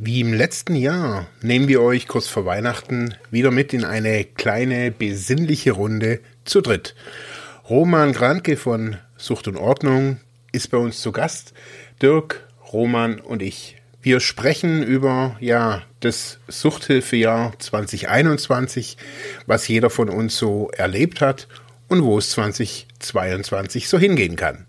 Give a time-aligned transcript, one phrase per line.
[0.00, 4.92] Wie im letzten Jahr nehmen wir euch kurz vor Weihnachten wieder mit in eine kleine
[4.92, 6.94] besinnliche Runde zu dritt.
[7.68, 10.20] Roman Granke von Sucht und Ordnung
[10.52, 11.52] ist bei uns zu Gast.
[12.00, 13.76] Dirk, Roman und ich.
[14.00, 18.98] Wir sprechen über ja das Suchthilfejahr 2021,
[19.46, 21.48] was jeder von uns so erlebt hat
[21.88, 24.67] und wo es 2022 so hingehen kann.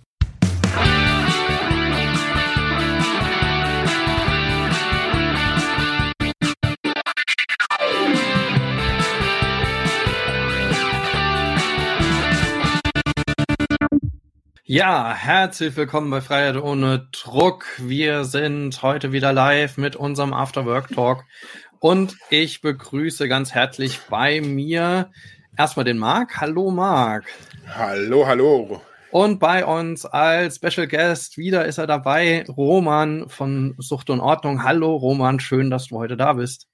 [14.72, 17.66] Ja, herzlich willkommen bei Freiheit ohne Druck.
[17.80, 21.24] Wir sind heute wieder live mit unserem Afterwork Talk
[21.80, 25.10] und ich begrüße ganz herzlich bei mir
[25.58, 26.40] erstmal den Marc.
[26.40, 27.26] Hallo Marc.
[27.68, 28.80] Hallo, hallo.
[29.10, 34.62] Und bei uns als Special Guest wieder ist er dabei, Roman von Sucht und Ordnung.
[34.64, 36.69] Hallo Roman, schön, dass du heute da bist.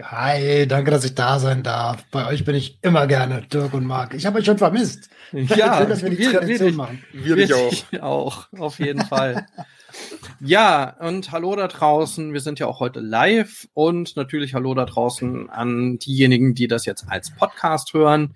[0.00, 2.04] Hi, danke, dass ich da sein darf.
[2.10, 4.14] Bei euch bin ich immer gerne, Dirk und Marc.
[4.14, 5.10] Ich habe euch schon vermisst.
[5.32, 7.04] Ja, Schön, dass wir die wir, Tradition wir, machen.
[7.12, 8.00] Wir, wir auch.
[8.00, 9.46] auch, auf jeden Fall.
[10.40, 12.32] ja, und hallo da draußen.
[12.32, 16.86] Wir sind ja auch heute live und natürlich hallo da draußen an diejenigen, die das
[16.86, 18.34] jetzt als Podcast hören.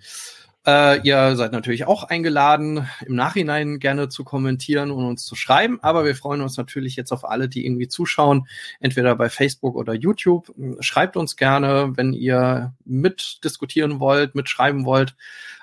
[0.66, 5.78] Äh, ihr seid natürlich auch eingeladen, im Nachhinein gerne zu kommentieren und uns zu schreiben.
[5.82, 8.48] Aber wir freuen uns natürlich jetzt auf alle, die irgendwie zuschauen,
[8.80, 10.54] entweder bei Facebook oder YouTube.
[10.80, 15.14] Schreibt uns gerne, wenn ihr mitdiskutieren wollt, mitschreiben wollt.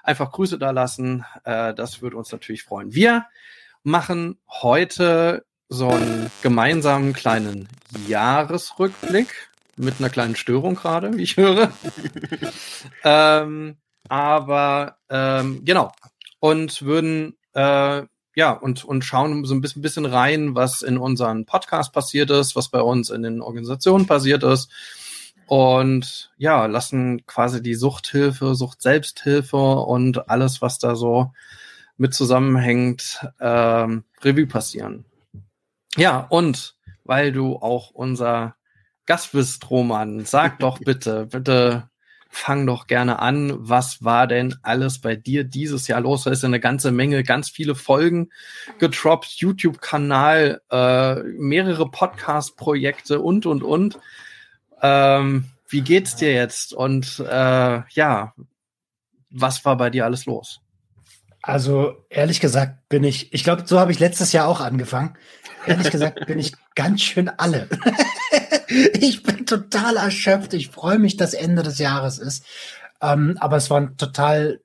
[0.04, 1.26] Einfach Grüße da lassen.
[1.46, 2.94] Äh, das würde uns natürlich freuen.
[2.94, 3.26] Wir
[3.84, 7.70] machen heute so einen gemeinsamen kleinen
[8.08, 11.72] Jahresrückblick mit einer kleinen Störung gerade, wie ich höre.
[13.04, 13.78] ähm,
[14.10, 15.92] aber ähm, genau.
[16.40, 18.04] Und würden äh,
[18.36, 22.56] ja und, und schauen so ein bisschen, bisschen rein, was in unseren Podcast passiert ist,
[22.56, 24.70] was bei uns in den Organisationen passiert ist.
[25.48, 31.34] Und ja, lassen quasi die Suchthilfe, Sucht-Selbsthilfe und alles, was da so
[31.98, 35.06] mit zusammenhängt, ähm, Revue passieren.
[35.98, 38.56] Ja, und weil du auch unser
[39.06, 41.91] Gast bist, Roman, sag doch bitte, bitte
[42.32, 43.54] fang doch gerne an.
[43.60, 46.24] Was war denn alles bei dir dieses Jahr los?
[46.24, 48.30] Da ist ja eine ganze Menge, ganz viele Folgen
[48.80, 54.00] getroppt, YouTube-Kanal, äh, mehrere Podcast-Projekte und, und, und.
[54.82, 56.74] Ähm, wie geht's dir jetzt?
[56.74, 58.34] Und äh, ja,
[59.30, 60.62] was war bei dir alles los?
[61.42, 65.16] Also ehrlich gesagt bin ich, ich glaube, so habe ich letztes Jahr auch angefangen.
[65.66, 67.68] Ehrlich gesagt bin ich ganz schön alle.
[68.94, 70.54] ich bin total erschöpft.
[70.54, 72.46] Ich freue mich, dass Ende des Jahres ist.
[73.02, 74.62] Ähm, aber es war ein total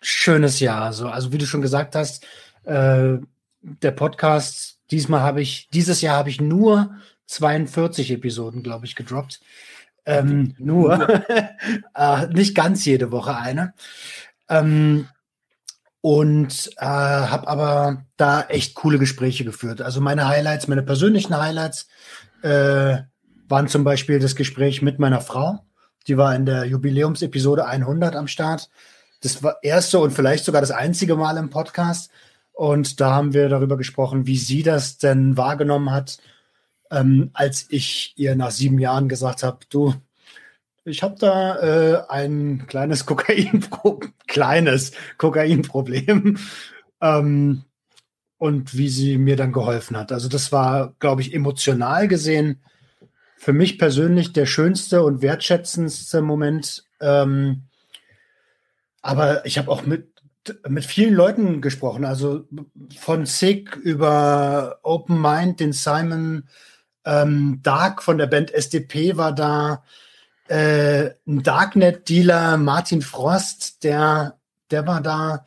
[0.00, 0.92] schönes Jahr.
[0.92, 2.24] So, also wie du schon gesagt hast,
[2.64, 3.18] äh,
[3.60, 6.94] der Podcast, diesmal habe ich, dieses Jahr habe ich nur
[7.26, 9.40] 42 Episoden, glaube ich, gedroppt.
[10.06, 11.22] Ähm, nur.
[11.94, 13.74] äh, nicht ganz jede Woche eine.
[14.48, 15.08] Ähm,
[16.00, 19.82] und äh, habe aber da echt coole Gespräche geführt.
[19.82, 21.88] Also meine Highlights, meine persönlichen Highlights
[22.42, 22.98] äh,
[23.48, 25.60] waren zum Beispiel das Gespräch mit meiner Frau.
[26.06, 28.70] Die war in der Jubiläumsepisode 100 am Start.
[29.20, 32.10] Das war erste und vielleicht sogar das einzige Mal im Podcast.
[32.52, 36.18] Und da haben wir darüber gesprochen, wie sie das denn wahrgenommen hat,
[36.90, 39.94] ähm, als ich ihr nach sieben Jahren gesagt habe, du,
[40.84, 43.64] ich habe da äh, ein kleines Kokain
[44.26, 46.38] kleines Kokainproblem
[47.00, 47.64] ähm,
[48.38, 50.12] und wie sie mir dann geholfen hat.
[50.12, 52.60] Also das war, glaube ich, emotional gesehen
[53.38, 56.84] für mich persönlich der schönste und wertschätzendste Moment.
[57.00, 57.62] Ähm,
[59.00, 60.12] aber ich habe auch mit
[60.66, 62.46] mit vielen Leuten gesprochen, also
[62.96, 66.48] von Sick über Open Mind, den Simon
[67.04, 69.82] ähm, Dark von der Band SDP war da,
[70.48, 74.38] äh, ein Darknet-Dealer, Martin Frost, der,
[74.70, 75.44] der war da.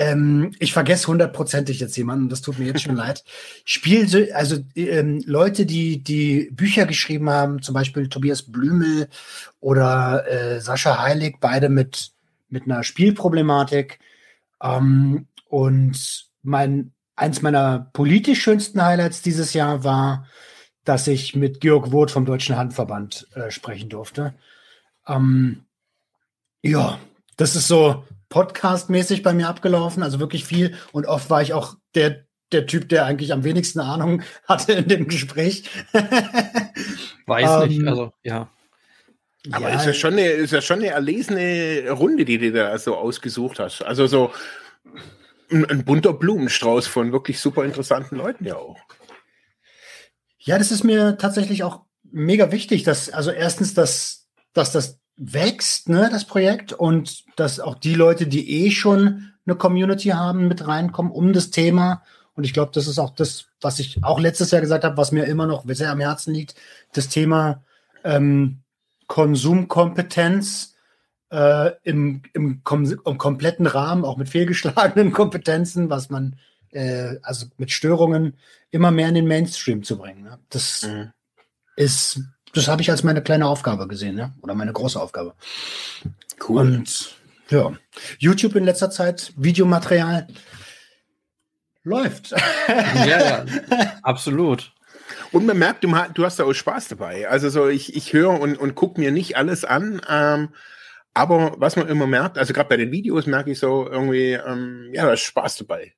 [0.00, 3.24] Ähm, ich vergesse hundertprozentig jetzt jemanden, das tut mir jetzt schon leid.
[3.64, 9.08] Spiel, also ähm, Leute, die die Bücher geschrieben haben, zum Beispiel Tobias Blümel
[9.60, 12.12] oder äh, Sascha Heilig, beide mit
[12.48, 14.00] mit einer Spielproblematik.
[14.62, 20.26] Ähm, und mein eins meiner politisch schönsten Highlights dieses Jahr war
[20.84, 24.34] dass ich mit Georg Woth vom Deutschen Handverband äh, sprechen durfte.
[25.06, 25.64] Ähm,
[26.62, 26.98] ja,
[27.36, 30.74] das ist so podcastmäßig bei mir abgelaufen, also wirklich viel.
[30.92, 34.88] Und oft war ich auch der, der Typ, der eigentlich am wenigsten Ahnung hatte in
[34.88, 35.68] dem Gespräch.
[37.26, 38.48] Weiß nicht, ähm, also ja.
[39.52, 42.78] Aber ja, ist ja schon eine, ist ja schon eine erlesene Runde, die du da
[42.78, 43.82] so ausgesucht hast.
[43.82, 44.32] Also so
[45.50, 48.78] ein, ein bunter Blumenstrauß von wirklich super interessanten Leuten ja auch.
[50.38, 55.90] Ja, das ist mir tatsächlich auch mega wichtig, dass, also erstens, dass, dass das wächst,
[55.90, 60.66] ne, das Projekt, und dass auch die Leute, die eh schon eine Community haben, mit
[60.66, 62.02] reinkommen um das Thema.
[62.34, 65.12] Und ich glaube, das ist auch das, was ich auch letztes Jahr gesagt habe, was
[65.12, 66.54] mir immer noch sehr am Herzen liegt,
[66.94, 67.62] das Thema
[68.02, 68.60] ähm,
[69.08, 70.74] Konsumkompetenz
[71.30, 76.36] äh, im, im, kom im kompletten Rahmen, auch mit fehlgeschlagenen Kompetenzen, was man,
[76.70, 78.38] äh, also mit Störungen,
[78.70, 80.22] immer mehr in den Mainstream zu bringen.
[80.22, 80.38] Ne?
[80.48, 81.12] Das mhm.
[81.76, 84.34] ist, das habe ich als meine kleine Aufgabe gesehen, ne?
[84.42, 85.34] oder meine große Aufgabe.
[86.48, 86.60] Cool.
[86.60, 87.16] Und
[87.48, 87.72] ja,
[88.18, 90.28] YouTube in letzter Zeit, Videomaterial
[91.82, 92.32] läuft.
[92.68, 93.44] ja, ja,
[94.02, 94.72] absolut.
[95.32, 97.28] Und man merkt, du, du hast da auch Spaß dabei.
[97.28, 100.00] Also so, ich, ich höre und, und gucke mir nicht alles an.
[100.08, 100.50] Ähm,
[101.14, 104.90] aber was man immer merkt, also gerade bei den Videos merke ich so irgendwie, ähm,
[104.92, 105.94] ja, da ist Spaß dabei.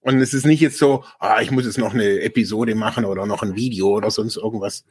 [0.00, 3.26] Und es ist nicht jetzt so, ah, ich muss jetzt noch eine Episode machen oder
[3.26, 4.84] noch ein Video oder sonst irgendwas.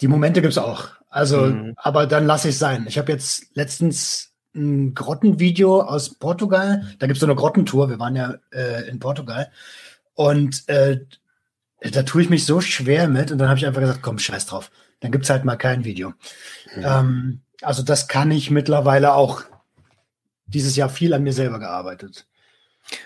[0.00, 0.88] Die Momente gibt's auch.
[1.10, 1.74] Also, mhm.
[1.76, 2.86] aber dann lasse ich sein.
[2.88, 6.84] Ich habe jetzt letztens ein Grottenvideo aus Portugal.
[6.98, 7.88] Da gibt's so eine Grottentour.
[7.88, 9.50] Wir waren ja äh, in Portugal.
[10.14, 11.00] Und äh,
[11.80, 13.30] da tue ich mich so schwer mit.
[13.30, 14.70] Und dann habe ich einfach gesagt, komm, scheiß drauf.
[15.00, 16.10] Dann gibt's halt mal kein Video.
[16.76, 16.84] Mhm.
[16.84, 19.42] Ähm, also das kann ich mittlerweile auch
[20.46, 22.26] dieses Jahr viel an mir selber gearbeitet.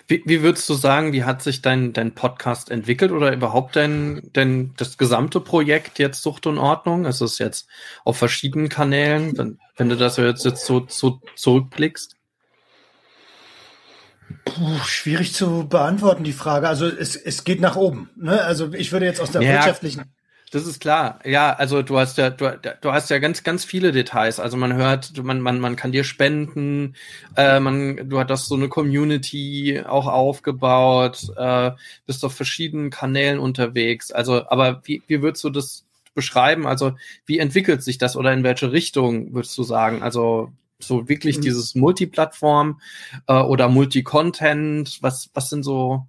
[0.07, 4.31] Wie, wie würdest du sagen, wie hat sich dein, dein Podcast entwickelt oder überhaupt dein,
[4.33, 7.05] dein, das gesamte Projekt jetzt Sucht und Ordnung?
[7.05, 7.67] Es ist jetzt
[8.05, 12.17] auf verschiedenen Kanälen, wenn, wenn du das jetzt, jetzt so, so zurückblickst?
[14.45, 16.69] Puh, schwierig zu beantworten, die Frage.
[16.69, 18.11] Also es, es geht nach oben.
[18.17, 18.43] Ne?
[18.43, 19.53] Also ich würde jetzt aus der ja.
[19.53, 20.05] wirtschaftlichen
[20.53, 21.19] das ist klar.
[21.25, 24.39] Ja, also du hast ja, du, du hast ja ganz, ganz viele Details.
[24.39, 26.95] Also man hört, man, man, man kann dir spenden,
[27.37, 31.71] äh, man, du hast so eine Community auch aufgebaut, äh,
[32.05, 34.13] bist auf verschiedenen Kanälen unterwegs.
[34.13, 36.67] Also, aber wie, wie würdest du das beschreiben?
[36.67, 36.93] Also,
[37.25, 40.03] wie entwickelt sich das oder in welche Richtung würdest du sagen?
[40.03, 41.43] Also, so wirklich mhm.
[41.43, 42.79] dieses Multiplattform
[43.27, 44.99] äh, oder Multi-Content?
[45.01, 46.07] Was, was sind so,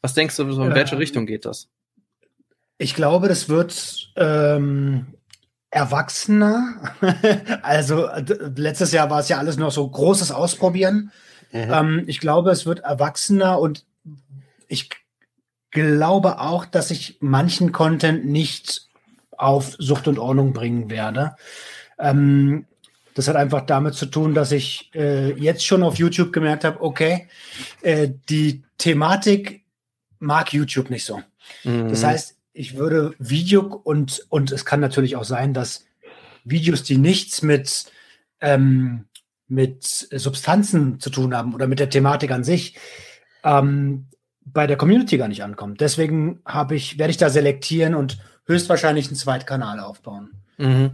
[0.00, 1.68] was denkst du, so in welche Richtung geht das?
[2.78, 5.06] Ich glaube, das wird ähm,
[5.70, 6.94] erwachsener.
[7.62, 8.08] also
[8.54, 11.12] letztes Jahr war es ja alles noch so großes Ausprobieren.
[11.52, 11.72] Mhm.
[11.72, 13.84] Ähm, ich glaube, es wird erwachsener und
[14.68, 14.90] ich
[15.70, 18.88] glaube auch, dass ich manchen Content nicht
[19.36, 21.36] auf Sucht und Ordnung bringen werde.
[21.98, 22.66] Ähm,
[23.14, 26.82] das hat einfach damit zu tun, dass ich äh, jetzt schon auf YouTube gemerkt habe,
[26.82, 27.28] okay,
[27.80, 29.64] äh, die Thematik
[30.18, 31.22] mag YouTube nicht so.
[31.64, 31.88] Mhm.
[31.88, 35.84] Das heißt, ich würde Video und, und es kann natürlich auch sein, dass
[36.44, 37.86] Videos, die nichts mit,
[38.40, 39.04] ähm,
[39.46, 42.76] mit Substanzen zu tun haben oder mit der Thematik an sich,
[43.44, 44.06] ähm,
[44.40, 45.74] bei der Community gar nicht ankommen.
[45.74, 50.30] Deswegen habe ich, werde ich da selektieren und höchstwahrscheinlich einen Zweitkanal aufbauen.
[50.56, 50.92] Mhm.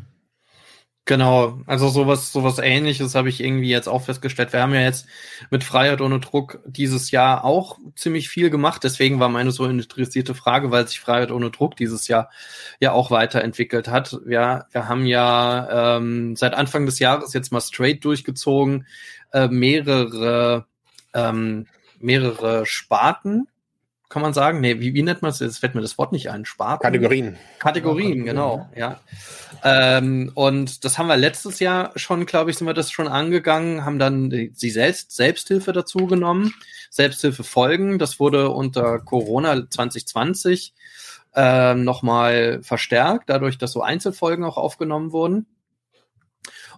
[1.05, 4.53] Genau, also sowas, sowas ähnliches habe ich irgendwie jetzt auch festgestellt.
[4.53, 5.07] Wir haben ja jetzt
[5.51, 8.85] mit Freiheit ohne Druck dieses Jahr auch ziemlich viel gemacht.
[8.85, 12.31] Deswegen war meine so interessierte Frage, weil sich Freiheit ohne Druck dieses Jahr
[12.79, 14.17] ja auch weiterentwickelt hat.
[14.25, 18.87] Wir, wir haben ja ähm, seit Anfang des Jahres jetzt mal straight durchgezogen,
[19.33, 20.67] äh, mehrere,
[21.15, 21.67] ähm,
[21.99, 23.49] mehrere Sparten
[24.13, 24.61] kann man sagen?
[24.61, 25.39] Nee, wie, wie nennt man es?
[25.39, 26.45] Jetzt fällt mir das Wort nicht ein.
[26.45, 26.83] Sparten?
[26.83, 27.39] Kategorien.
[27.59, 29.01] Kategorien, genau, ja.
[29.65, 33.87] Ähm, und das haben wir letztes Jahr schon, glaube ich, sind wir das schon angegangen,
[33.87, 36.53] haben dann die, die Selbst Selbsthilfe dazu genommen,
[36.91, 37.99] Selbsthilfe folgen.
[37.99, 40.75] Das wurde unter Corona 2020
[41.35, 45.47] äh, nochmal verstärkt, dadurch, dass so Einzelfolgen auch aufgenommen wurden.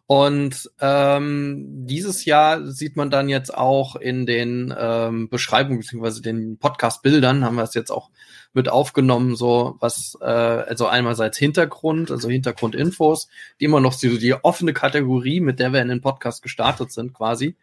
[0.06, 6.58] Und ähm, dieses Jahr sieht man dann jetzt auch in den ähm, Beschreibungen beziehungsweise den
[6.58, 8.11] Podcast-Bildern haben wir es jetzt auch
[8.52, 13.28] mit aufgenommen, so was, äh, also einerseits Hintergrund, also Hintergrundinfos,
[13.61, 17.14] die immer noch so die offene Kategorie, mit der wir in den Podcast gestartet sind,
[17.14, 17.56] quasi.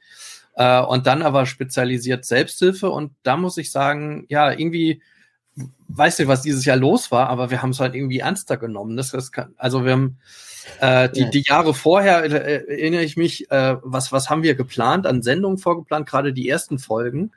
[0.55, 2.89] Äh, und dann aber spezialisiert Selbsthilfe.
[2.89, 5.01] Und da muss ich sagen, ja, irgendwie
[5.89, 8.98] weiß nicht, was dieses Jahr los war, aber wir haben es halt irgendwie ernster genommen.
[8.98, 10.17] Das, kann, also wir haben
[10.80, 15.08] äh, die, die Jahre vorher äh, erinnere ich mich, äh, was, was haben wir geplant,
[15.08, 17.32] an Sendungen vorgeplant, gerade die ersten Folgen.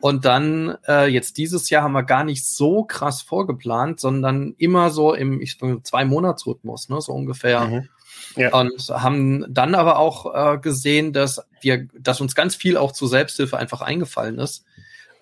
[0.00, 4.90] Und dann äh, jetzt dieses Jahr haben wir gar nicht so krass vorgeplant, sondern immer
[4.90, 7.64] so im ich zwei Monatsrhythmus, ne, so ungefähr.
[7.64, 7.88] Mhm.
[8.36, 8.52] Ja.
[8.52, 13.08] Und haben dann aber auch äh, gesehen, dass wir, dass uns ganz viel auch zur
[13.08, 14.64] Selbsthilfe einfach eingefallen ist.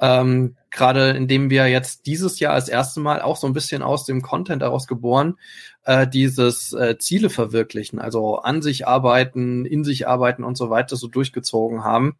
[0.00, 4.04] Ähm, Gerade indem wir jetzt dieses Jahr als erste Mal auch so ein bisschen aus
[4.04, 5.38] dem Content heraus geboren,
[5.84, 10.96] äh, dieses äh, Ziele verwirklichen, also an sich arbeiten, in sich arbeiten und so weiter
[10.96, 12.16] so durchgezogen haben.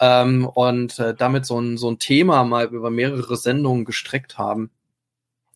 [0.00, 4.70] Ähm, und äh, damit so ein, so ein Thema mal über mehrere Sendungen gestreckt haben.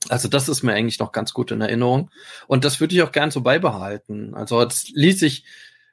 [0.08, 2.10] Also das ist mir eigentlich noch ganz gut in Erinnerung.
[2.48, 4.34] Und das würde ich auch gern so beibehalten.
[4.34, 5.44] Also es ließ sich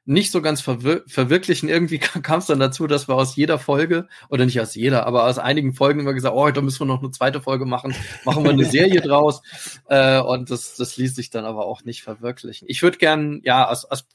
[0.09, 1.69] nicht so ganz verwir verwirklichen.
[1.69, 5.25] Irgendwie kam es dann dazu, dass wir aus jeder Folge, oder nicht aus jeder, aber
[5.25, 8.43] aus einigen Folgen immer gesagt, oh, da müssen wir noch eine zweite Folge machen, machen
[8.43, 9.43] wir eine Serie draus.
[9.87, 12.67] Äh, und das, das ließ sich dann aber auch nicht verwirklichen.
[12.67, 14.05] Ich würde gern, ja, aus, aus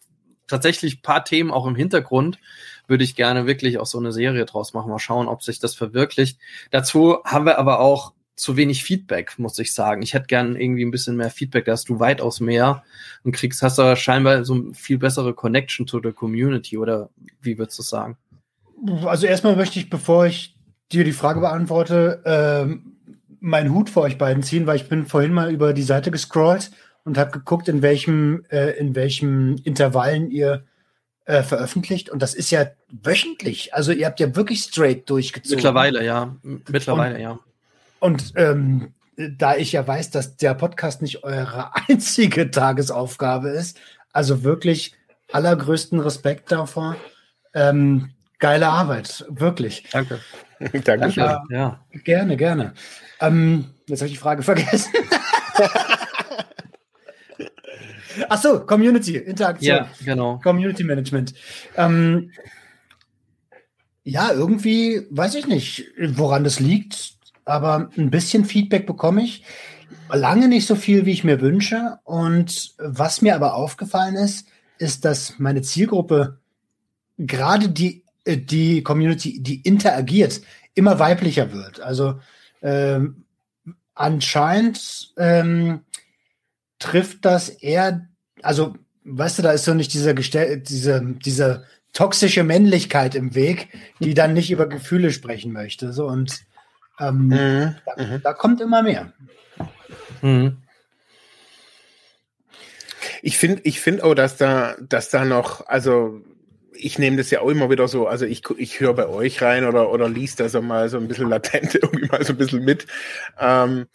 [0.49, 2.39] tatsächlich paar Themen auch im Hintergrund
[2.89, 4.91] würde ich gerne wirklich auch so eine Serie draus machen.
[4.91, 6.39] Mal schauen, ob sich das verwirklicht.
[6.71, 10.03] Dazu haben wir aber auch zu wenig Feedback, muss ich sagen.
[10.03, 12.83] Ich hätte gern irgendwie ein bisschen mehr Feedback, da hast du weitaus mehr
[13.23, 17.11] und kriegst, hast du scheinbar so ein viel bessere Connection to the Community oder
[17.41, 18.17] wie würdest du sagen?
[19.05, 20.57] Also erstmal möchte ich, bevor ich
[20.93, 22.97] dir die Frage beantworte, ähm,
[23.41, 26.71] meinen Hut vor euch beiden ziehen, weil ich bin vorhin mal über die Seite gescrollt
[27.05, 30.65] und habe geguckt, in welchem, äh, in welchem Intervallen ihr
[31.27, 32.11] äh, veröffentlicht.
[32.11, 33.75] Und das ist ja wöchentlich.
[33.75, 35.57] Also ihr habt ja wirklich straight durchgezogen.
[35.57, 36.37] Mittlerweile, ja.
[36.43, 37.39] Mittlerweile, und, ja.
[38.01, 43.79] Und ähm, da ich ja weiß, dass der Podcast nicht eure einzige Tagesaufgabe ist,
[44.13, 44.95] also wirklich
[45.33, 46.97] allergrößten Respekt davor.
[47.55, 49.85] Ähm, geile Arbeit, wirklich.
[49.93, 50.21] Danke.
[50.85, 51.21] Danke.
[51.21, 51.81] Äh, ja.
[52.05, 52.75] Gerne, gerne.
[53.21, 54.93] Ähm, jetzt habe ich die Frage vergessen.
[58.29, 59.77] Ach so, Community, Interaktion.
[59.77, 60.39] Ja, genau.
[60.39, 61.35] Community Management.
[61.77, 62.31] Ähm,
[64.05, 67.14] ja, irgendwie weiß ich nicht, woran das liegt
[67.45, 69.45] aber ein bisschen Feedback bekomme ich.
[70.11, 71.99] Lange nicht so viel, wie ich mir wünsche.
[72.05, 74.47] Und was mir aber aufgefallen ist,
[74.79, 76.39] ist, dass meine Zielgruppe,
[77.19, 80.41] gerade die, äh, die Community, die interagiert,
[80.75, 81.81] immer weiblicher wird.
[81.81, 82.21] Also
[82.63, 83.25] ähm,
[83.95, 85.81] anscheinend ähm,
[86.79, 88.09] trifft das eher,
[88.43, 88.75] also
[89.05, 93.69] weißt du, da ist so nicht dieser Gestell, diese, diese toxische Männlichkeit im Weg,
[94.01, 95.93] die dann nicht über Gefühle sprechen möchte.
[95.93, 96.45] So und
[97.01, 97.75] ähm, mhm.
[97.87, 98.23] Da, mhm.
[98.23, 99.13] da, kommt immer mehr.
[100.23, 100.59] Mhm.
[103.23, 106.21] Ich finde, ich finde auch, dass da, dass da noch, also
[106.73, 109.65] ich nehme das ja auch immer wieder so, also ich, ich höre bei euch rein
[109.65, 112.65] oder, oder liest das auch mal so ein bisschen latent irgendwie mal so ein bisschen
[112.65, 112.87] mit.
[113.39, 113.87] Ähm,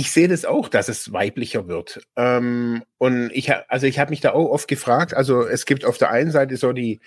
[0.00, 2.00] ich sehe das auch, dass es weiblicher wird.
[2.16, 5.98] Ähm, und ich, also ich habe mich da auch oft gefragt, also es gibt auf
[5.98, 7.00] der einen Seite so die,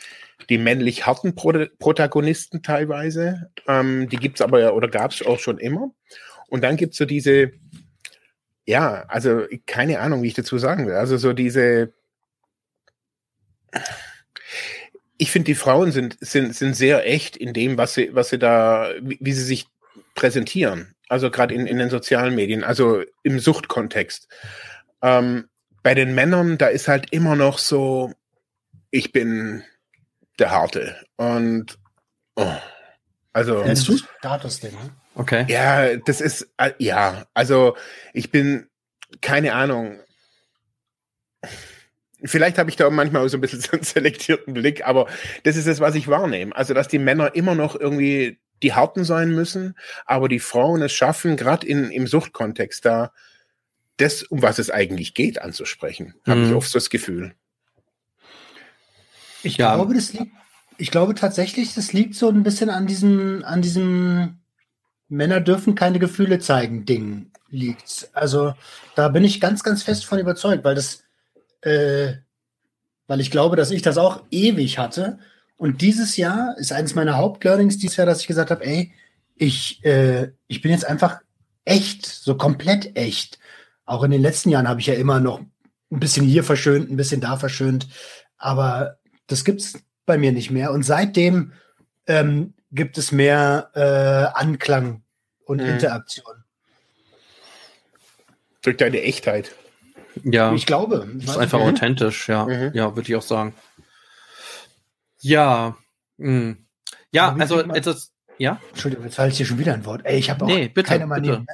[0.48, 5.58] die männlich harten Pro Protagonisten teilweise, ähm, die gibt's aber ja oder gab's auch schon
[5.58, 5.90] immer.
[6.50, 7.54] Und dann gibt's so diese,
[8.64, 11.94] ja, also keine Ahnung, wie ich dazu sagen will, also so diese,
[15.18, 18.38] ich finde, die Frauen sind, sind, sind sehr echt in dem, was sie, was sie
[18.38, 19.66] da, wie sie sich
[20.14, 20.93] präsentieren.
[21.14, 24.28] Also gerade in, in den sozialen Medien, also im Suchtkontext.
[25.04, 25.48] Ähm,
[25.84, 28.12] bei den Männern, da ist halt immer noch so,
[28.90, 29.64] ich bin
[30.40, 30.96] der Harte.
[31.16, 31.78] Und
[32.36, 32.52] oh,
[33.32, 33.64] also.
[33.64, 34.90] Nennst du Status-Ding, ne?
[35.14, 35.46] Okay.
[35.50, 37.78] Ja, das ist, äh, ja, also
[38.14, 38.68] ich bin,
[39.22, 40.00] keine Ahnung.
[42.24, 45.06] Vielleicht habe ich da manchmal auch so ein bisschen so einen selektierten Blick, aber
[45.44, 46.56] das ist es, was ich wahrnehme.
[46.56, 50.92] Also, dass die Männer immer noch irgendwie die Harten sein müssen, aber die Frauen es
[50.92, 53.12] schaffen, gerade im Suchtkontext da,
[53.98, 56.16] das, um was es eigentlich geht, anzusprechen.
[56.26, 56.32] Mhm.
[56.32, 57.36] Habe ich oft so das Gefühl.
[59.44, 59.76] Ich ja.
[59.76, 60.32] glaube, das liegt,
[60.78, 64.40] ich glaube tatsächlich, das liegt so ein bisschen an diesem, an diesem
[65.10, 68.10] Männer dürfen keine Gefühle zeigen Ding liegt.
[68.14, 68.54] Also
[68.96, 71.04] da bin ich ganz, ganz fest von überzeugt, weil das,
[71.62, 72.14] äh,
[73.08, 75.20] weil ich glaube, dass ich das auch ewig hatte
[75.64, 78.92] und dieses Jahr ist eines meiner Hauptlearnings dieses Jahr, dass ich gesagt habe, ey,
[79.34, 81.22] ich, äh, ich bin jetzt einfach
[81.64, 83.40] echt, so komplett echt.
[83.86, 86.98] Auch in den letzten Jahren habe ich ja immer noch ein bisschen hier verschönt, ein
[86.98, 87.88] bisschen da verschönt,
[88.38, 90.74] aber das gibt's bei mir nicht mehr.
[90.74, 91.54] Und seitdem
[92.08, 95.04] ähm, gibt es mehr äh, Anklang
[95.46, 95.68] und mhm.
[95.68, 96.44] Interaktion.
[98.64, 99.54] Durch deine Echtheit.
[100.26, 100.54] Ja.
[100.54, 101.08] Ich glaube.
[101.20, 101.68] Das ist einfach mhm.
[101.68, 102.48] authentisch, ja.
[102.48, 102.72] Mhm.
[102.74, 103.54] Ja, würde ich auch sagen.
[105.24, 105.78] Ja.
[106.18, 106.28] Mh.
[106.28, 106.66] Hm.
[107.12, 108.12] Ja, also etwas.
[108.38, 108.60] Ja?
[108.70, 110.02] Entschuldigung, jetzt halte ich hier schon wieder ein Wort.
[110.06, 111.46] Ey, ich habe auch nee, bitte, keine Manieren.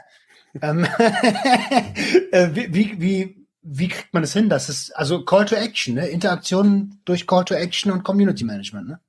[0.62, 0.86] Ähm,
[2.32, 4.50] äh, wie, wie, wie, wie kriegt man das hin?
[4.50, 6.08] Das ist also Call to Action, ne?
[6.08, 9.00] Interaktion durch Call to Action und Community Management, ne?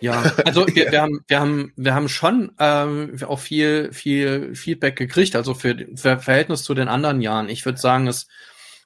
[0.00, 4.96] Ja, also wir, wir haben wir haben wir haben schon ähm, auch viel viel Feedback
[4.96, 7.48] gekriegt, also für, für Verhältnis zu den anderen Jahren.
[7.48, 8.26] Ich würde sagen, es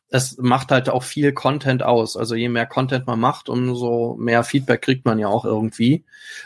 [0.09, 2.17] es macht halt auch viel Content aus.
[2.17, 6.05] Also je mehr Content man macht, umso mehr Feedback kriegt man ja auch irgendwie.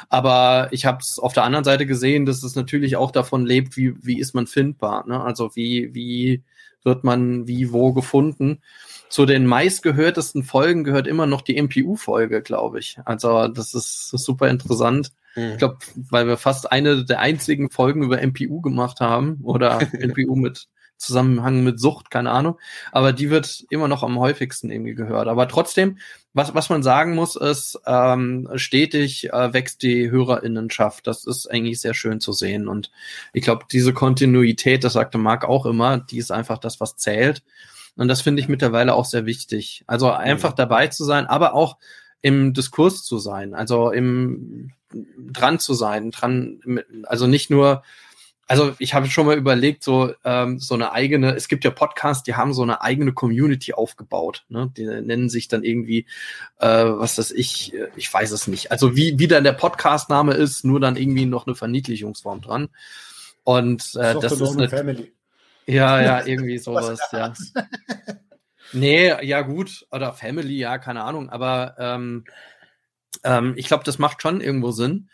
[0.08, 3.76] Aber ich habe es auf der anderen Seite gesehen, dass es natürlich auch davon lebt,
[3.76, 5.06] wie, wie ist man findbar.
[5.06, 5.20] Ne?
[5.20, 6.42] Also wie, wie
[6.84, 8.60] wird man wie wo gefunden.
[9.08, 12.98] Zu den meistgehörtesten Folgen gehört immer noch die MPU-Folge, glaube ich.
[13.04, 15.12] Also das ist, super interessant.
[15.34, 15.52] Mhm.
[15.52, 20.36] Ich glaube, weil wir fast eine der einzigen Folgen über MPU gemacht haben oder MPU
[20.36, 20.68] mit
[21.00, 22.58] Zusammenhang mit Sucht, keine Ahnung.
[22.92, 25.28] Aber die wird immer noch am häufigsten irgendwie gehört.
[25.28, 25.98] Aber trotzdem,
[26.34, 31.06] was, was man sagen muss, ist, ähm, stetig äh, wächst die Hörerinnenschaft.
[31.06, 32.68] Das ist eigentlich sehr schön zu sehen.
[32.68, 32.90] Und
[33.32, 37.42] ich glaube, diese Kontinuität, das sagte Marc auch immer, die ist einfach das, was zählt.
[37.96, 39.84] Und das finde ich mittlerweile auch sehr wichtig.
[39.86, 41.78] Also einfach dabei zu sein, aber auch
[42.22, 44.72] im Diskurs zu sein, also im
[45.18, 46.60] dran zu sein, dran,
[47.04, 47.82] also nicht nur
[48.50, 52.24] also ich habe schon mal überlegt, so ähm, so eine eigene, es gibt ja Podcasts,
[52.24, 54.44] die haben so eine eigene Community aufgebaut.
[54.48, 54.72] Ne?
[54.76, 56.06] Die nennen sich dann irgendwie,
[56.58, 58.72] äh, was das ich, ich weiß es nicht.
[58.72, 62.70] Also wie, wie dann der Podcast-Name ist, nur dann irgendwie noch eine Verniedlichungsform dran.
[63.44, 65.12] Und äh, das, das ist eine Family.
[65.66, 67.32] Ja, ja, irgendwie sowas, ja.
[68.72, 72.24] nee, ja gut, oder Family, ja, keine Ahnung, aber ähm,
[73.22, 75.08] ähm, ich glaube, das macht schon irgendwo Sinn.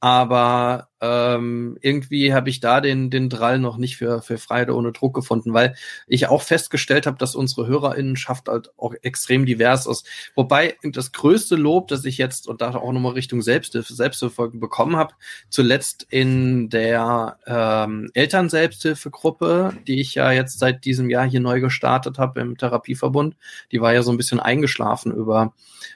[0.00, 4.92] Aber ähm, irgendwie habe ich da den, den Drall noch nicht für, für Freiheit ohne
[4.92, 5.74] Druck gefunden, weil
[6.06, 10.06] ich auch festgestellt habe, dass unsere Hörerinnenschaft halt auch extrem divers ist.
[10.34, 14.96] Wobei das größte Lob, das ich jetzt und da auch nochmal Richtung Selbsthilfe, Selbstverfolgung bekommen
[14.96, 15.14] habe,
[15.48, 22.18] zuletzt in der ähm, Elternselbsthilfegruppe, die ich ja jetzt seit diesem Jahr hier neu gestartet
[22.18, 23.36] habe im Therapieverbund,
[23.72, 25.54] die war ja so ein bisschen eingeschlafen über,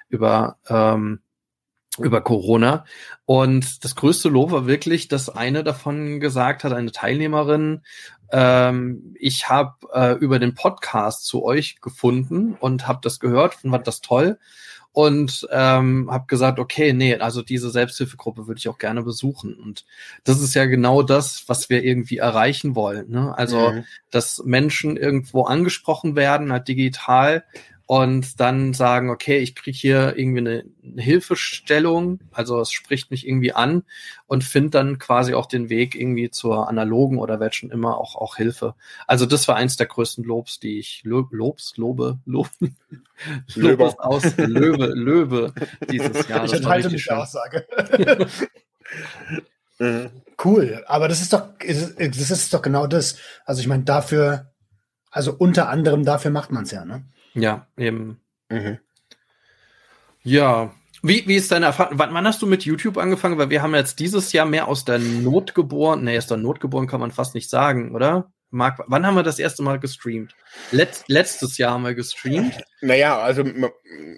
[0.08, 1.20] über ähm,
[2.00, 2.84] über Corona.
[3.26, 7.82] Und das größte Lob war wirklich, dass eine davon gesagt hat, eine Teilnehmerin,
[8.32, 13.70] ähm, ich habe äh, über den Podcast zu euch gefunden und habe das gehört und
[13.70, 14.38] fand das toll
[14.92, 19.54] und ähm, habe gesagt, okay, nee, also diese Selbsthilfegruppe würde ich auch gerne besuchen.
[19.54, 19.84] Und
[20.24, 23.08] das ist ja genau das, was wir irgendwie erreichen wollen.
[23.10, 23.36] Ne?
[23.36, 23.84] Also, mhm.
[24.10, 27.44] dass Menschen irgendwo angesprochen werden, halt digital
[27.90, 33.26] und dann sagen, okay, ich kriege hier irgendwie eine, eine, Hilfestellung, also es spricht mich
[33.26, 33.82] irgendwie an
[34.28, 38.36] und finde dann quasi auch den Weg irgendwie zur analogen oder welchen immer auch, auch
[38.36, 38.76] Hilfe.
[39.08, 42.48] Also das war eins der größten Lobs, die ich Lobs, Lobe, Lob,
[43.56, 45.52] Lobes aus Löwe, Löwe
[45.90, 46.44] dieses Jahr.
[46.44, 47.66] Ich enthalte mich der Aussage.
[49.82, 50.10] Mhm.
[50.44, 53.16] cool, aber das ist doch, das ist doch genau das.
[53.46, 54.52] Also ich meine, dafür,
[55.10, 57.06] also unter anderem dafür macht man es ja, ne?
[57.34, 58.20] Ja, eben.
[58.48, 58.78] Mhm.
[60.22, 60.74] Ja.
[61.02, 61.98] Wie, wie ist deine Erfahrung?
[61.98, 63.38] Wann, wann, hast du mit YouTube angefangen?
[63.38, 66.04] Weil wir haben jetzt dieses Jahr mehr aus der Not geboren.
[66.04, 68.30] Nee, aus der Not geboren kann man fast nicht sagen, oder?
[68.50, 70.34] Marc, wann haben wir das erste Mal gestreamt?
[70.72, 72.60] Letz, letztes Jahr haben wir gestreamt.
[72.80, 73.44] Naja, also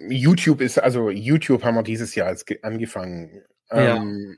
[0.09, 3.43] YouTube ist, also YouTube haben wir dieses Jahr angefangen.
[3.71, 3.97] Ja.
[3.97, 4.37] Ähm,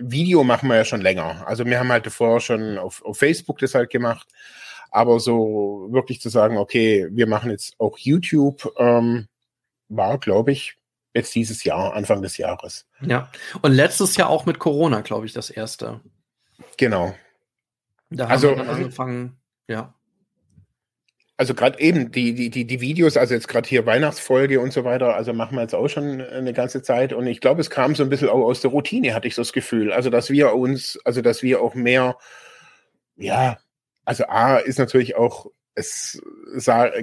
[0.00, 1.46] Video machen wir ja schon länger.
[1.46, 4.28] Also wir haben halt davor schon auf, auf Facebook das halt gemacht.
[4.96, 9.26] Aber so wirklich zu sagen, okay, wir machen jetzt auch YouTube, ähm,
[9.90, 10.78] war, glaube ich,
[11.12, 12.86] jetzt dieses Jahr, Anfang des Jahres.
[13.02, 13.30] Ja.
[13.60, 16.00] Und letztes Jahr auch mit Corona, glaube ich, das erste.
[16.78, 17.14] Genau.
[18.08, 19.36] Da haben also, wir dann angefangen,
[19.68, 19.92] ja.
[21.36, 24.84] Also gerade eben die, die, die, die Videos, also jetzt gerade hier Weihnachtsfolge und so
[24.84, 27.12] weiter, also machen wir jetzt auch schon eine ganze Zeit.
[27.12, 29.42] Und ich glaube, es kam so ein bisschen auch aus der Routine, hatte ich so
[29.42, 29.92] das Gefühl.
[29.92, 32.16] Also, dass wir uns, also dass wir auch mehr,
[33.16, 33.58] ja,
[34.06, 36.22] also A ist natürlich auch, es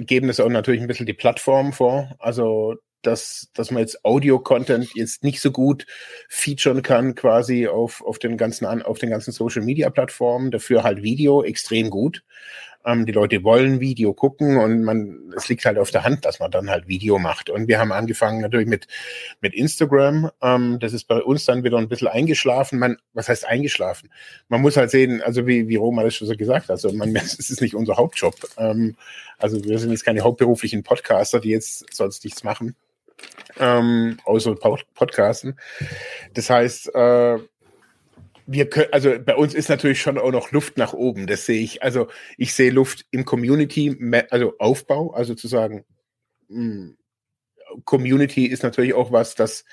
[0.00, 2.16] geben es auch natürlich ein bisschen die Plattform vor.
[2.18, 2.74] Also
[3.06, 5.86] dass, dass man jetzt Audio-Content jetzt nicht so gut
[6.28, 10.50] featuren kann, quasi auf, auf den ganzen, auf den ganzen Social Media Plattformen.
[10.50, 12.24] Dafür halt Video extrem gut.
[12.86, 16.50] Die Leute wollen Video gucken und man, es liegt halt auf der Hand, dass man
[16.50, 17.48] dann halt Video macht.
[17.48, 18.86] Und wir haben angefangen natürlich mit,
[19.40, 20.30] mit Instagram.
[20.42, 22.78] Ähm, das ist bei uns dann wieder ein bisschen eingeschlafen.
[22.78, 24.10] Man, was heißt eingeschlafen?
[24.48, 27.16] Man muss halt sehen, also wie, wie Roma das schon so gesagt hat, also man,
[27.16, 28.34] es ist nicht unser Hauptjob.
[28.58, 28.96] Ähm,
[29.38, 32.76] also wir sind jetzt keine hauptberuflichen Podcaster, die jetzt sonst nichts machen.
[33.58, 35.58] Ähm, außer Podcasten.
[36.34, 37.38] Das heißt, äh,
[38.46, 41.26] wir können, also bei uns ist natürlich schon auch noch Luft nach oben.
[41.26, 41.82] Das sehe ich.
[41.82, 43.96] Also ich sehe Luft im Community,
[44.30, 45.84] also Aufbau, also zu sagen,
[46.48, 46.96] hm,
[47.84, 49.64] Community ist natürlich auch was, das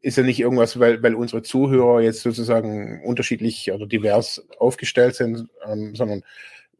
[0.00, 5.48] ist ja nicht irgendwas, weil, weil unsere Zuhörer jetzt sozusagen unterschiedlich oder divers aufgestellt sind,
[5.66, 6.22] ähm, sondern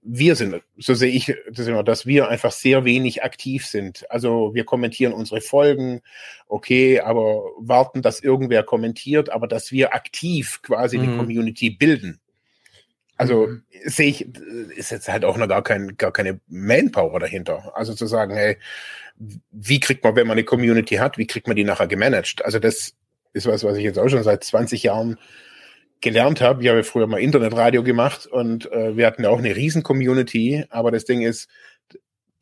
[0.08, 4.08] wir sind, so sehe ich das immer, dass wir einfach sehr wenig aktiv sind.
[4.08, 6.00] Also wir kommentieren unsere Folgen,
[6.46, 11.02] okay, aber warten, dass irgendwer kommentiert, aber dass wir aktiv quasi mhm.
[11.02, 12.20] die Community bilden.
[13.16, 13.62] Also mhm.
[13.84, 14.26] sehe ich,
[14.76, 17.72] ist jetzt halt auch noch gar, kein, gar keine Manpower dahinter.
[17.74, 18.58] Also zu sagen, hey,
[19.50, 22.44] wie kriegt man, wenn man eine Community hat, wie kriegt man die nachher gemanagt?
[22.44, 22.94] Also das
[23.32, 25.18] ist was, was ich jetzt auch schon seit 20 Jahren
[26.00, 26.62] gelernt habe.
[26.62, 30.64] Ich habe früher mal Internetradio gemacht und äh, wir hatten ja auch eine riesen Community,
[30.70, 31.48] aber das Ding ist,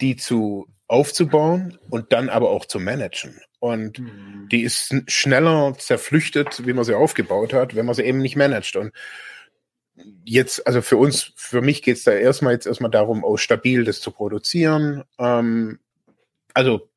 [0.01, 3.41] die zu aufzubauen und dann aber auch zu managen.
[3.59, 4.49] Und mhm.
[4.51, 8.77] die ist schneller zerflüchtet, wie man sie aufgebaut hat, wenn man sie eben nicht managt.
[8.77, 8.93] Und
[10.25, 13.85] jetzt, also für uns, für mich geht es da erstmal jetzt erstmal darum, auch stabil
[13.85, 15.05] das zu produzieren.
[15.19, 15.79] Ähm,
[16.53, 16.91] also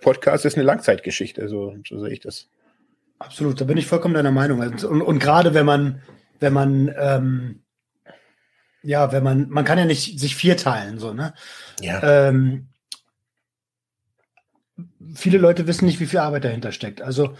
[0.00, 2.48] Podcast ist eine Langzeitgeschichte, so, so sehe ich das.
[3.20, 4.60] Absolut, da bin ich vollkommen deiner Meinung.
[4.60, 6.00] Und, und, und gerade wenn man,
[6.40, 7.62] wenn man, ähm,
[8.82, 11.34] ja, wenn man, man kann ja nicht sich vierteilen, so, ne?
[11.80, 12.28] Ja.
[12.28, 12.68] Ähm,
[15.14, 17.02] viele Leute wissen nicht, wie viel Arbeit dahinter steckt.
[17.02, 17.36] Also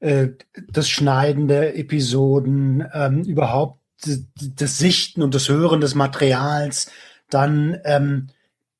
[0.00, 0.28] äh,
[0.68, 6.90] das Schneiden der Episoden, ähm, überhaupt das Sichten und das Hören des Materials,
[7.30, 8.28] dann ähm,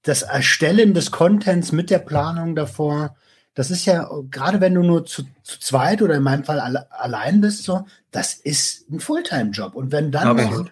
[0.02, 3.16] das Erstellen des Contents mit der Planung davor.
[3.54, 6.90] Das ist ja, gerade wenn du nur zu, zu zweit oder in meinem Fall alle,
[6.90, 9.74] allein bist, so, das ist ein Fulltime-Job.
[9.74, 10.66] Und wenn dann noch,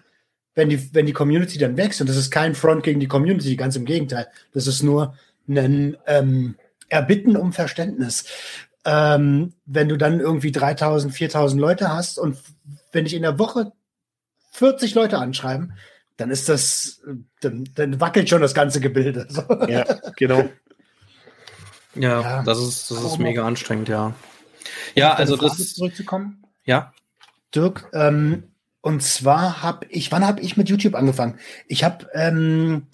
[0.54, 3.54] wenn die, wenn die Community dann wächst, und das ist kein Front gegen die Community,
[3.56, 5.16] ganz im Gegenteil, das ist nur
[5.48, 6.56] ein ähm,
[6.88, 8.24] Erbitten um Verständnis.
[8.84, 12.36] Ähm, wenn du dann irgendwie 3000, 4000 Leute hast und
[12.90, 13.72] wenn ich in der Woche
[14.50, 15.74] 40 Leute anschreiben,
[16.16, 17.00] dann ist das,
[17.40, 19.26] dann, dann wackelt schon das ganze Gebilde.
[19.68, 19.84] Ja,
[20.16, 20.48] genau.
[21.94, 24.14] Ja, ja, das ist, das ist mega anstrengend, ja.
[24.94, 25.74] Ja, also das.
[25.74, 26.42] Zurückzukommen?
[26.64, 26.92] Ja.
[27.54, 28.44] Dirk, ähm,
[28.80, 31.38] und zwar habe ich, wann habe ich mit YouTube angefangen?
[31.68, 32.86] Ich habe, ähm,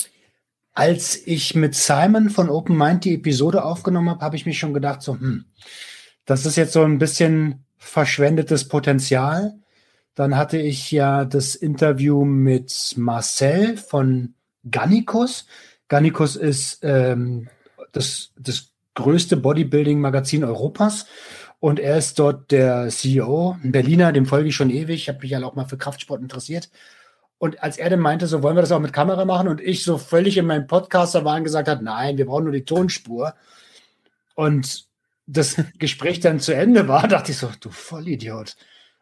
[0.74, 4.74] als ich mit Simon von Open Mind die Episode aufgenommen habe, habe ich mich schon
[4.74, 5.44] gedacht, so, hm,
[6.26, 9.54] das ist jetzt so ein bisschen verschwendetes Potenzial.
[10.14, 14.34] Dann hatte ich ja das Interview mit Marcel von
[14.70, 15.46] Gannikus.
[15.88, 17.48] Gannikus ist ähm,
[17.92, 18.67] das, das
[18.98, 21.06] größte Bodybuilding-Magazin Europas.
[21.60, 25.02] Und er ist dort der CEO, ein Berliner, dem folge ich schon ewig.
[25.02, 26.68] Ich habe mich ja auch mal für Kraftsport interessiert.
[27.38, 29.84] Und als er dann meinte, so wollen wir das auch mit Kamera machen und ich
[29.84, 33.34] so völlig in meinem Podcaster war und gesagt hat, nein, wir brauchen nur die Tonspur.
[34.34, 34.86] Und
[35.26, 38.56] das Gespräch dann zu Ende war, dachte ich so, du Vollidiot.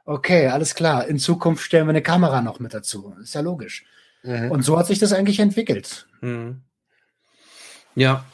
[0.04, 1.06] Okay, alles klar.
[1.06, 3.14] In Zukunft stellen wir eine Kamera noch mit dazu.
[3.22, 3.84] Ist ja logisch.
[4.22, 4.50] Mhm.
[4.50, 6.06] Und so hat sich das eigentlich entwickelt.
[6.20, 6.62] Mhm.
[7.94, 8.24] Ja,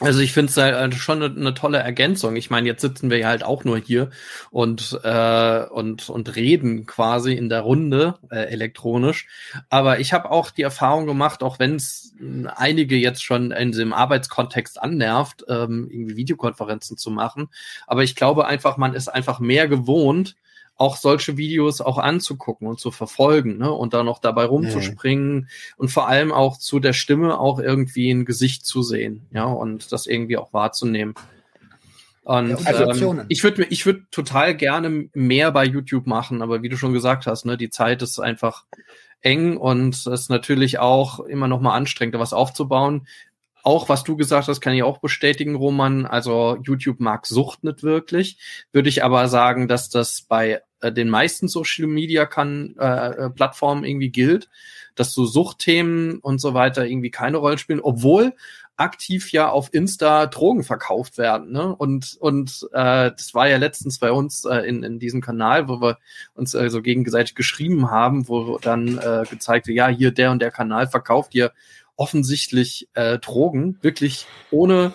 [0.00, 2.36] also ich finde es halt schon eine, eine, tolle Ergänzung.
[2.36, 4.10] Ich meine, jetzt sitzen wir ja halt auch nur hier
[4.50, 9.26] und äh, und und reden quasi in der Runde äh, elektronisch.
[9.70, 12.14] Aber ich habe auch die Erfahrung gemacht, auch wenn es
[12.54, 17.48] einige jetzt schon in dem Arbeitskontext annervt, ähm, irgendwie Videokonferenzen zu machen.
[17.86, 20.36] Aber ich glaube einfach, man ist einfach mehr gewohnt,
[20.78, 23.70] auch solche Videos auch anzugucken und zu verfolgen ne?
[23.70, 25.46] und da noch dabei rumzuspringen mhm.
[25.76, 29.92] und vor allem auch zu der Stimme auch irgendwie ein Gesicht zu sehen, ja, und
[29.92, 31.14] das irgendwie auch wahrzunehmen.
[32.22, 36.68] Und ja, ähm, ich würde ich würde total gerne mehr bei YouTube machen, aber wie
[36.68, 38.64] du schon gesagt hast, ne, die Zeit ist einfach
[39.20, 43.08] eng und es ist natürlich auch immer noch mal anstrengend, was aufzubauen.
[43.64, 46.06] Auch was du gesagt hast, kann ich auch bestätigen, Roman.
[46.06, 48.38] Also YouTube mag Sucht nicht wirklich.
[48.72, 53.30] Würde ich aber sagen, dass das bei äh, den meisten Social Media kann, äh, äh,
[53.30, 54.48] Plattformen irgendwie gilt,
[54.94, 58.34] dass so Suchtthemen und so weiter irgendwie keine Rolle spielen, obwohl
[58.76, 61.52] aktiv ja auf Insta Drogen verkauft werden.
[61.52, 61.74] Ne?
[61.74, 65.80] Und, und äh, das war ja letztens bei uns äh, in, in diesem Kanal, wo
[65.80, 65.98] wir
[66.34, 70.40] uns äh, so gegenseitig geschrieben haben, wo dann äh, gezeigt wird, ja, hier der und
[70.40, 71.52] der Kanal verkauft hier
[71.96, 74.94] offensichtlich äh, Drogen, wirklich ohne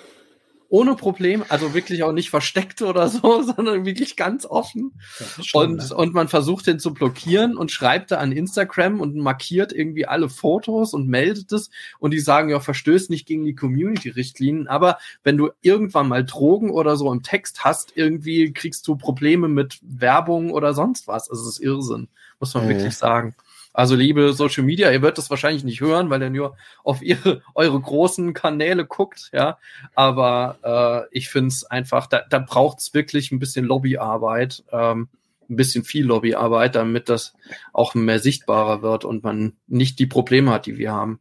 [0.73, 4.93] ohne Problem, also wirklich auch nicht versteckt oder so, sondern wirklich ganz offen.
[5.39, 5.95] Schon, und, ne?
[5.95, 10.29] und man versucht den zu blockieren und schreibt da an Instagram und markiert irgendwie alle
[10.29, 11.69] Fotos und meldet es.
[11.99, 14.67] Und die sagen ja, verstößt nicht gegen die Community-Richtlinien.
[14.67, 19.49] Aber wenn du irgendwann mal Drogen oder so im Text hast, irgendwie kriegst du Probleme
[19.49, 21.29] mit Werbung oder sonst was.
[21.29, 22.07] Also es ist Irrsinn,
[22.39, 22.69] muss man mhm.
[22.69, 23.35] wirklich sagen.
[23.73, 27.41] Also liebe Social Media, ihr werdet das wahrscheinlich nicht hören, weil ihr nur auf ihre,
[27.55, 29.57] eure großen Kanäle guckt, ja.
[29.95, 35.09] Aber äh, ich finde es einfach, da, da braucht es wirklich ein bisschen Lobbyarbeit, ähm,
[35.49, 37.33] ein bisschen viel Lobbyarbeit, damit das
[37.73, 41.19] auch mehr sichtbarer wird und man nicht die Probleme hat, die wir haben.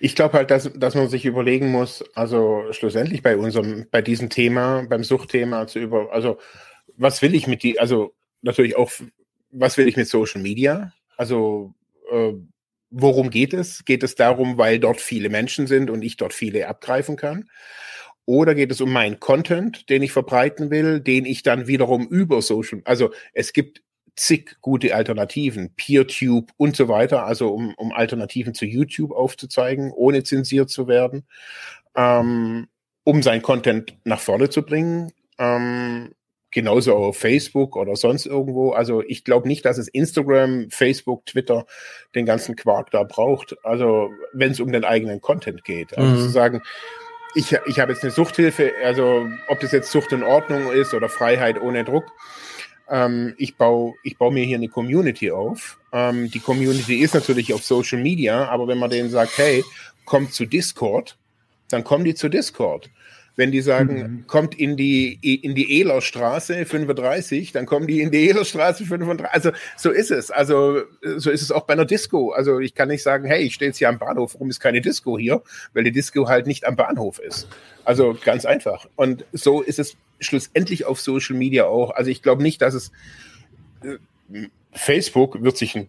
[0.00, 4.30] Ich glaube halt, dass, dass man sich überlegen muss, also schlussendlich bei unserem, bei diesem
[4.30, 6.38] Thema, beim Suchtthema zu über, also
[6.96, 8.90] was will ich mit die, also natürlich auch,
[9.50, 10.92] was will ich mit Social Media?
[11.16, 11.74] Also
[12.10, 12.32] äh,
[12.90, 13.84] worum geht es?
[13.84, 17.48] Geht es darum, weil dort viele Menschen sind und ich dort viele abgreifen kann?
[18.26, 22.42] Oder geht es um meinen Content, den ich verbreiten will, den ich dann wiederum über
[22.42, 23.82] Social, also es gibt
[24.16, 30.24] zig gute Alternativen, PeerTube und so weiter, also um, um Alternativen zu YouTube aufzuzeigen, ohne
[30.24, 31.26] zensiert zu werden,
[31.94, 32.66] ähm,
[33.04, 35.12] um sein Content nach vorne zu bringen.
[35.38, 36.12] Ähm,
[36.56, 38.70] genauso auf Facebook oder sonst irgendwo.
[38.72, 41.66] Also ich glaube nicht, dass es Instagram, Facebook, Twitter
[42.14, 43.54] den ganzen Quark da braucht.
[43.62, 45.96] Also wenn es um den eigenen Content geht.
[45.98, 46.16] Also mhm.
[46.16, 46.62] zu sagen,
[47.34, 51.10] ich, ich habe jetzt eine Suchthilfe, also ob das jetzt Sucht in Ordnung ist oder
[51.10, 52.06] Freiheit ohne Druck.
[52.88, 55.78] Ähm, ich baue ich baue mir hier eine Community auf.
[55.92, 59.62] Ähm, die Community ist natürlich auf Social Media, aber wenn man denen sagt, hey,
[60.06, 61.18] kommt zu Discord,
[61.68, 62.88] dann kommen die zu Discord.
[63.36, 64.26] Wenn die sagen, mhm.
[64.26, 69.30] kommt in die, in die Ehlerstraße 35, dann kommen die in die Ehlerstraße 35.
[69.30, 70.30] Also so ist es.
[70.30, 70.82] Also
[71.16, 72.30] so ist es auch bei einer Disco.
[72.30, 74.80] Also ich kann nicht sagen, hey, ich stehe jetzt hier am Bahnhof, warum ist keine
[74.80, 75.42] Disco hier?
[75.74, 77.46] Weil die Disco halt nicht am Bahnhof ist.
[77.84, 78.86] Also ganz einfach.
[78.96, 81.90] Und so ist es schlussendlich auf Social Media auch.
[81.90, 82.90] Also ich glaube nicht, dass es
[83.82, 85.88] äh, Facebook wird sich ein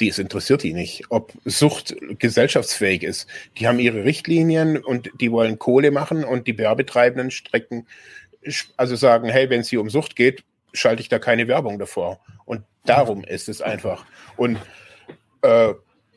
[0.00, 3.28] die, es interessiert die nicht, ob Sucht gesellschaftsfähig ist.
[3.58, 7.86] Die haben ihre Richtlinien und die wollen Kohle machen und die Werbetreibenden strecken,
[8.76, 12.20] also sagen, hey, wenn es hier um Sucht geht, schalte ich da keine Werbung davor.
[12.44, 14.04] Und darum ist es einfach.
[14.36, 14.58] Und
[15.42, 15.74] äh,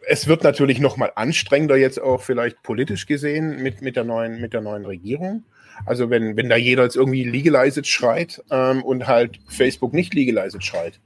[0.08, 4.42] es wird natürlich noch mal anstrengender jetzt auch vielleicht politisch gesehen mit, mit, der, neuen,
[4.42, 5.44] mit der neuen Regierung.
[5.86, 10.64] Also wenn, wenn da jeder jetzt irgendwie legalized schreit ähm, und halt Facebook nicht legalized
[10.64, 11.00] schreit,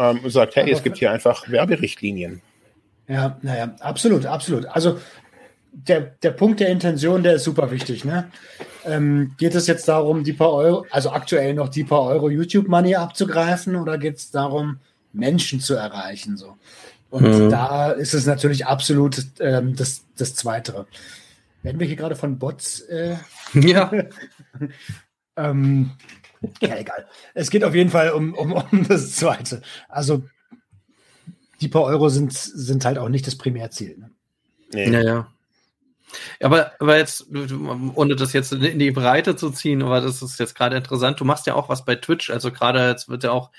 [0.00, 2.40] ähm, und sagt, hey, Aber es gibt hier einfach Werberichtlinien.
[3.06, 4.66] Ja, naja, absolut, absolut.
[4.66, 4.98] Also
[5.72, 8.04] der, der Punkt der Intention, der ist super wichtig.
[8.04, 8.30] Ne?
[8.84, 12.94] Ähm, geht es jetzt darum, die paar Euro, also aktuell noch die paar Euro YouTube-Money
[12.94, 14.78] abzugreifen oder geht es darum,
[15.12, 16.36] Menschen zu erreichen?
[16.36, 16.56] So?
[17.10, 17.50] Und mhm.
[17.50, 20.86] da ist es natürlich absolut ähm, das, das Zweite.
[21.62, 22.80] Werden wir hier gerade von Bots?
[22.80, 23.16] Äh,
[23.54, 23.92] ja.
[25.36, 25.90] ähm,
[26.60, 27.06] ja, egal.
[27.34, 29.62] Es geht auf jeden Fall um, um, um das Zweite.
[29.88, 30.24] Also
[31.60, 33.98] die paar Euro sind, sind halt auch nicht das Primärziel.
[33.98, 34.10] Ne?
[34.72, 34.90] Nee.
[34.90, 35.28] Naja.
[36.42, 37.26] Aber, aber jetzt,
[37.94, 41.24] ohne das jetzt in die Breite zu ziehen, aber das ist jetzt gerade interessant, du
[41.24, 43.50] machst ja auch was bei Twitch, also gerade jetzt wird ja auch,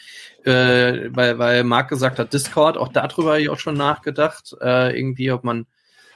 [0.44, 4.98] äh, weil, weil Marc gesagt hat, Discord, auch darüber habe ich auch schon nachgedacht, äh,
[4.98, 5.65] irgendwie, ob man,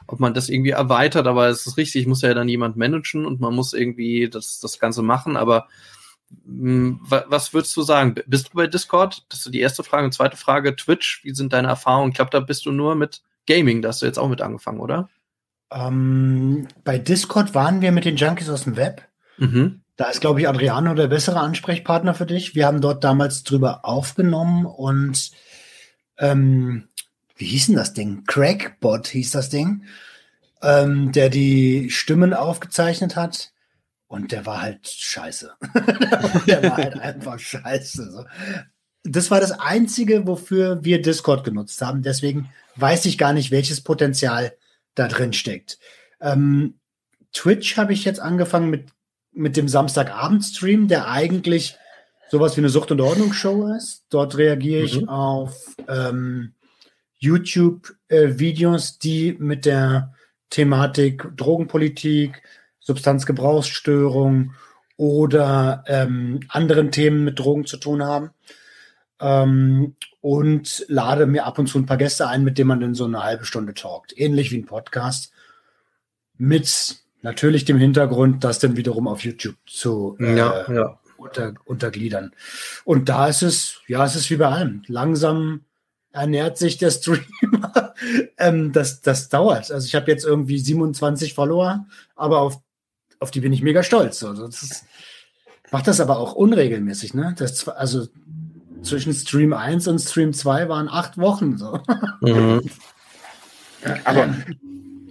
[0.08, 3.40] ob man das irgendwie erweitert, aber es ist richtig, muss ja dann jemand managen und
[3.40, 5.68] man muss irgendwie das, das Ganze machen, aber
[6.44, 8.16] was würdest du sagen?
[8.28, 9.26] Bist du bei Discord?
[9.30, 10.06] Das ist die erste Frage.
[10.06, 12.10] Und zweite Frage, Twitch, wie sind deine Erfahrungen?
[12.10, 14.80] Ich glaube, da bist du nur mit Gaming, da hast du jetzt auch mit angefangen,
[14.80, 15.10] oder?
[15.72, 19.04] Ähm, bei Discord waren wir mit den Junkies aus dem Web.
[19.38, 19.82] Mhm.
[19.98, 22.56] Da ist, glaube ich, Adriano der bessere Ansprechpartner für dich.
[22.56, 25.32] Wir haben dort damals drüber aufgenommen und
[26.18, 26.90] ähm,
[27.38, 28.24] wie hieß denn das Ding?
[28.26, 29.84] Crackbot hieß das Ding,
[30.62, 33.52] ähm, der die Stimmen aufgezeichnet hat.
[34.16, 35.52] Und der war halt scheiße.
[36.48, 38.26] der war halt einfach scheiße.
[39.04, 42.02] Das war das Einzige, wofür wir Discord genutzt haben.
[42.02, 44.54] Deswegen weiß ich gar nicht, welches Potenzial
[44.96, 45.80] da drin steckt.
[46.22, 46.76] Ähm,
[47.34, 48.86] Twitch habe ich jetzt angefangen mit,
[49.34, 51.76] mit dem Samstagabend-Stream, der eigentlich
[52.32, 54.06] sowas wie eine Sucht- und Ordnungsshow ist.
[54.10, 55.10] Dort reagiere ich mhm.
[55.10, 56.54] auf ähm,
[57.18, 60.14] YouTube-Videos, äh, die mit der
[60.50, 62.42] Thematik Drogenpolitik,
[62.86, 64.54] Substanzgebrauchsstörung
[64.96, 68.30] oder ähm, anderen Themen mit Drogen zu tun haben.
[69.20, 72.96] Ähm, und lade mir ab und zu ein paar Gäste ein, mit denen man dann
[72.96, 74.18] so eine halbe Stunde talkt.
[74.18, 75.32] Ähnlich wie ein Podcast.
[76.38, 81.00] Mit natürlich dem Hintergrund, das dann wiederum auf YouTube zu äh, ja, ja.
[81.18, 82.34] Unter, untergliedern.
[82.84, 84.84] Und da ist es, ja, es ist wie bei allem.
[84.88, 85.62] Langsam
[86.12, 87.94] ernährt sich der Streamer.
[88.38, 89.72] ähm, das, das dauert.
[89.72, 92.60] Also ich habe jetzt irgendwie 27 Follower, aber auf
[93.20, 94.24] auf die bin ich mega stolz.
[94.24, 94.86] Also das ist,
[95.72, 97.34] macht das aber auch unregelmäßig, ne?
[97.38, 98.08] Das, also
[98.82, 101.80] zwischen Stream 1 und Stream 2 waren acht Wochen so.
[102.22, 102.62] Mhm.
[104.04, 104.36] aber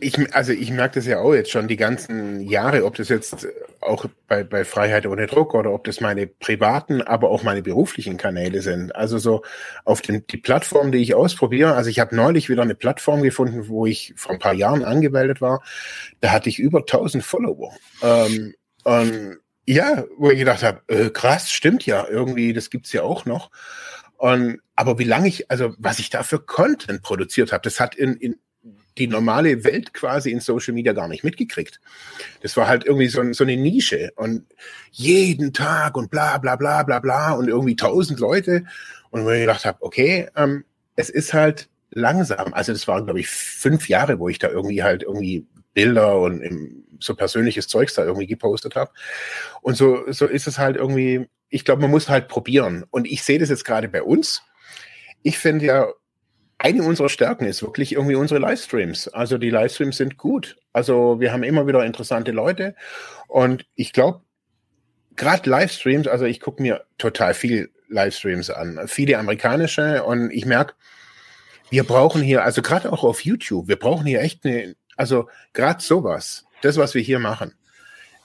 [0.04, 3.48] ich, also ich merke das ja auch jetzt schon die ganzen Jahre, ob das jetzt
[3.80, 8.18] auch bei, bei Freiheit ohne Druck oder ob das meine privaten, aber auch meine beruflichen
[8.18, 8.94] Kanäle sind.
[8.94, 9.42] Also so
[9.84, 11.74] auf den, die Plattform, die ich ausprobiere.
[11.74, 15.40] Also ich habe neulich wieder eine Plattform gefunden, wo ich vor ein paar Jahren angemeldet
[15.40, 15.62] war.
[16.20, 17.72] Da hatte ich über 1000 Follower.
[18.02, 23.02] Ähm, und ja, wo ich gedacht habe, äh, krass, stimmt ja, irgendwie, das gibt's ja
[23.02, 23.50] auch noch.
[24.18, 27.94] Und, aber wie lange ich, also was ich da für Content produziert habe, das hat
[27.94, 28.36] in, in
[28.98, 31.80] die normale Welt quasi in Social Media gar nicht mitgekriegt.
[32.42, 34.44] Das war halt irgendwie so, so eine Nische und
[34.92, 38.64] jeden Tag und bla bla bla bla bla und irgendwie tausend Leute.
[39.11, 40.64] Und wo ich gedacht habe, okay, ähm,
[40.96, 42.52] es ist halt langsam.
[42.52, 46.85] Also das waren, glaube ich, fünf Jahre, wo ich da irgendwie halt irgendwie Bilder und
[47.00, 48.92] so persönliches Zeugs da irgendwie gepostet habe.
[49.61, 52.85] Und so, so ist es halt irgendwie, ich glaube, man muss halt probieren.
[52.90, 54.42] Und ich sehe das jetzt gerade bei uns.
[55.22, 55.88] Ich finde ja,
[56.64, 59.09] eine unserer Stärken ist wirklich irgendwie unsere Livestreams.
[59.09, 60.57] Also die Livestreams sind gut.
[60.72, 62.74] Also wir haben immer wieder interessante Leute
[63.29, 64.22] und ich glaube,
[65.14, 70.72] gerade Livestreams, also ich gucke mir total viel Livestreams an, viele amerikanische und ich merke,
[71.68, 75.83] wir brauchen hier, also gerade auch auf YouTube, wir brauchen hier echt eine, also gerade
[75.83, 77.53] sowas, das, was wir hier machen,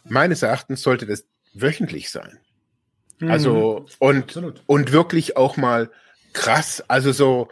[0.06, 2.40] meines Erachtens sollte das wöchentlich sein.
[3.20, 3.86] Also mhm.
[4.00, 5.92] und, und wirklich auch mal
[6.32, 7.50] krass, also so,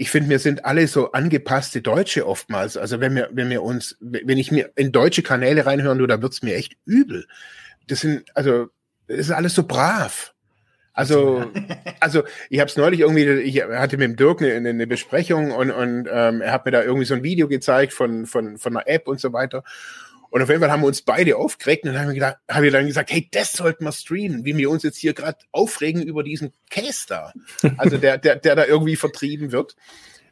[0.00, 2.78] ich finde, wir sind alle so angepasste Deutsche oftmals.
[2.78, 6.22] Also wenn wir, wenn wir uns, wenn ich mir in deutsche Kanäle reinhören würde, da
[6.22, 7.26] wird's mir echt übel.
[7.86, 8.68] Das sind, also,
[9.08, 10.32] das ist alles so brav.
[10.94, 11.52] Also,
[12.00, 15.70] also ich habe es neulich irgendwie, ich hatte mit dem Dirk eine, eine Besprechung und,
[15.70, 18.88] und ähm, er hat mir da irgendwie so ein Video gezeigt von, von, von einer
[18.88, 19.64] App und so weiter.
[20.30, 22.62] Und auf jeden Fall haben wir uns beide aufgeregt und dann haben wir, gedacht, haben
[22.62, 26.02] wir dann gesagt, hey, das sollten wir streamen, wie wir uns jetzt hier gerade aufregen
[26.02, 27.32] über diesen Case da.
[27.76, 29.74] Also der, der, der da irgendwie vertrieben wird.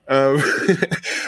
[0.07, 0.43] Ähm,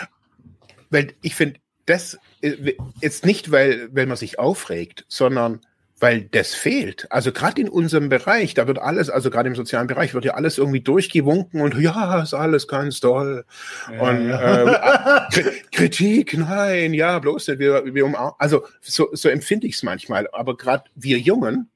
[0.90, 5.60] weil ich finde, das ist nicht, weil, weil man sich aufregt, sondern
[6.00, 7.06] weil das fehlt.
[7.10, 10.34] Also gerade in unserem Bereich, da wird alles, also gerade im sozialen Bereich, wird ja
[10.34, 13.44] alles irgendwie durchgewunken und ja, ist alles ganz toll.
[13.92, 15.28] Ja, und ja.
[15.28, 17.58] Äh, Kritik, nein, ja, bloß nicht.
[17.58, 20.26] Wir, wir um, also so, so empfinde ich es manchmal.
[20.32, 21.68] Aber gerade wir Jungen,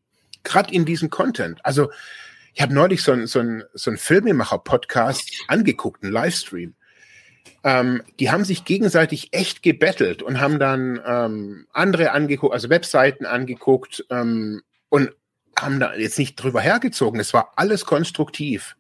[0.43, 1.91] gerade in diesem Content, also
[2.55, 6.75] ich habe neulich so ein, so ein, so ein Filmemacher-Podcast angeguckt, ein Livestream
[7.63, 13.27] ähm, die haben sich gegenseitig echt gebettelt und haben dann ähm, andere angeguckt, also Webseiten
[13.27, 15.11] angeguckt ähm, und
[15.59, 17.21] haben da jetzt nicht drüber hergezogen.
[17.21, 18.77] Es war alles konstruktiv.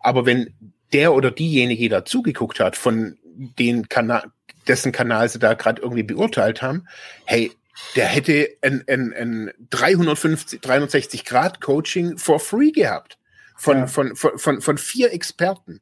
[0.00, 0.54] Aber wenn
[0.92, 4.24] der oder diejenige, die da zugeguckt hat, von den Kanal,
[4.66, 6.86] dessen Kanal sie da gerade irgendwie beurteilt haben,
[7.24, 7.52] hey,
[7.96, 13.18] der hätte ein, ein, ein 350, 360 Grad Coaching for free gehabt.
[13.56, 13.86] Von, ja.
[13.86, 15.80] von, von, von, von vier Experten.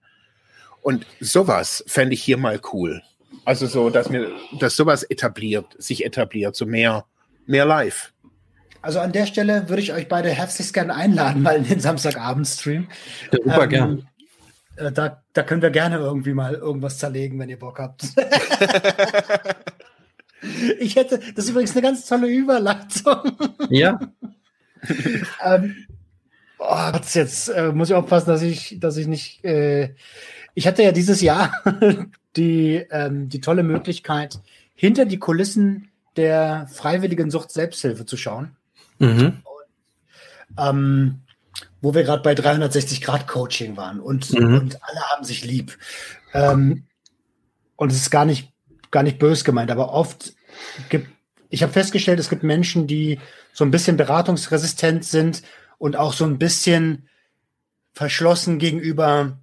[0.82, 3.02] Und sowas fände ich hier mal cool.
[3.44, 7.04] Also so, dass mir, dass sowas etabliert, sich etabliert, so mehr,
[7.46, 8.12] mehr live.
[8.80, 12.88] Also an der Stelle würde ich euch beide herzlichst gerne einladen, mal in den Samstagabend-Stream.
[13.32, 14.08] Ja, super ähm, gern.
[14.76, 18.04] Äh, da, da können wir gerne irgendwie mal irgendwas zerlegen, wenn ihr Bock habt.
[20.78, 23.36] ich hätte, das ist übrigens eine ganz tolle Überleitung.
[23.70, 23.98] Ja.
[25.44, 25.86] ähm,
[26.58, 29.94] oh, jetzt äh, muss ich aufpassen, dass ich, dass ich nicht äh,
[30.58, 31.52] ich hatte ja dieses Jahr
[32.36, 34.40] die, ähm, die tolle Möglichkeit,
[34.74, 38.56] hinter die Kulissen der freiwilligen Sucht Selbsthilfe zu schauen.
[38.98, 39.44] Mhm.
[39.44, 41.20] Und, ähm,
[41.80, 44.58] wo wir gerade bei 360 Grad Coaching waren und, mhm.
[44.58, 45.78] und alle haben sich lieb.
[46.34, 46.86] Ähm,
[47.76, 48.52] und es ist gar nicht,
[48.90, 50.34] gar nicht bös gemeint, aber oft
[50.88, 51.08] gibt,
[51.50, 53.20] ich habe festgestellt, es gibt Menschen, die
[53.52, 55.42] so ein bisschen beratungsresistent sind
[55.78, 57.08] und auch so ein bisschen
[57.92, 59.38] verschlossen gegenüber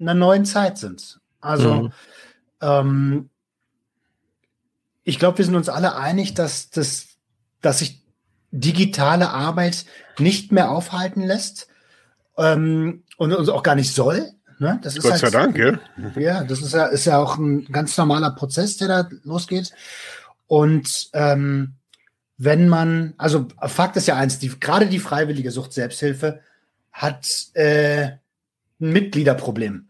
[0.00, 1.20] einer neuen Zeit sind.
[1.40, 1.92] Also mhm.
[2.60, 3.30] ähm,
[5.04, 7.06] ich glaube, wir sind uns alle einig, dass, dass,
[7.62, 8.02] dass sich
[8.50, 9.86] digitale Arbeit
[10.18, 11.68] nicht mehr aufhalten lässt
[12.36, 14.30] ähm, und uns auch gar nicht soll.
[14.58, 14.80] Ne?
[14.82, 15.78] Das ist Gott sei halt, Dank, ja.
[16.20, 19.72] Ja, das ist ja, ist ja auch ein ganz normaler Prozess, der da losgeht.
[20.46, 21.74] Und ähm,
[22.36, 26.40] wenn man, also Fakt ist ja eins, die, gerade die freiwillige Sucht Selbsthilfe
[26.92, 28.04] hat äh,
[28.80, 29.87] ein Mitgliederproblem.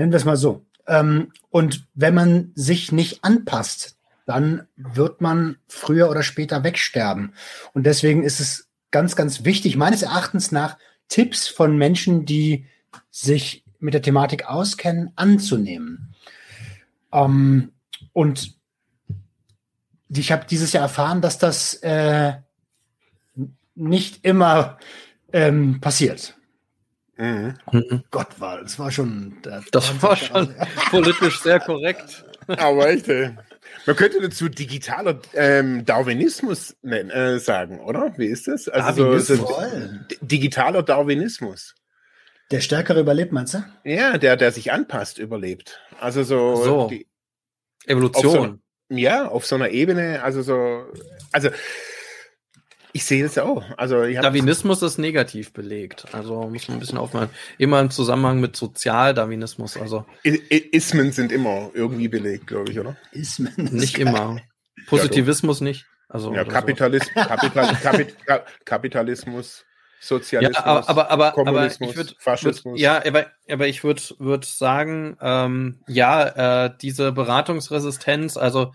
[0.00, 0.64] Nennen wir es mal so.
[0.86, 7.34] Ähm, und wenn man sich nicht anpasst, dann wird man früher oder später wegsterben.
[7.74, 12.64] Und deswegen ist es ganz, ganz wichtig, meines Erachtens nach, Tipps von Menschen, die
[13.10, 16.14] sich mit der Thematik auskennen, anzunehmen.
[17.12, 17.72] Ähm,
[18.14, 18.54] und
[20.08, 22.32] ich habe dieses Jahr erfahren, dass das äh,
[23.74, 24.78] nicht immer
[25.30, 26.39] ähm, passiert.
[27.20, 27.54] Mhm.
[27.70, 28.04] Mhm.
[28.10, 29.36] Gott, war das war schon.
[29.42, 30.54] Das war schon
[30.90, 32.24] politisch sehr korrekt.
[32.48, 33.36] Aber echt, ey.
[33.86, 38.14] Man könnte dazu digitaler ähm, Darwinismus nennen, äh, sagen, oder?
[38.16, 38.68] Wie ist das?
[38.68, 39.70] Also so, so
[40.22, 41.74] digitaler Darwinismus.
[42.50, 43.64] Der Stärkere überlebt, meinst du?
[43.84, 45.80] Ja, der, der sich anpasst, überlebt.
[46.00, 46.88] Also so, so.
[46.88, 47.06] Die,
[47.86, 48.60] Evolution.
[48.88, 50.86] So, ja, auf so einer Ebene, also so,
[51.32, 51.50] also
[52.92, 53.64] ich sehe das auch.
[53.76, 56.06] Also Darwinismus ist negativ belegt.
[56.12, 57.30] Also muss man ein bisschen aufmachen.
[57.58, 59.76] Immer im Zusammenhang mit Sozialdarwinismus.
[59.76, 62.96] Also Ismen sind immer irgendwie belegt, glaube ich, oder?
[63.12, 63.52] Ismen.
[63.56, 64.40] Nicht immer.
[64.86, 65.86] Positivismus ja, nicht.
[66.08, 67.28] Also ja, Kapitalismus, so.
[67.28, 69.64] Kapital, Kapital, Kapitalismus.
[70.00, 72.72] Sozialismus, ja, aber, aber, Kommunismus, aber ich würd, Faschismus.
[72.72, 78.72] Würd, ja, aber, aber ich würde würd sagen, ähm, ja, äh, diese Beratungsresistenz, also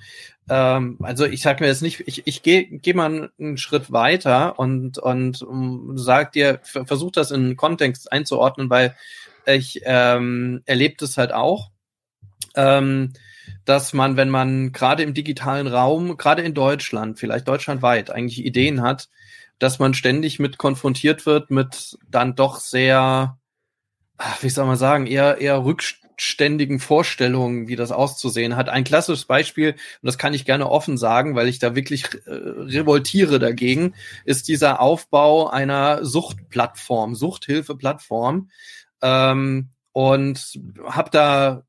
[0.47, 4.59] ähm, also ich sag mir jetzt nicht, ich, ich gehe geh mal einen Schritt weiter
[4.59, 8.95] und, und um, sag dir, versuch das in Kontext einzuordnen, weil
[9.47, 11.71] ich ähm, erlebe das halt auch.
[12.55, 13.13] Ähm,
[13.65, 18.81] dass man, wenn man gerade im digitalen Raum, gerade in Deutschland, vielleicht deutschlandweit, eigentlich Ideen
[18.81, 19.09] hat,
[19.59, 23.37] dass man ständig mit konfrontiert wird mit dann doch sehr,
[24.41, 28.69] wie soll man sagen, eher, eher rückständigen Vorstellungen, wie das auszusehen hat.
[28.69, 32.31] Ein klassisches Beispiel, und das kann ich gerne offen sagen, weil ich da wirklich äh,
[32.31, 33.93] revoltiere dagegen,
[34.25, 38.49] ist dieser Aufbau einer Suchtplattform, Suchthilfeplattform.
[39.01, 41.63] Ähm, und habe da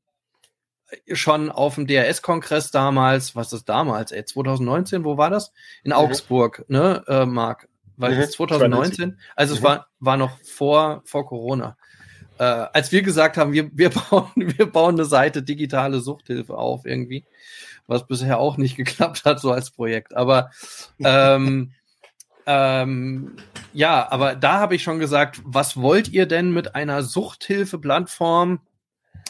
[1.11, 5.51] schon auf dem DRS-Kongress damals, was ist damals, ey, 2019, wo war das?
[5.83, 5.97] In mhm.
[5.97, 7.67] Augsburg, ne, äh, Marc?
[7.97, 8.29] Weil mhm.
[8.29, 9.57] 2019, also mhm.
[9.57, 11.75] es war, war noch vor, vor Corona.
[12.37, 16.85] Äh, als wir gesagt haben, wir, wir, bauen, wir bauen eine Seite digitale Suchthilfe auf
[16.85, 17.25] irgendwie,
[17.87, 20.15] was bisher auch nicht geklappt hat, so als Projekt.
[20.15, 20.51] Aber
[20.99, 21.73] ähm,
[22.45, 23.35] ähm,
[23.73, 28.59] ja, aber da habe ich schon gesagt, was wollt ihr denn mit einer Suchthilfe-Plattform,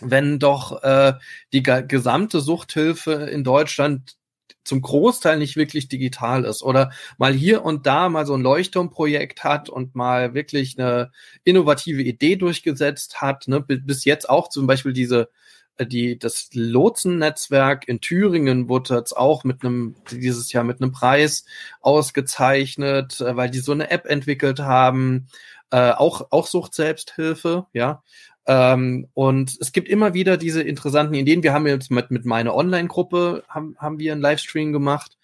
[0.01, 1.13] wenn doch äh,
[1.53, 4.16] die gesamte Suchthilfe in Deutschland
[4.63, 9.43] zum Großteil nicht wirklich digital ist oder mal hier und da mal so ein Leuchtturmprojekt
[9.43, 11.11] hat und mal wirklich eine
[11.43, 15.29] innovative Idee durchgesetzt hat, ne, bis jetzt auch zum Beispiel diese
[15.77, 20.91] äh, die, das Lotsennetzwerk in Thüringen wurde jetzt auch mit einem, dieses Jahr mit einem
[20.91, 21.45] Preis
[21.81, 25.27] ausgezeichnet, äh, weil die so eine App entwickelt haben,
[25.71, 28.03] äh, auch, auch Sucht Selbsthilfe, ja.
[28.47, 31.43] Ähm, und es gibt immer wieder diese interessanten Ideen.
[31.43, 35.17] Wir haben jetzt mit, mit meiner Online-Gruppe haben, haben wir einen Livestream gemacht.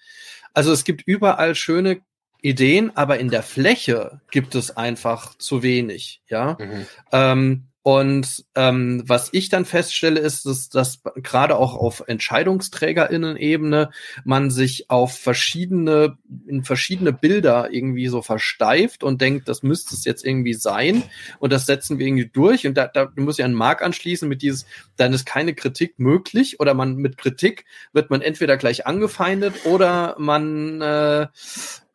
[0.53, 2.01] Also es gibt überall schöne
[2.41, 6.57] Ideen, aber in der Fläche gibt es einfach zu wenig, ja.
[6.59, 6.86] Mhm.
[7.13, 13.90] Ähm, und ähm, was ich dann feststelle, ist, dass, dass gerade auch auf Entscheidungsträgerinnen-Ebene
[14.24, 16.18] man sich auf verschiedene,
[16.48, 21.04] in verschiedene Bilder irgendwie so versteift und denkt, das müsste es jetzt irgendwie sein
[21.40, 22.66] und das setzen wir irgendwie durch.
[22.66, 24.66] Und da, da muss ich einen Mark anschließen mit dieses,
[24.96, 30.16] dann ist keine Kritik möglich oder man mit Kritik wird man entweder gleich angefeindet oder
[30.18, 31.28] man äh,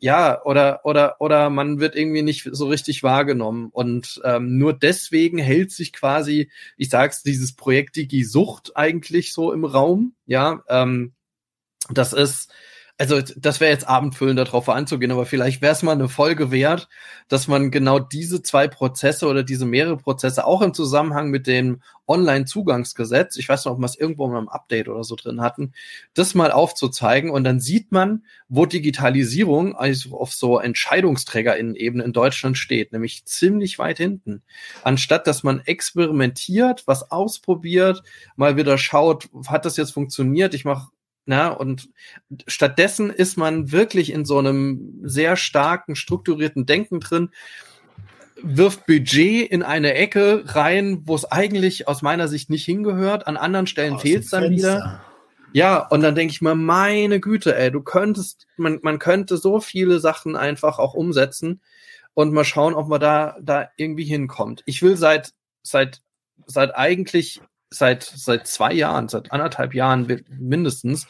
[0.01, 3.69] ja, oder, oder, oder man wird irgendwie nicht so richtig wahrgenommen.
[3.73, 9.53] Und ähm, nur deswegen hält sich quasi, ich sag's, dieses Projekt Digi Sucht eigentlich so
[9.53, 10.15] im Raum.
[10.27, 11.15] Ja, ähm,
[11.91, 12.53] das ist,
[12.99, 16.89] also das wäre jetzt abendfüllend darauf anzugehen, aber vielleicht wäre es mal eine Folge wert,
[17.29, 21.81] dass man genau diese zwei Prozesse oder diese mehrere Prozesse auch im Zusammenhang mit dem
[22.09, 25.75] Online-Zugangsgesetz, ich weiß noch, ob wir es irgendwo mal im Update oder so drin hatten,
[26.15, 32.59] das mal aufzuzeigen und dann sieht man, wo Digitalisierung also auf so Entscheidungsträgerinnen-Ebene in Deutschland
[32.59, 34.43] steht, nämlich ziemlich weit hinten.
[34.83, 38.03] Anstatt dass man experimentiert, was ausprobiert,
[38.35, 40.89] mal wieder schaut, hat das jetzt funktioniert, ich mache
[41.29, 41.91] na, und
[42.47, 47.29] stattdessen ist man wirklich in so einem sehr starken, strukturierten Denken drin,
[48.43, 53.27] wirft Budget in eine Ecke rein, wo es eigentlich aus meiner Sicht nicht hingehört.
[53.27, 55.05] An anderen Stellen fehlt es dann wieder.
[55.53, 59.61] Ja, und dann denke ich mir, meine Güte, ey, du könntest, man, man könnte so
[59.61, 61.61] viele Sachen einfach auch umsetzen
[62.15, 64.63] und mal schauen, ob man da, da irgendwie hinkommt.
[64.65, 66.01] Ich will seit, seit,
[66.47, 71.07] seit eigentlich seit, seit zwei Jahren, seit anderthalb Jahren mindestens,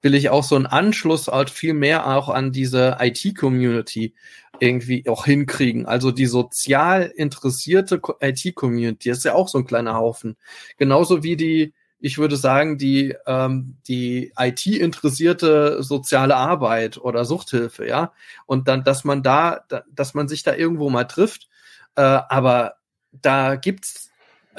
[0.00, 4.14] will ich auch so einen Anschluss halt viel mehr auch an diese IT-Community
[4.60, 5.86] irgendwie auch hinkriegen.
[5.86, 10.36] Also die sozial interessierte IT-Community ist ja auch so ein kleiner Haufen.
[10.76, 18.12] Genauso wie die, ich würde sagen, die, ähm, die IT-interessierte soziale Arbeit oder Suchthilfe, ja.
[18.46, 21.48] Und dann, dass man da, dass man sich da irgendwo mal trifft.
[21.96, 22.74] Äh, aber
[23.10, 24.07] da gibt's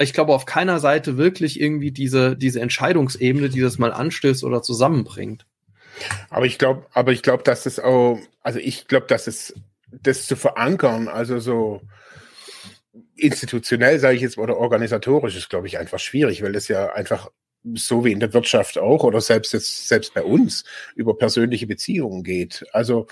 [0.00, 4.62] ich glaube auf keiner Seite wirklich irgendwie diese, diese Entscheidungsebene, die das mal anstößt oder
[4.62, 5.46] zusammenbringt.
[6.30, 9.54] Aber ich glaube, aber ich glaube, dass es auch, also ich glaube, dass es
[9.90, 11.82] das zu verankern, also so
[13.16, 17.30] institutionell, sage ich jetzt, oder organisatorisch ist, glaube ich, einfach schwierig, weil das ja einfach
[17.74, 22.22] so wie in der Wirtschaft auch oder selbst jetzt, selbst bei uns über persönliche Beziehungen
[22.22, 22.64] geht.
[22.72, 23.06] Also,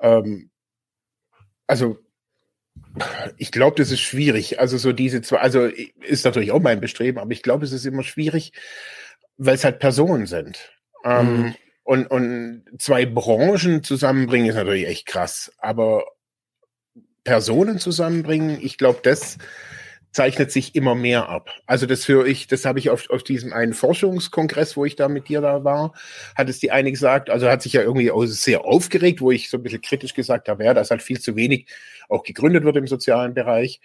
[0.00, 0.50] ähm,
[1.66, 1.98] also
[3.36, 4.60] ich glaube, das ist schwierig.
[4.60, 7.86] Also so diese zwei, also ist natürlich auch mein Bestreben, aber ich glaube, es ist
[7.86, 8.52] immer schwierig,
[9.36, 10.72] weil es halt Personen sind.
[11.04, 11.54] Ähm, mhm.
[11.84, 15.52] und, und zwei Branchen zusammenbringen ist natürlich echt krass.
[15.58, 16.04] Aber
[17.24, 19.38] Personen zusammenbringen, ich glaube, das
[20.10, 21.50] zeichnet sich immer mehr ab.
[21.66, 25.08] Also das höre ich, das habe ich auf, auf diesem einen Forschungskongress, wo ich da
[25.08, 25.92] mit dir da war,
[26.34, 29.50] hat es die eine gesagt, also hat sich ja irgendwie auch sehr aufgeregt, wo ich
[29.50, 31.66] so ein bisschen kritisch gesagt habe, ja, da ist halt viel zu wenig
[32.08, 33.80] auch gegründet wird im sozialen Bereich.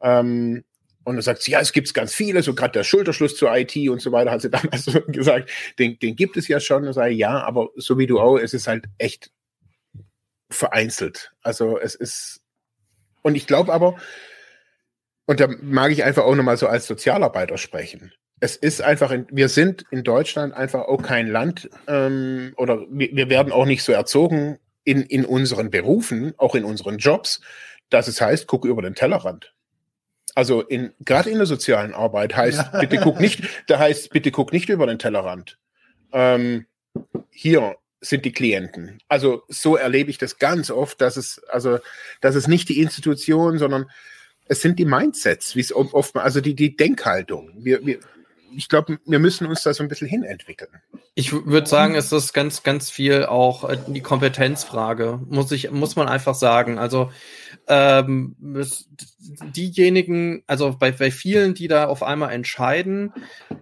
[0.00, 0.64] Ähm,
[1.04, 3.76] und dann sagt sie, ja, es gibt ganz viele, so gerade der Schulterschluss zur IT
[3.88, 6.86] und so weiter, hat sie damals so gesagt, den, den gibt es ja schon.
[6.86, 9.30] Und sage, ja, aber so wie du auch, es ist halt echt
[10.50, 11.32] vereinzelt.
[11.42, 12.40] Also es ist,
[13.22, 13.96] und ich glaube aber,
[15.32, 18.12] und da mag ich einfach auch nochmal so als Sozialarbeiter sprechen.
[18.40, 23.16] es ist einfach, in, wir sind in Deutschland einfach auch kein Land ähm, oder wir,
[23.16, 27.40] wir werden auch nicht so erzogen in, in unseren Berufen, auch in unseren Jobs,
[27.88, 29.54] dass es heißt, guck über den Tellerrand.
[30.34, 32.80] Also in gerade in der sozialen Arbeit heißt, ja.
[32.80, 35.56] bitte guck nicht, da heißt, bitte guck nicht über den Tellerrand.
[36.12, 36.66] Ähm,
[37.30, 38.98] hier sind die Klienten.
[39.08, 41.78] Also so erlebe ich das ganz oft, dass es, also,
[42.20, 43.86] dass es nicht die Institution, sondern
[44.46, 47.50] es sind die Mindsets, wie es oft, also die, die Denkhaltung.
[47.56, 47.98] Wir, wir,
[48.54, 50.70] ich glaube, wir müssen uns da so ein bisschen hinentwickeln.
[51.14, 55.96] Ich würde sagen, es ist ganz, ganz viel auch äh, die Kompetenzfrage, muss ich, muss
[55.96, 56.78] man einfach sagen.
[56.78, 57.10] Also
[57.68, 58.36] ähm,
[59.54, 63.12] diejenigen, also bei, bei vielen, die da auf einmal entscheiden,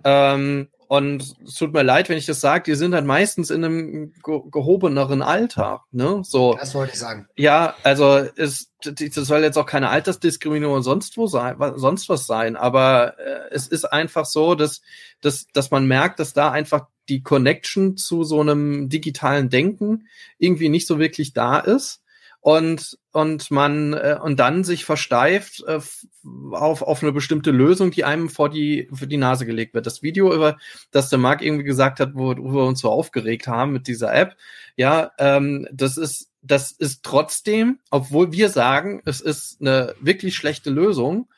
[0.05, 3.65] ähm, und es tut mir leid, wenn ich das sage, die sind dann meistens in
[3.65, 5.85] einem ge gehobeneren Alter.
[5.93, 6.23] Ne?
[6.25, 6.57] So.
[6.59, 7.29] Das wollte ich sagen.
[7.37, 12.57] Ja, also es, das soll jetzt auch keine Altersdiskriminierung sonst wo sein, sonst was sein,
[12.57, 14.81] aber äh, es ist einfach so, dass,
[15.21, 20.71] dass, dass man merkt, dass da einfach die Connection zu so einem digitalen Denken irgendwie
[20.71, 22.03] nicht so wirklich da ist
[22.41, 25.81] und und man äh, und dann sich versteift äh,
[26.53, 29.87] auf auf eine bestimmte Lösung, die einem vor die für die Nase gelegt wird.
[29.87, 30.57] Das Video über
[30.91, 34.15] das der Marc irgendwie gesagt hat, wo, wo wir uns so aufgeregt haben mit dieser
[34.15, 34.37] App,
[34.77, 40.71] ja, ähm, das ist das ist trotzdem, obwohl wir sagen, es ist eine wirklich schlechte
[40.71, 41.29] Lösung,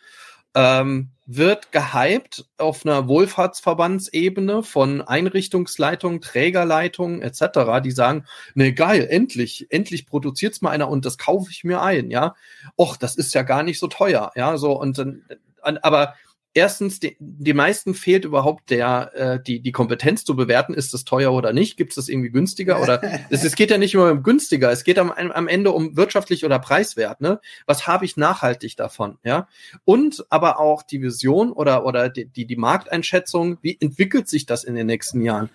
[0.54, 9.66] ähm, wird gehypt auf einer Wohlfahrtsverbandsebene von Einrichtungsleitungen, Trägerleitungen etc., die sagen, ne geil, endlich,
[9.70, 12.34] endlich produziert's mal einer und das kaufe ich mir ein, ja.
[12.76, 15.22] Och, das ist ja gar nicht so teuer, ja, so und dann,
[15.62, 16.14] aber
[16.54, 21.04] erstens, die, die meisten fehlt überhaupt der, äh, die, die Kompetenz zu bewerten, ist es
[21.04, 24.10] teuer oder nicht, gibt es das irgendwie günstiger oder es, es geht ja nicht immer
[24.10, 27.40] um günstiger, es geht am, am Ende um wirtschaftlich oder preiswert, ne?
[27.66, 29.48] Was habe ich nachhaltig davon, ja?
[29.84, 34.64] Und aber auch die Vision oder, oder die, die, die Markteinschätzung, wie entwickelt sich das
[34.64, 35.50] in den nächsten Jahren?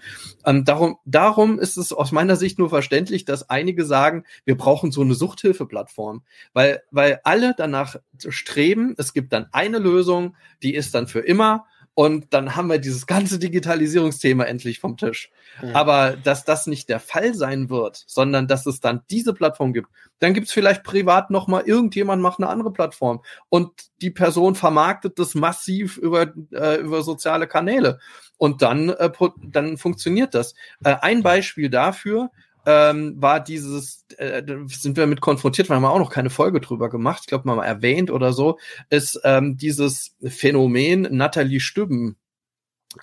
[0.45, 4.91] Ähm, darum, darum ist es aus meiner Sicht nur verständlich, dass einige sagen, wir brauchen
[4.91, 6.23] so eine Suchthilfeplattform,
[6.53, 7.97] weil, weil alle danach
[8.29, 11.65] streben, es gibt dann eine Lösung, die ist dann für immer
[11.99, 15.31] und dann haben wir dieses ganze Digitalisierungsthema endlich vom Tisch.
[15.63, 15.75] Mhm.
[15.75, 19.89] Aber dass das nicht der Fall sein wird, sondern dass es dann diese Plattform gibt,
[20.19, 23.71] dann gibt es vielleicht privat noch mal irgendjemand macht eine andere Plattform und
[24.03, 27.97] die Person vermarktet das massiv über äh, über soziale Kanäle
[28.37, 29.09] und dann äh,
[29.43, 30.53] dann funktioniert das.
[30.83, 32.29] Äh, ein Beispiel dafür
[32.67, 36.89] ähm, war dieses, äh, sind wir mit konfrontiert, wir haben auch noch keine Folge drüber
[36.89, 38.59] gemacht, ich glaube mal erwähnt oder so,
[38.89, 42.17] ist ähm, dieses Phänomen Nathalie Stübben.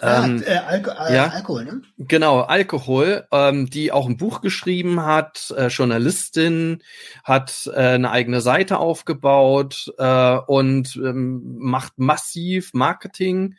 [0.00, 1.82] Ah, ähm, äh, Alko äh, ja, Alkohol, ne?
[1.98, 6.82] Genau, Alkohol, ähm, die auch ein Buch geschrieben hat, äh, Journalistin,
[7.22, 13.54] hat äh, eine eigene Seite aufgebaut äh, und ähm, macht massiv Marketing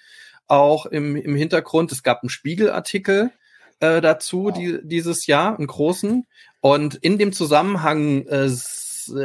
[0.48, 1.92] auch im, im Hintergrund.
[1.92, 3.32] Es gab einen Spiegelartikel,
[3.80, 6.26] äh, dazu die, dieses Jahr, einen großen.
[6.62, 8.50] Und in dem Zusammenhang äh,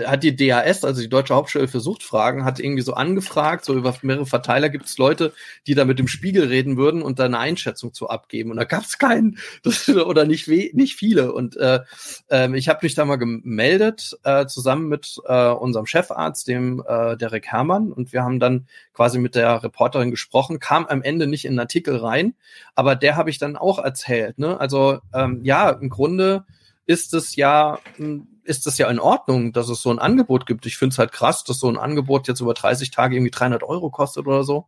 [0.06, 3.94] hat die DAS, also die Deutsche Hauptstelle für Suchtfragen, hat irgendwie so angefragt, so über
[4.02, 5.32] mehrere Verteiler gibt es Leute,
[5.66, 8.50] die da mit dem Spiegel reden würden und da eine Einschätzung zu abgeben.
[8.50, 11.32] Und da gab es keinen das, oder nicht, we nicht viele.
[11.32, 11.80] Und äh,
[12.30, 17.16] äh, ich habe mich da mal gemeldet, äh, zusammen mit äh, unserem Chefarzt, dem äh,
[17.16, 17.92] Derek Herrmann.
[17.92, 21.60] Und wir haben dann quasi mit der Reporterin gesprochen, kam am Ende nicht in den
[21.60, 22.34] Artikel rein,
[22.74, 24.38] aber der habe ich dann auch erzählt.
[24.38, 24.58] Ne?
[24.60, 26.44] Also ähm, ja, im Grunde
[26.90, 30.66] ist es ja hm, ist es ja in Ordnung, dass es so ein Angebot gibt.
[30.66, 33.62] Ich finde es halt krass, dass so ein Angebot jetzt über 30 Tage irgendwie 300
[33.62, 34.66] Euro kostet oder so.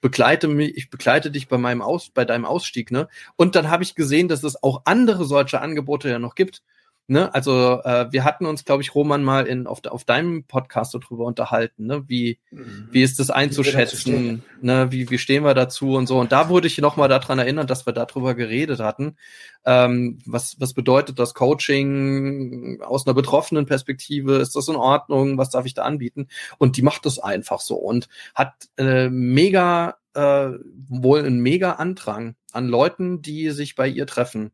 [0.00, 3.08] Begleite mich, ich begleite dich bei meinem Aus, bei deinem Ausstieg, ne?
[3.34, 6.62] Und dann habe ich gesehen, dass es auch andere solche Angebote ja noch gibt.
[7.06, 10.94] Ne, also äh, wir hatten uns, glaube ich, Roman mal in auf, auf deinem Podcast
[10.94, 12.04] darüber unterhalten, ne?
[12.08, 12.88] Wie mhm.
[12.92, 14.90] wie ist das einzuschätzen, ne?
[14.90, 16.18] Wie wie stehen wir dazu und so.
[16.18, 19.18] Und da wurde ich noch mal daran erinnert, dass wir darüber geredet hatten.
[19.66, 24.36] Ähm, was was bedeutet das Coaching aus einer betroffenen Perspektive?
[24.36, 25.36] Ist das in Ordnung?
[25.36, 26.28] Was darf ich da anbieten?
[26.56, 30.52] Und die macht das einfach so und hat äh, mega äh,
[30.88, 34.52] wohl einen mega Andrang an Leuten, die sich bei ihr treffen.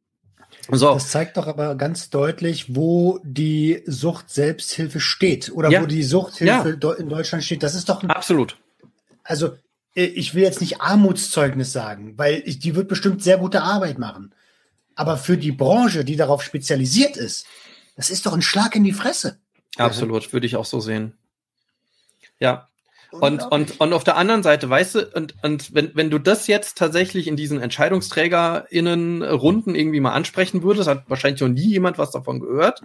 [0.71, 0.95] So.
[0.95, 5.83] Das zeigt doch aber ganz deutlich, wo die Sucht-Selbsthilfe steht oder ja.
[5.83, 6.93] wo die Suchthilfe ja.
[6.93, 7.63] in Deutschland steht.
[7.63, 8.57] Das ist doch ein, absolut.
[9.25, 9.57] Also
[9.95, 13.99] äh, ich will jetzt nicht Armutszeugnis sagen, weil ich, die wird bestimmt sehr gute Arbeit
[13.99, 14.33] machen.
[14.95, 17.47] Aber für die Branche, die darauf spezialisiert ist,
[17.97, 19.39] das ist doch ein Schlag in die Fresse.
[19.77, 21.15] Absolut, würde ich auch so sehen.
[22.39, 22.70] Ja,
[23.13, 26.47] und, und, und auf der anderen Seite, weißt du, und, und wenn, wenn du das
[26.47, 32.13] jetzt tatsächlich in diesen EntscheidungsträgerInnen-Runden irgendwie mal ansprechen würdest, hat wahrscheinlich noch nie jemand was
[32.13, 32.83] davon gehört.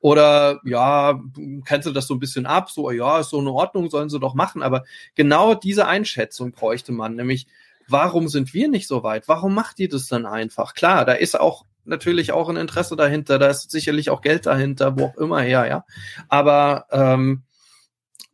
[0.00, 1.20] Oder ja,
[1.64, 4.18] kennst du das so ein bisschen ab, so ja, ist so in Ordnung, sollen sie
[4.18, 4.62] doch machen.
[4.62, 7.46] Aber genau diese Einschätzung bräuchte man, nämlich
[7.88, 9.28] warum sind wir nicht so weit?
[9.28, 10.74] Warum macht die das dann einfach?
[10.74, 14.98] Klar, da ist auch natürlich auch ein Interesse dahinter, da ist sicherlich auch Geld dahinter,
[14.98, 15.84] wo auch immer her, ja.
[16.28, 17.42] Aber ähm,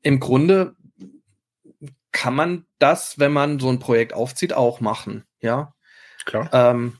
[0.02, 0.76] im Grunde
[2.12, 5.74] kann man das, wenn man so ein Projekt aufzieht, auch machen, ja.
[6.24, 6.48] Klar.
[6.52, 6.98] Ähm,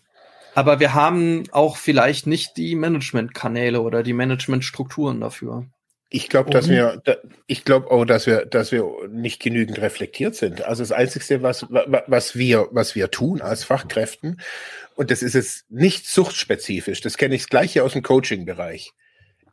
[0.55, 5.67] aber wir haben auch vielleicht nicht die Managementkanäle oder die Managementstrukturen dafür.
[6.11, 7.03] Ich glaube, dass wir,
[7.47, 10.63] ich glaube auch, dass wir, dass wir nicht genügend reflektiert sind.
[10.63, 14.41] Also das Einzige, was, was wir, was wir tun als Fachkräften,
[14.95, 18.93] und das ist es nicht suchtspezifisch, das kenne ich das gleiche aus dem Coaching-Bereich,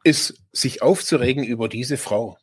[0.05, 2.37] ist sich aufzuregen über diese Frau.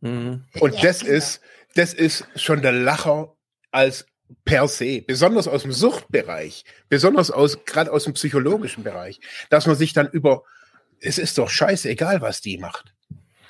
[0.00, 0.44] Mhm.
[0.60, 1.40] Und das ist,
[1.74, 3.34] das ist schon der Lacher
[3.70, 4.06] als
[4.44, 9.76] per se, besonders aus dem Suchtbereich, besonders aus, gerade aus dem psychologischen Bereich, dass man
[9.76, 10.44] sich dann über,
[11.00, 12.94] es ist doch scheißegal, was die macht.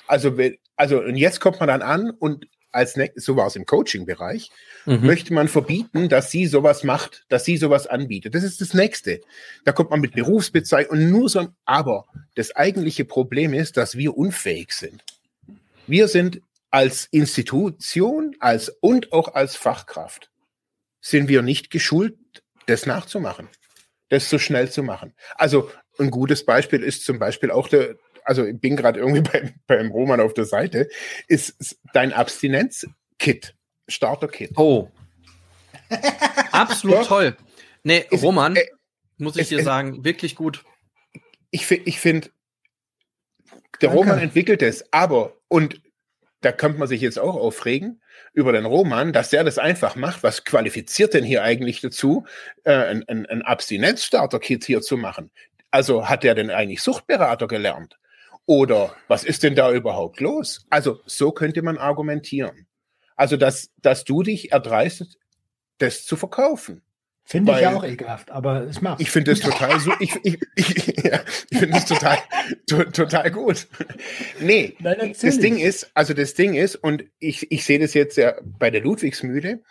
[0.07, 0.35] Also,
[0.75, 4.49] also, und jetzt kommt man dann an und als so war es im Coaching-Bereich,
[4.85, 5.05] mhm.
[5.05, 8.33] möchte man verbieten, dass sie sowas macht, dass sie sowas anbietet.
[8.33, 9.19] Das ist das Nächste.
[9.65, 12.05] Da kommt man mit Berufsbezeichnung und nur so, aber
[12.35, 15.03] das eigentliche Problem ist, dass wir unfähig sind.
[15.85, 16.41] Wir sind
[16.71, 20.31] als Institution, als und auch als Fachkraft
[21.01, 22.17] sind wir nicht geschult,
[22.65, 23.49] das nachzumachen,
[24.09, 25.13] das so schnell zu machen.
[25.35, 25.69] Also
[25.99, 29.91] ein gutes Beispiel ist zum Beispiel auch der, also ich bin gerade irgendwie beim, beim
[29.91, 30.87] Roman auf der Seite,
[31.27, 33.55] ist dein Abstinenz-Kit,
[33.87, 34.51] Starter-Kit.
[34.55, 34.89] Oh.
[36.51, 37.35] Absolut toll.
[37.83, 38.65] Nee, ist, Roman, äh,
[39.17, 40.63] muss ich ist, dir ist, sagen, wirklich gut.
[41.49, 42.29] Ich, ich finde,
[43.81, 43.89] der.
[43.89, 45.81] Roman entwickelt es, aber, und
[46.41, 48.01] da könnte man sich jetzt auch aufregen
[48.33, 50.23] über den Roman, dass der das einfach macht.
[50.23, 52.25] Was qualifiziert denn hier eigentlich dazu,
[52.63, 55.31] äh, ein, ein, ein Abstinenz-Starter-Kit hier zu machen?
[55.69, 57.97] Also hat der denn eigentlich Suchtberater gelernt?
[58.45, 60.65] Oder was ist denn da überhaupt los?
[60.69, 62.67] Also so könnte man argumentieren.
[63.15, 65.19] Also, dass, dass du dich erdreistet,
[65.77, 66.81] das zu verkaufen.
[67.31, 68.99] Finde ich ja auch ekelhaft, aber es macht.
[68.99, 72.17] Ich finde es total so, ich, ich, ich, ja, ich finde es total,
[72.67, 73.69] to, total gut.
[74.41, 78.17] Nee, Nein, das Ding ist, also das Ding ist, und ich, ich sehe das jetzt
[78.17, 79.63] ja bei der Ludwigsmühle,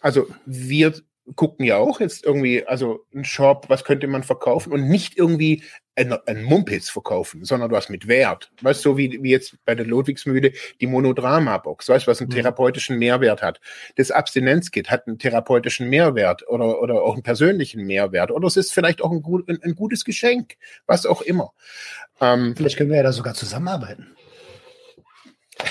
[0.00, 0.94] also wir
[1.34, 5.64] gucken ja auch jetzt irgendwie, also ein Shop, was könnte man verkaufen und nicht irgendwie
[5.98, 8.50] ein, ein Mumpitz verkaufen, sondern was mit Wert.
[8.62, 12.30] Weißt du, so wie, wie jetzt bei der Ludwigsmühle die Monodrama-Box, weißt du, was einen
[12.30, 12.34] mhm.
[12.34, 13.60] therapeutischen Mehrwert hat.
[13.96, 18.72] Das Abstinenzkit hat einen therapeutischen Mehrwert oder, oder auch einen persönlichen Mehrwert oder es ist
[18.72, 21.52] vielleicht auch ein, gut, ein, ein gutes Geschenk, was auch immer.
[22.20, 24.06] Ähm, vielleicht können wir ja da sogar zusammenarbeiten.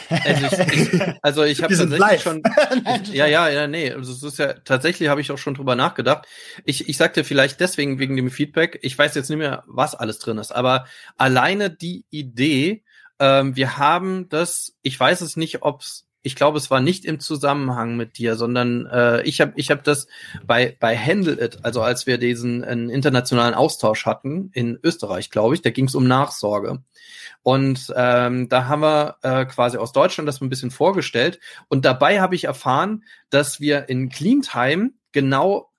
[0.10, 2.22] Also ich, ich, also ich habe tatsächlich live.
[2.22, 2.44] schon.
[3.14, 3.92] ja, ja, ja, nee.
[3.92, 6.28] Also es ist ja tatsächlich habe ich auch schon drüber nachgedacht.
[6.66, 8.80] Ich, ich sagte vielleicht deswegen wegen dem Feedback.
[8.82, 12.84] Ich weiß jetzt nicht mehr, was alles drin ist, aber alleine die Idee,
[13.20, 14.76] ähm, wir haben das.
[14.82, 18.86] Ich weiß es nicht, ob's ich glaube, es war nicht im Zusammenhang mit dir, sondern
[18.88, 20.08] äh, ich habe ich hab das
[20.46, 25.62] bei, bei Handle It, also als wir diesen internationalen Austausch hatten in Österreich, glaube ich,
[25.62, 26.84] da ging es um Nachsorge.
[27.44, 31.40] Und ähm, da haben wir äh, quasi aus Deutschland das ein bisschen vorgestellt.
[31.70, 35.72] Und dabei habe ich erfahren, dass wir in Cleantime genau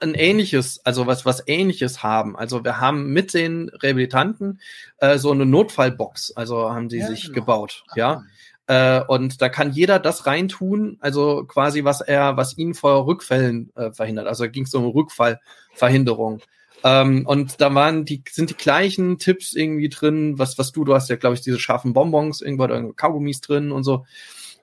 [0.00, 2.36] ein ähnliches, also was, was ähnliches haben.
[2.36, 4.60] Also wir haben mit den Rehabilitanten
[4.98, 7.34] äh, so eine Notfallbox, also haben sie ja, sich genau.
[7.34, 8.22] gebaut, ja.
[8.68, 13.72] Äh, und da kann jeder das reintun, also quasi was er, was ihn vor Rückfällen
[13.74, 14.26] äh, verhindert.
[14.26, 16.40] Also ging es um Rückfallverhinderung.
[16.84, 20.94] Ähm, und da waren die, sind die gleichen Tipps irgendwie drin, was, was du, du
[20.94, 24.04] hast ja, glaube ich, diese scharfen Bonbons, irgendwo oder Kaugummis drin und so.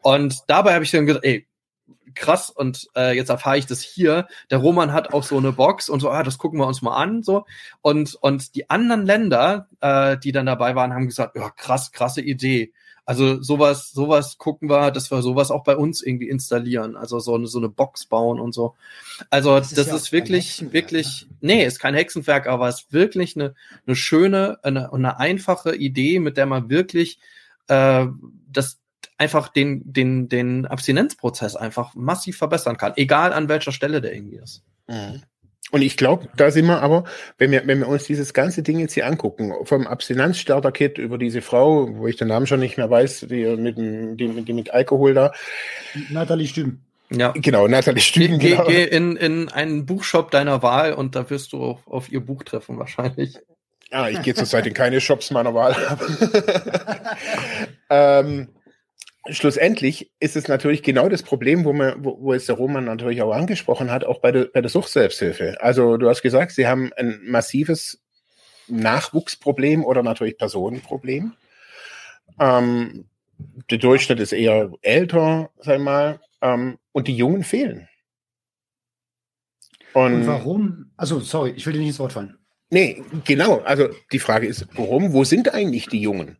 [0.02, 1.48] Und dabei habe ich dann gedacht, ey,
[2.14, 4.28] krass, und äh, jetzt erfahre ich das hier.
[4.52, 6.96] Der Roman hat auch so eine Box und so, ah, das gucken wir uns mal
[6.96, 7.24] an.
[7.24, 7.46] so
[7.82, 12.22] Und, und die anderen Länder, äh, die dann dabei waren, haben gesagt, ja, krass, krasse
[12.22, 12.72] Idee.
[13.06, 16.98] Also sowas, sowas gucken wir, dass wir sowas auch bei uns irgendwie installieren.
[16.98, 18.76] Also so eine, so eine Box bauen und so.
[19.30, 21.56] Also das ist, das ja ist wirklich, wirklich, ne?
[21.56, 23.54] nee, ist kein Hexenwerk, aber es ist wirklich eine,
[23.86, 27.20] eine schöne, eine, eine einfache Idee, mit der man wirklich
[27.68, 28.08] äh,
[28.52, 28.80] das
[29.18, 34.38] einfach den, den, den Abstinenzprozess einfach massiv verbessern kann, egal an welcher Stelle der irgendwie
[34.38, 34.64] ist.
[34.88, 35.22] Mhm.
[35.72, 37.06] Und ich glaube, da sind wir aber,
[37.38, 41.42] wenn wir, wenn wir uns dieses ganze Ding jetzt hier angucken, vom Abstinenzstarter-Kit über diese
[41.42, 45.14] Frau, wo ich den Namen schon nicht mehr weiß, die mit, die, die mit Alkohol
[45.14, 45.34] da.
[46.12, 46.86] Nathalie Stüben.
[47.12, 47.34] Ja.
[47.36, 48.40] Genau, Nathalie Stüben.
[48.40, 48.66] Geh, genau.
[48.66, 52.44] geh in, in einen Buchshop deiner Wahl und da wirst du auf, auf ihr Buch
[52.44, 53.40] treffen wahrscheinlich.
[53.92, 55.76] Ah, ich gehe zurzeit in keine Shops meiner Wahl.
[57.90, 58.50] ähm,
[59.30, 63.22] schlussendlich ist es natürlich genau das Problem, wo man, wo, wo jetzt der Roman natürlich
[63.22, 65.58] auch angesprochen hat, auch bei der, bei der Suchtselbsthilfe.
[65.62, 68.02] Also du hast gesagt, sie haben ein massives
[68.68, 71.34] Nachwuchsproblem oder natürlich Personenproblem.
[72.40, 73.06] Ähm,
[73.70, 77.88] der Durchschnitt ist eher älter, sag mal, ähm, und die Jungen fehlen.
[79.94, 80.92] Und, und warum?
[80.98, 82.38] Also, sorry, ich will dir nicht ins Wort fallen.
[82.70, 83.60] Nee, genau.
[83.60, 85.14] Also die Frage ist, warum?
[85.14, 86.38] Wo sind eigentlich die Jungen?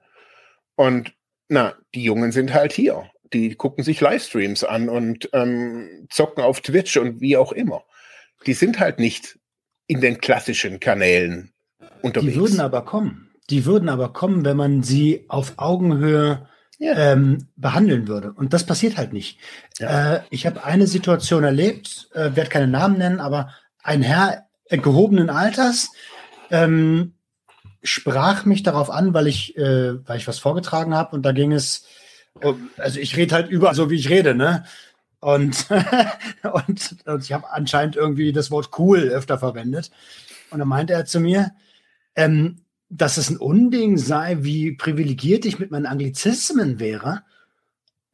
[0.76, 1.14] Und
[1.48, 3.10] na, die Jungen sind halt hier.
[3.34, 7.84] Die gucken sich Livestreams an und ähm, zocken auf Twitch und wie auch immer.
[8.46, 9.40] Die sind halt nicht
[9.88, 11.52] in den klassischen Kanälen
[12.02, 12.34] unterwegs.
[12.34, 13.32] Die würden aber kommen.
[13.50, 16.48] Die würden aber kommen, wenn man sie auf Augenhöhe
[16.80, 17.14] ja.
[17.14, 18.34] ähm, behandeln würde.
[18.34, 19.40] Und das passiert halt nicht.
[19.80, 20.16] Ja.
[20.16, 23.50] Äh, ich habe eine Situation erlebt, äh, werde keine Namen nennen, aber
[23.84, 25.92] ein Herr äh, gehobenen Alters
[26.52, 27.15] ähm,
[27.86, 31.52] sprach mich darauf an, weil ich, äh, weil ich was vorgetragen habe und da ging
[31.52, 31.86] es,
[32.78, 34.66] also ich rede halt überall so, wie ich rede, ne?
[35.20, 35.68] Und,
[36.68, 39.90] und, und ich habe anscheinend irgendwie das Wort cool öfter verwendet.
[40.52, 41.52] Und dann meinte er zu mir,
[42.16, 47.24] ähm, dass es ein Unding sei, wie privilegiert ich mit meinen Anglizismen wäre.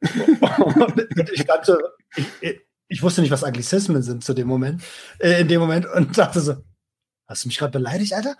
[0.00, 1.78] ich dachte,
[2.16, 4.82] ich, ich, wusste nicht, was Anglizismen sind zu dem Moment,
[5.18, 6.56] äh, in dem Moment und dachte so,
[7.32, 8.36] hast du mich gerade beleidigt, Alter?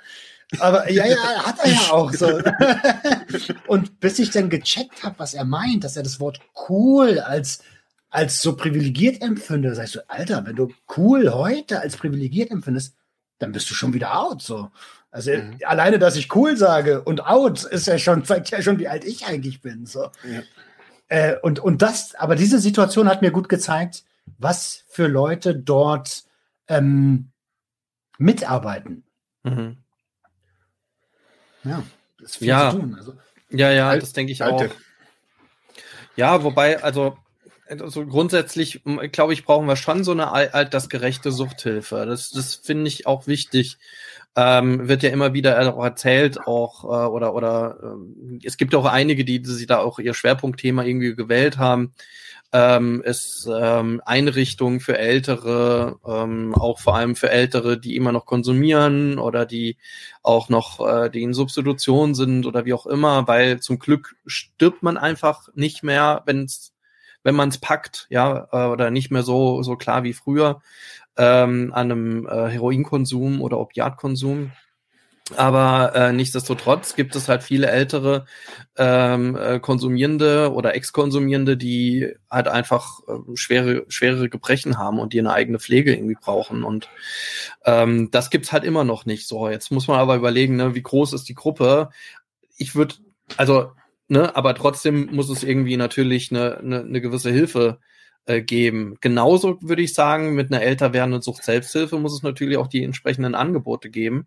[0.58, 2.40] Aber ja, ja, hat er ja auch so.
[3.66, 7.62] und bis ich dann gecheckt habe, was er meint, dass er das Wort cool als
[8.12, 12.94] als so privilegiert empfinde, sagst du, Alter, wenn du cool heute als privilegiert empfindest,
[13.38, 14.42] dann bist du schon wieder out.
[14.42, 14.70] So.
[15.10, 15.58] Also mhm.
[15.64, 19.04] alleine, dass ich cool sage und out, ist ja schon, zeigt ja schon, wie alt
[19.04, 19.86] ich eigentlich bin.
[19.86, 20.10] So.
[20.24, 20.42] Ja.
[21.08, 24.04] Äh, und, und das, aber diese Situation hat mir gut gezeigt,
[24.38, 26.24] was für Leute dort
[26.68, 27.31] ähm,
[28.18, 29.04] mitarbeiten.
[29.42, 29.78] Mhm.
[31.64, 31.82] Ja,
[32.18, 32.70] das ist viel ja.
[32.70, 32.94] zu tun.
[32.94, 33.14] Also,
[33.50, 34.70] ja, ja, alt, das denke ich alte.
[34.70, 34.74] auch.
[36.16, 37.16] Ja, wobei, also
[37.68, 38.82] also grundsätzlich,
[39.12, 42.04] glaube ich, brauchen wir schon so eine altersgerechte Suchthilfe.
[42.04, 43.78] Das, das finde ich auch wichtig
[44.36, 49.24] ähm, wird ja immer wieder erzählt auch äh, oder oder äh, es gibt auch einige,
[49.24, 51.92] die, die sich da auch ihr Schwerpunktthema irgendwie gewählt haben.
[52.54, 58.26] Ähm, ist ähm, Einrichtungen für Ältere, ähm, auch vor allem für Ältere, die immer noch
[58.26, 59.78] konsumieren oder die
[60.22, 64.82] auch noch, äh, die in Substitution sind oder wie auch immer, weil zum Glück stirbt
[64.82, 66.74] man einfach nicht mehr, wenn's,
[67.22, 70.60] wenn man es packt, ja, äh, oder nicht mehr so so klar wie früher
[71.16, 74.52] ähm, an einem äh, Heroinkonsum oder Opiatkonsum.
[75.36, 78.26] Aber äh, nichtsdestotrotz gibt es halt viele ältere
[78.76, 85.20] ähm, äh, Konsumierende oder Ex-Konsumierende, die halt einfach äh, schwere, schwere Gebrechen haben und die
[85.20, 86.64] eine eigene Pflege irgendwie brauchen.
[86.64, 86.88] Und
[87.64, 89.48] ähm, das gibt's halt immer noch nicht so.
[89.48, 91.90] Jetzt muss man aber überlegen, ne, wie groß ist die Gruppe.
[92.56, 92.96] Ich würde,
[93.36, 93.70] also,
[94.08, 97.78] ne, aber trotzdem muss es irgendwie natürlich eine, eine, eine gewisse Hilfe
[98.26, 98.96] äh, geben.
[99.00, 103.36] Genauso würde ich sagen, mit einer älter werdenden Sucht-Selbsthilfe muss es natürlich auch die entsprechenden
[103.36, 104.26] Angebote geben.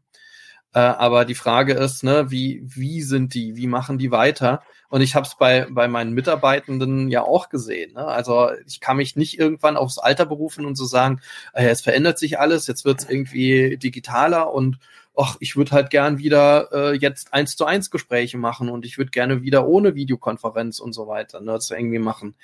[0.76, 4.62] Äh, aber die Frage ist, ne, wie, wie sind die, wie machen die weiter?
[4.90, 7.94] Und ich habe es bei, bei meinen Mitarbeitenden ja auch gesehen.
[7.94, 8.06] Ne?
[8.06, 11.22] Also ich kann mich nicht irgendwann aufs Alter berufen und so sagen,
[11.54, 14.78] äh, es verändert sich alles, jetzt wird es irgendwie digitaler und
[15.16, 18.98] ach, ich würde halt gern wieder äh, jetzt eins zu eins Gespräche machen und ich
[18.98, 22.36] würde gerne wieder ohne Videokonferenz und so weiter, ne, das irgendwie machen.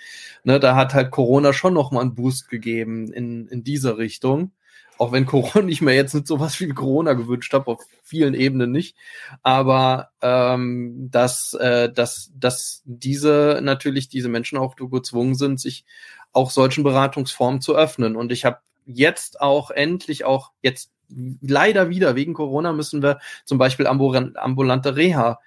[0.45, 4.53] Ne, da hat halt Corona schon noch mal einen Boost gegeben in, in diese Richtung.
[5.01, 8.35] Auch wenn Corona nicht mehr jetzt nicht so was wie Corona gewünscht habe, auf vielen
[8.35, 8.95] Ebenen nicht.
[9.41, 15.85] Aber ähm, dass, äh, dass, dass diese natürlich diese Menschen auch gezwungen sind, sich
[16.33, 18.15] auch solchen Beratungsformen zu öffnen.
[18.15, 23.57] Und ich habe jetzt auch endlich auch jetzt leider wieder wegen Corona müssen wir zum
[23.57, 25.39] Beispiel ambulante Reha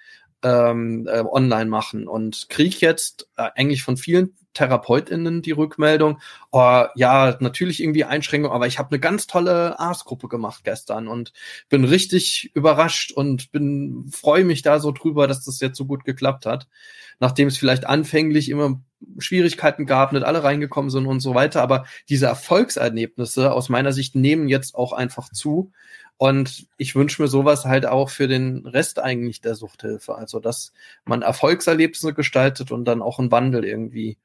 [0.45, 6.21] ähm, äh, online machen und kriege jetzt äh, eigentlich von vielen TherapeutInnen die Rückmeldung,
[6.53, 11.33] oh, ja, natürlich irgendwie Einschränkung, aber ich habe eine ganz tolle Arztgruppe gemacht gestern und
[11.69, 16.05] bin richtig überrascht und bin freue mich da so drüber, dass das jetzt so gut
[16.05, 16.69] geklappt hat.
[17.19, 18.81] Nachdem es vielleicht anfänglich immer
[19.19, 24.15] Schwierigkeiten gab, nicht alle reingekommen sind und so weiter, aber diese Erfolgserlebnisse aus meiner Sicht
[24.15, 25.73] nehmen jetzt auch einfach zu.
[26.17, 30.15] Und ich wünsche mir sowas halt auch für den Rest eigentlich der Suchthilfe.
[30.15, 30.73] Also, dass
[31.05, 34.19] man Erfolgserlebnisse gestaltet und dann auch einen Wandel irgendwie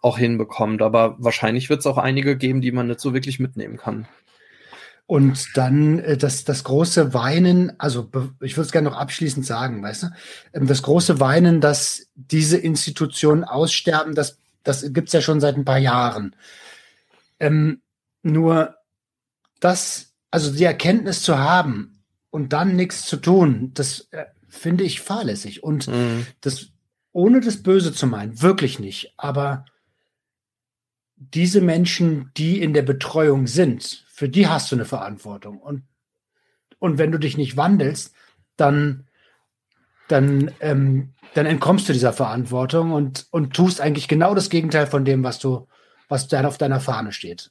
[0.00, 0.82] auch hinbekommt.
[0.82, 4.08] Aber wahrscheinlich wird es auch einige geben, die man nicht so wirklich mitnehmen kann.
[5.08, 8.10] Und dann äh, das, das große Weinen, also
[8.40, 10.06] ich würde es gerne noch abschließend sagen, weißt du,
[10.52, 15.64] ähm, das große Weinen, dass diese Institutionen aussterben, das, das gibt's ja schon seit ein
[15.64, 16.36] paar Jahren.
[17.40, 17.80] Ähm,
[18.22, 18.76] nur
[19.60, 25.00] das, also die Erkenntnis zu haben und dann nichts zu tun, das äh, finde ich
[25.00, 25.62] fahrlässig.
[25.62, 26.26] Und mhm.
[26.40, 26.68] das,
[27.12, 29.14] ohne das Böse zu meinen, wirklich nicht.
[29.16, 29.64] Aber
[31.16, 35.58] diese Menschen, die in der Betreuung sind, für die hast du eine Verantwortung.
[35.58, 35.82] Und,
[36.78, 38.14] und wenn du dich nicht wandelst,
[38.56, 39.06] dann,
[40.08, 45.04] dann, ähm, dann entkommst du dieser Verantwortung und, und tust eigentlich genau das Gegenteil von
[45.04, 45.66] dem, was du,
[46.08, 47.50] was da auf deiner Fahne steht.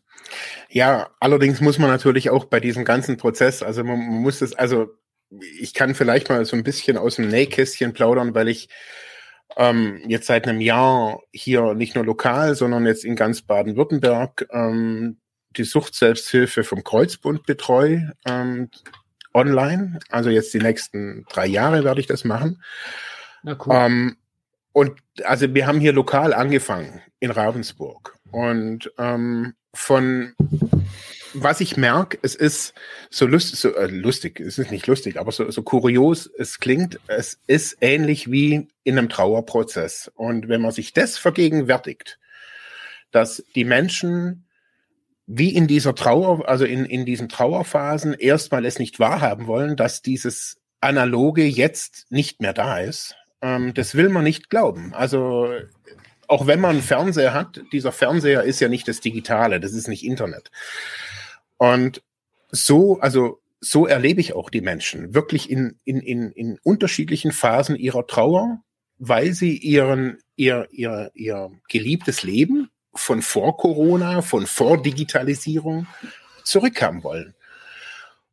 [0.69, 4.53] Ja, allerdings muss man natürlich auch bei diesem ganzen Prozess, also man, man muss es,
[4.53, 4.87] also
[5.59, 8.69] ich kann vielleicht mal so ein bisschen aus dem Nähkästchen plaudern, weil ich
[9.55, 15.17] ähm, jetzt seit einem Jahr hier nicht nur lokal, sondern jetzt in ganz Baden-Württemberg ähm,
[15.51, 18.69] die Suchtselbsthilfe vom Kreuzbund betreue, ähm,
[19.33, 19.99] online.
[20.09, 22.63] Also jetzt die nächsten drei Jahre werde ich das machen.
[23.43, 23.75] Na cool.
[23.75, 24.17] Ähm,
[24.78, 28.15] und also wir haben hier lokal angefangen in Ravensburg.
[28.30, 30.36] Und ähm, von
[31.34, 32.75] was ich merke, es ist
[33.09, 36.99] so, lust, so äh, lustig, es ist nicht lustig, aber so, so kurios es klingt,
[37.07, 40.11] es ist ähnlich wie in einem Trauerprozess.
[40.13, 42.19] Und wenn man sich das vergegenwärtigt,
[43.09, 44.45] dass die Menschen
[45.25, 50.03] wie in dieser Trauer, also in, in diesen Trauerphasen erstmal es nicht wahrhaben wollen, dass
[50.03, 53.15] dieses Analoge jetzt nicht mehr da ist.
[53.41, 54.93] Ähm, das will man nicht glauben.
[54.93, 55.49] Also
[56.27, 59.88] auch wenn man einen Fernseher hat, dieser Fernseher ist ja nicht das Digitale, das ist
[59.88, 60.51] nicht Internet.
[61.57, 62.03] Und
[62.51, 67.75] so, also so erlebe ich auch die Menschen, wirklich in, in, in, in unterschiedlichen Phasen
[67.75, 68.61] ihrer Trauer,
[68.99, 75.88] weil sie ihren, ihr, ihr, ihr geliebtes Leben von vor Corona, von vor Digitalisierung
[76.43, 77.35] zurückhaben wollen.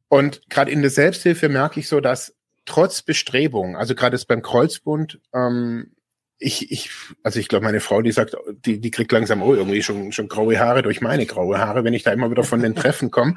[0.09, 2.34] Und gerade in der Selbsthilfe merke ich so, dass
[2.65, 5.93] trotz Bestrebungen, also gerade jetzt beim Kreuzbund, ähm,
[6.39, 6.91] ich, ich,
[7.23, 10.29] also ich glaube, meine Frau, die sagt, die, die kriegt langsam oh, irgendwie schon, schon
[10.29, 13.37] graue Haare durch meine graue Haare, wenn ich da immer wieder von den Treffen komme.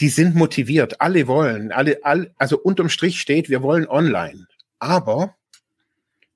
[0.00, 4.46] Die sind motiviert, alle wollen, alle, alle, also unterm Strich steht, wir wollen online.
[4.80, 5.36] Aber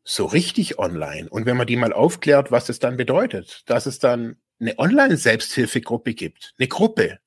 [0.04, 1.28] so richtig online.
[1.28, 6.14] Und wenn man die mal aufklärt, was es dann bedeutet, dass es dann eine Online-Selbsthilfegruppe
[6.14, 7.18] gibt, eine Gruppe,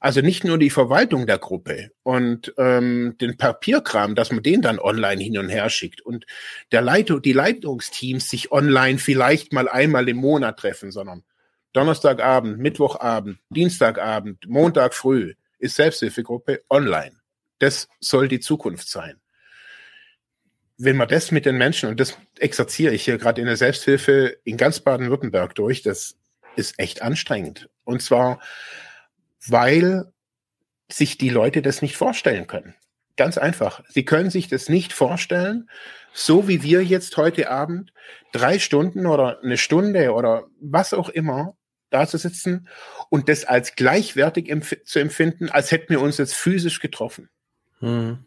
[0.00, 4.78] also nicht nur die Verwaltung der Gruppe und ähm, den Papierkram, dass man den dann
[4.78, 6.26] online hin und her schickt und
[6.72, 11.24] der Leitung, die Leitungsteams sich online vielleicht mal einmal im Monat treffen, sondern
[11.72, 17.16] Donnerstagabend, Mittwochabend, Dienstagabend, Montag früh ist Selbsthilfegruppe online.
[17.58, 19.20] Das soll die Zukunft sein.
[20.78, 24.36] Wenn man das mit den Menschen, und das exerziere ich hier gerade in der Selbsthilfe
[24.44, 26.16] in ganz Baden-Württemberg durch, das
[26.54, 27.68] ist echt anstrengend.
[27.84, 28.40] Und zwar
[29.46, 30.12] weil
[30.90, 32.74] sich die Leute das nicht vorstellen können.
[33.16, 33.82] Ganz einfach.
[33.88, 35.68] Sie können sich das nicht vorstellen,
[36.12, 37.92] so wie wir jetzt heute Abend
[38.32, 41.56] drei Stunden oder eine Stunde oder was auch immer
[41.90, 42.68] da zu sitzen
[43.10, 47.28] und das als gleichwertig empf zu empfinden, als hätten wir uns jetzt physisch getroffen.
[47.80, 48.26] Hm.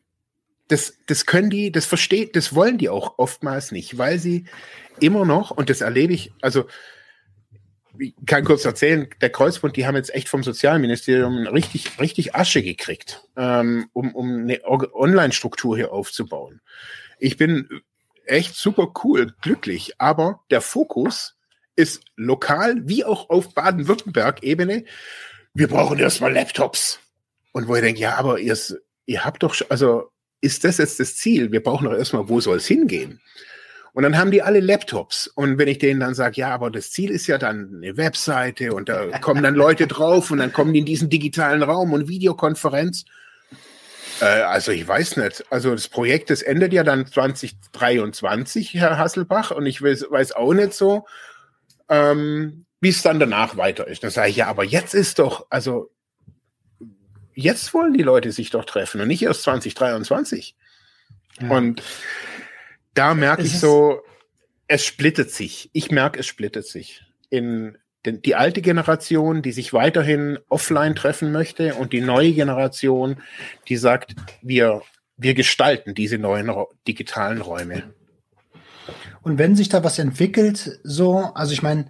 [0.67, 4.45] Das, das können die, das versteht, das wollen die auch oftmals nicht, weil sie
[4.99, 6.65] immer noch, und das erlebe ich, also
[7.99, 12.63] ich kann kurz erzählen, der Kreuzbund, die haben jetzt echt vom Sozialministerium richtig, richtig Asche
[12.63, 16.61] gekriegt, ähm, um, um eine Online-Struktur hier aufzubauen.
[17.19, 17.69] Ich bin
[18.25, 21.35] echt super cool, glücklich, aber der Fokus
[21.75, 24.85] ist lokal wie auch auf Baden-Württemberg-Ebene.
[25.53, 26.99] Wir brauchen erstmal Laptops.
[27.51, 28.57] Und wo ich denke, ja, aber ihr,
[29.05, 31.51] ihr habt doch, also ist das jetzt das Ziel?
[31.51, 33.21] Wir brauchen doch erstmal, wo soll es hingehen?
[33.93, 35.27] Und dann haben die alle Laptops.
[35.27, 38.73] Und wenn ich denen dann sage, ja, aber das Ziel ist ja dann eine Webseite
[38.73, 42.07] und da kommen dann Leute drauf und dann kommen die in diesen digitalen Raum und
[42.07, 43.05] Videokonferenz.
[44.21, 45.45] Äh, also ich weiß nicht.
[45.49, 49.51] Also das Projekt, das endet ja dann 2023, Herr Hasselbach.
[49.51, 51.05] Und ich weiß, weiß auch nicht so,
[51.89, 54.03] ähm, wie es dann danach weiter ist.
[54.03, 55.91] Dann sage ich, ja, aber jetzt ist doch, also
[57.33, 60.55] jetzt wollen die Leute sich doch treffen und nicht erst 2023.
[61.41, 61.49] Ja.
[61.49, 61.81] Und
[62.99, 64.01] da merke ich so,
[64.67, 65.69] es splittet sich.
[65.71, 67.01] Ich merke, es splittet sich.
[67.29, 73.21] In den, die alte Generation, die sich weiterhin offline treffen möchte und die neue Generation,
[73.69, 74.81] die sagt, wir,
[75.15, 76.51] wir gestalten diese neuen
[76.87, 77.93] digitalen Räume.
[79.21, 81.89] Und wenn sich da was entwickelt, so, also ich meine,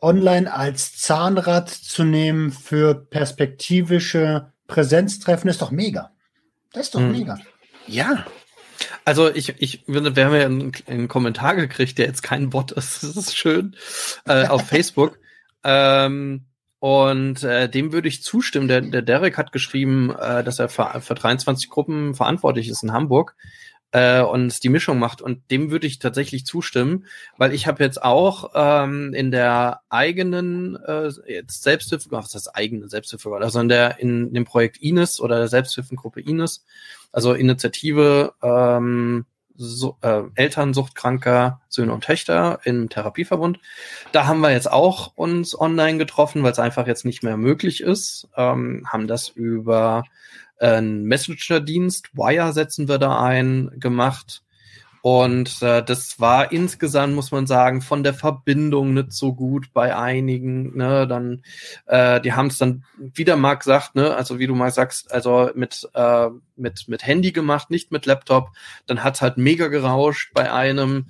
[0.00, 6.12] online als Zahnrad zu nehmen für perspektivische Präsenztreffen ist doch mega.
[6.72, 7.12] Das ist doch hm.
[7.12, 7.38] mega.
[7.86, 8.24] Ja,
[9.04, 13.02] also ich, ich, wir haben ja einen, einen Kommentar gekriegt, der jetzt kein Bot ist.
[13.02, 13.76] Das ist schön.
[14.26, 15.18] Äh, auf Facebook.
[15.62, 16.46] Ähm,
[16.78, 18.68] und äh, dem würde ich zustimmen.
[18.68, 22.92] Der, der Derek hat geschrieben, äh, dass er für, für 23 Gruppen verantwortlich ist in
[22.92, 23.36] Hamburg
[23.94, 25.22] äh, und die Mischung macht.
[25.22, 27.06] Und dem würde ich tatsächlich zustimmen,
[27.38, 32.88] weil ich habe jetzt auch ähm, in der eigenen äh, jetzt Selbsthilfe, ach, das eigene
[32.88, 36.64] Selbsthilfe, also in der in, dem Projekt Ines oder der Selbsthilfengruppe Ines,
[37.12, 39.26] also Initiative ähm,
[39.56, 43.60] so, äh, Eltern suchtkranker Söhne und Töchter im Therapieverbund.
[44.10, 47.80] Da haben wir jetzt auch uns online getroffen, weil es einfach jetzt nicht mehr möglich
[47.80, 48.26] ist.
[48.36, 50.02] Ähm, haben das über
[50.58, 54.44] einen Messenger-Dienst, Wire setzen wir da ein, gemacht.
[55.04, 59.94] Und äh, das war insgesamt, muss man sagen, von der Verbindung nicht so gut bei
[59.94, 60.78] einigen.
[60.78, 61.06] Ne?
[61.06, 61.42] Dann,
[61.84, 65.50] äh, die haben es dann wieder mal gesagt, ne, also wie du mal sagst, also
[65.54, 68.52] mit, äh, mit, mit Handy gemacht, nicht mit Laptop.
[68.86, 71.08] Dann hat's halt mega gerauscht bei einem.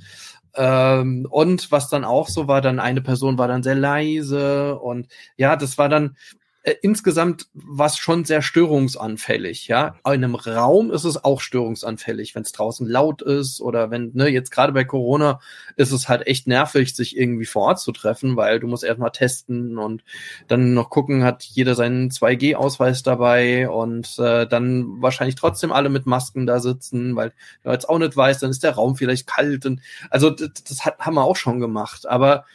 [0.57, 5.07] Ähm, und was dann auch so war, dann eine Person war dann sehr leise und
[5.37, 6.17] ja, das war dann,
[6.65, 9.97] äh, insgesamt war es schon sehr störungsanfällig, ja.
[10.07, 14.29] In einem Raum ist es auch störungsanfällig, wenn es draußen laut ist oder wenn, ne,
[14.29, 15.41] jetzt gerade bei Corona
[15.77, 19.11] ist es halt echt nervig, sich irgendwie vor Ort zu treffen, weil du musst erstmal
[19.11, 20.05] testen und
[20.49, 26.07] dann noch gucken, hat jeder seinen 2G-Ausweis dabei und äh, dann wahrscheinlich trotzdem alle mit
[26.07, 29.67] Masken da sitzen, weil du jetzt auch nicht weißt, dann ist der Raum vielleicht kalt
[29.67, 32.47] und also das, das hat, haben wir auch schon gemacht, aber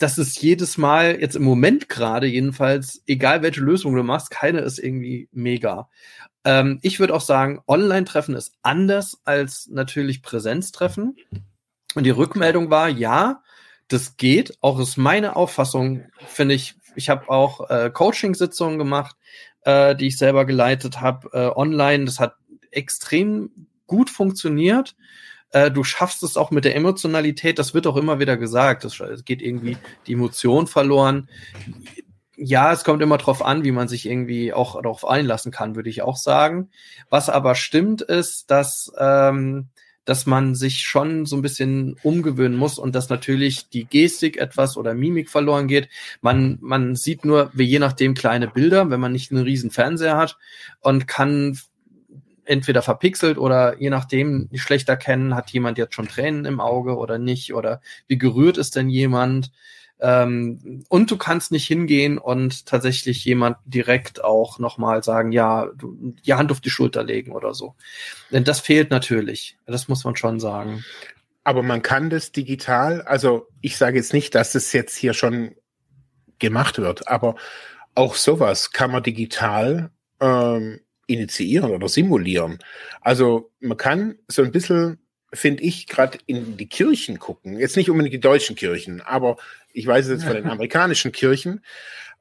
[0.00, 4.60] das ist jedes Mal, jetzt im Moment gerade jedenfalls, egal welche Lösung du machst, keine
[4.60, 5.90] ist irgendwie mega.
[6.42, 11.16] Ähm, ich würde auch sagen, Online-Treffen ist anders als natürlich Präsenztreffen.
[11.94, 13.42] Und die Rückmeldung war, ja,
[13.88, 14.56] das geht.
[14.62, 19.16] Auch ist meine Auffassung, finde ich, ich habe auch äh, Coaching-Sitzungen gemacht,
[19.66, 22.06] äh, die ich selber geleitet habe, äh, online.
[22.06, 22.36] Das hat
[22.70, 24.96] extrem gut funktioniert.
[25.52, 28.84] Äh, du schaffst es auch mit der Emotionalität, das wird auch immer wieder gesagt.
[28.84, 29.76] Es geht irgendwie
[30.06, 31.28] die Emotion verloren.
[32.36, 35.90] Ja, es kommt immer drauf an, wie man sich irgendwie auch darauf einlassen kann, würde
[35.90, 36.70] ich auch sagen.
[37.10, 39.68] Was aber stimmt, ist, dass ähm,
[40.04, 44.76] dass man sich schon so ein bisschen umgewöhnen muss und dass natürlich die Gestik etwas
[44.76, 45.88] oder Mimik verloren geht.
[46.20, 50.16] Man, man sieht nur, wie je nachdem kleine Bilder, wenn man nicht einen riesen Fernseher
[50.16, 50.38] hat
[50.80, 51.58] und kann
[52.44, 57.18] entweder verpixelt oder je nachdem schlecht erkennen, hat jemand jetzt schon Tränen im Auge oder
[57.18, 59.52] nicht oder wie gerührt ist denn jemand.
[60.00, 66.14] Ähm, und du kannst nicht hingehen und tatsächlich jemand direkt auch nochmal sagen, ja, du,
[66.24, 67.74] die Hand auf die Schulter legen oder so.
[68.30, 69.58] Denn das fehlt natürlich.
[69.66, 70.84] Das muss man schon sagen.
[71.44, 75.54] Aber man kann das digital, also ich sage jetzt nicht, dass das jetzt hier schon
[76.38, 77.36] gemacht wird, aber
[77.94, 80.80] auch sowas kann man digital ähm,
[81.10, 82.58] initiieren oder simulieren.
[83.00, 84.98] Also man kann so ein bisschen,
[85.32, 87.58] finde ich, gerade in die Kirchen gucken.
[87.58, 89.36] Jetzt nicht unbedingt die deutschen Kirchen, aber
[89.72, 91.64] ich weiß es jetzt von den amerikanischen Kirchen.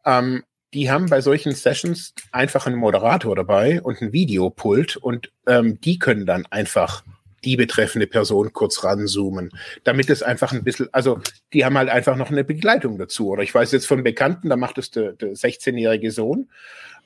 [0.05, 5.81] Ähm, die haben bei solchen Sessions einfach einen Moderator dabei und ein Videopult und ähm,
[5.81, 7.03] die können dann einfach
[7.43, 9.49] die betreffende Person kurz ranzoomen,
[9.83, 11.19] damit es einfach ein bisschen, also
[11.53, 13.29] die haben halt einfach noch eine Begleitung dazu.
[13.29, 16.49] Oder ich weiß jetzt von Bekannten, da macht es der, der 16-jährige Sohn.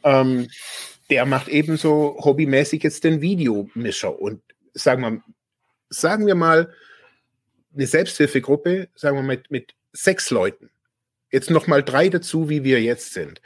[0.04, 0.48] Ähm,
[1.14, 4.20] der macht ebenso hobbymäßig jetzt den Videomischer.
[4.20, 4.42] Und
[4.74, 5.22] sagen wir,
[5.90, 6.74] sagen wir mal,
[7.76, 10.72] eine Selbsthilfegruppe, sagen wir mit, mit sechs Leuten.
[11.32, 13.42] Jetzt noch mal drei dazu, wie wir jetzt sind.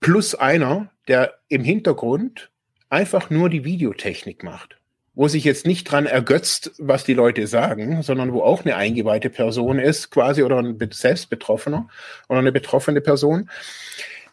[0.00, 2.50] Plus einer, der im Hintergrund
[2.88, 4.76] einfach nur die Videotechnik macht.
[5.14, 9.30] Wo sich jetzt nicht dran ergötzt, was die Leute sagen, sondern wo auch eine eingeweihte
[9.30, 11.88] Person ist, quasi, oder ein Selbstbetroffener
[12.28, 13.48] oder eine betroffene Person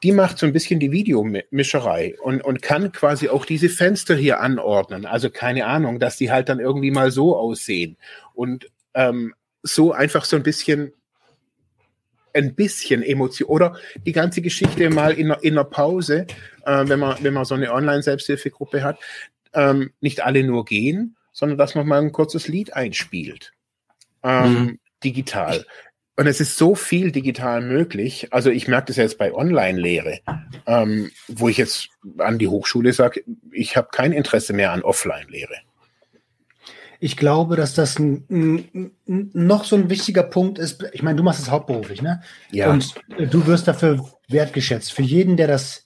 [0.03, 4.41] die macht so ein bisschen die Videomischerei und, und kann quasi auch diese Fenster hier
[4.41, 5.05] anordnen.
[5.05, 7.97] Also keine Ahnung, dass die halt dann irgendwie mal so aussehen.
[8.33, 9.33] Und ähm,
[9.63, 10.93] so einfach so ein bisschen
[12.33, 16.25] ein bisschen Emotion oder die ganze Geschichte mal in, in einer Pause,
[16.65, 18.99] äh, wenn man wenn man so eine Online-Selbsthilfegruppe hat,
[19.53, 23.53] ähm, nicht alle nur gehen, sondern dass man mal ein kurzes Lied einspielt,
[24.23, 24.79] ähm, mhm.
[25.03, 25.65] digital.
[26.15, 28.27] Und es ist so viel digital möglich.
[28.31, 30.19] Also ich merke das jetzt bei Online-Lehre,
[30.67, 31.89] ähm, wo ich jetzt
[32.19, 35.55] an die Hochschule sage, ich habe kein Interesse mehr an Offline-Lehre.
[36.99, 40.85] Ich glaube, dass das ein, ein, noch so ein wichtiger Punkt ist.
[40.93, 42.21] Ich meine, du machst es hauptberuflich, ne?
[42.51, 42.71] Ja.
[42.71, 44.93] Und du wirst dafür wertgeschätzt.
[44.93, 45.85] Für jeden, der das,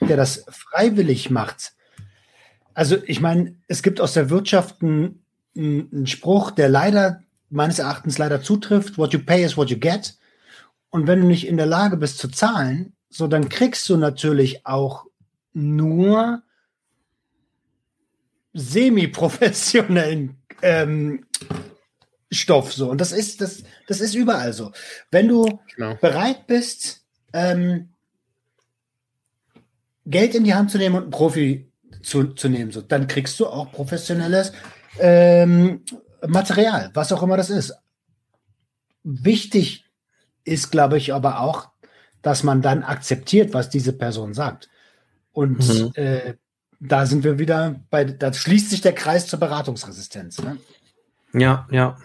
[0.00, 1.72] der das freiwillig macht.
[2.74, 5.24] Also ich meine, es gibt aus der Wirtschaft einen,
[5.56, 7.22] einen Spruch, der leider
[7.52, 8.98] meines Erachtens leider zutrifft.
[8.98, 10.14] What you pay is what you get.
[10.90, 14.66] Und wenn du nicht in der Lage bist zu zahlen, so dann kriegst du natürlich
[14.66, 15.06] auch
[15.52, 16.42] nur
[18.54, 21.26] semi-professionellen ähm,
[22.30, 22.90] Stoff so.
[22.90, 24.72] Und das ist, das, das ist überall so.
[25.10, 25.94] Wenn du genau.
[25.96, 27.90] bereit bist, ähm,
[30.06, 31.70] Geld in die Hand zu nehmen und einen Profi
[32.02, 34.52] zu, zu nehmen, so, dann kriegst du auch professionelles
[34.98, 35.84] ähm,
[36.26, 37.74] Material, was auch immer das ist.
[39.02, 39.84] Wichtig
[40.44, 41.70] ist, glaube ich, aber auch,
[42.22, 44.68] dass man dann akzeptiert, was diese Person sagt.
[45.32, 45.92] Und mhm.
[45.94, 46.34] äh,
[46.78, 50.40] da sind wir wieder bei, da schließt sich der Kreis zur Beratungsresistenz.
[50.42, 50.58] Ne?
[51.32, 51.96] Ja, ja.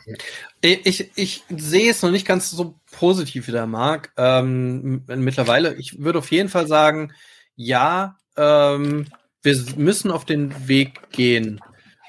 [0.62, 4.12] Ich, ich sehe es noch nicht ganz so positiv wie der Marc.
[4.18, 7.14] Ähm, mittlerweile, ich würde auf jeden Fall sagen,
[7.56, 9.08] ja, ähm,
[9.42, 11.60] wir müssen auf den Weg gehen.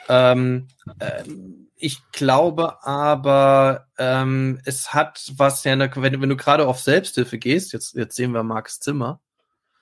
[0.08, 0.68] Ähm,
[1.00, 6.80] ähm, ich glaube aber, ähm, es hat was ja, eine, wenn, wenn du gerade auf
[6.80, 9.20] Selbsthilfe gehst, jetzt, jetzt sehen wir Marks Zimmer.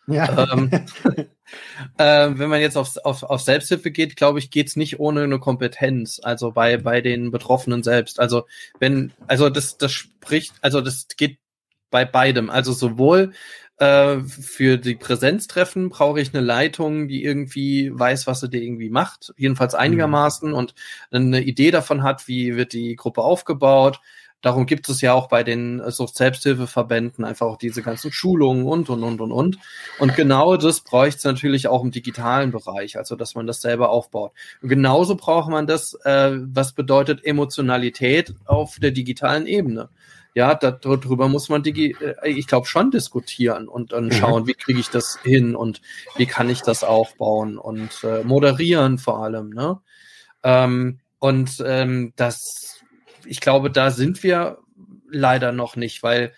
[0.06, 0.52] Ja.
[0.52, 0.70] Ähm,
[1.98, 5.38] äh, wenn man jetzt auf, auf, auf Selbsthilfe geht, glaube ich, geht's nicht ohne eine
[5.38, 8.20] Kompetenz, also bei, bei den Betroffenen selbst.
[8.20, 8.46] Also
[8.78, 11.38] wenn, also das, das spricht, also das geht
[11.90, 12.50] bei beidem.
[12.50, 13.32] Also sowohl
[13.78, 18.90] äh, für die Präsenztreffen brauche ich eine Leitung, die irgendwie weiß, was sie dir irgendwie
[18.90, 19.80] macht, jedenfalls mhm.
[19.80, 20.74] einigermaßen und
[21.10, 24.00] eine Idee davon hat, wie wird die Gruppe aufgebaut.
[24.42, 28.88] Darum gibt es ja auch bei den äh, Sucht-Selbsthilfeverbänden einfach auch diese ganzen Schulungen und,
[28.88, 29.58] und, und, und, und.
[29.98, 33.90] Und genau das bräuchte es natürlich auch im digitalen Bereich, also dass man das selber
[33.90, 34.32] aufbaut.
[34.62, 39.88] Und genauso braucht man das, äh, was bedeutet Emotionalität auf der digitalen Ebene
[40.36, 44.12] ja, darüber muss man, digi äh, ich glaube, schon diskutieren und dann mhm.
[44.12, 44.48] schauen, mhm.
[44.48, 45.80] wie kriege ich das hin und
[46.16, 49.48] wie kann ich das aufbauen und äh, moderieren vor allem.
[49.48, 49.80] Ne?
[50.42, 52.80] Ähm, und ähm, das,
[53.24, 54.58] ich glaube, da sind wir
[55.10, 56.34] leider noch nicht, weil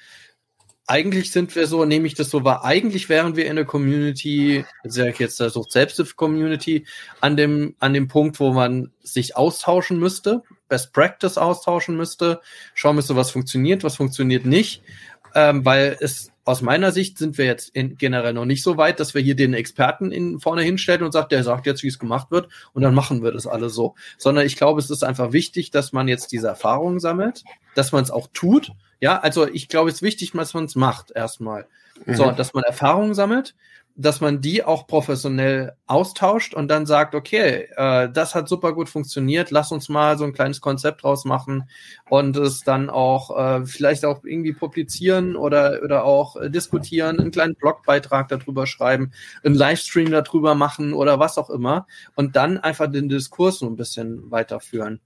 [0.87, 4.65] eigentlich sind wir so, nehme ich das so wahr, eigentlich wären wir in der Community,
[4.85, 6.87] sage ich jetzt, der Sucht Selbsthilfe-Community,
[7.21, 12.41] an dem, an dem Punkt, wo man sich austauschen müsste, Best Practice austauschen müsste,
[12.75, 14.83] schauen müsste, was funktioniert, was funktioniert nicht,
[15.35, 19.01] ähm, weil es aus meiner Sicht sind wir jetzt in, generell noch nicht so weit,
[19.01, 21.99] dass wir hier den Experten in, vorne hinstellen und sagt, der sagt jetzt, wie es
[21.99, 23.95] gemacht wird und dann machen wir das alle so.
[24.17, 27.45] Sondern ich glaube, es ist einfach wichtig, dass man jetzt diese Erfahrungen sammelt,
[27.75, 30.75] dass man es auch tut ja, also ich glaube, es ist wichtig, dass man es
[30.75, 31.67] macht erstmal.
[32.05, 32.15] Mhm.
[32.15, 33.55] So, dass man Erfahrungen sammelt,
[34.01, 38.89] dass man die auch professionell austauscht und dann sagt, okay, äh, das hat super gut
[38.89, 41.69] funktioniert, lass uns mal so ein kleines Konzept draus machen
[42.09, 47.33] und es dann auch äh, vielleicht auch irgendwie publizieren oder, oder auch äh, diskutieren, einen
[47.33, 49.11] kleinen Blogbeitrag darüber schreiben,
[49.43, 53.77] einen Livestream darüber machen oder was auch immer und dann einfach den Diskurs so ein
[53.77, 55.01] bisschen weiterführen.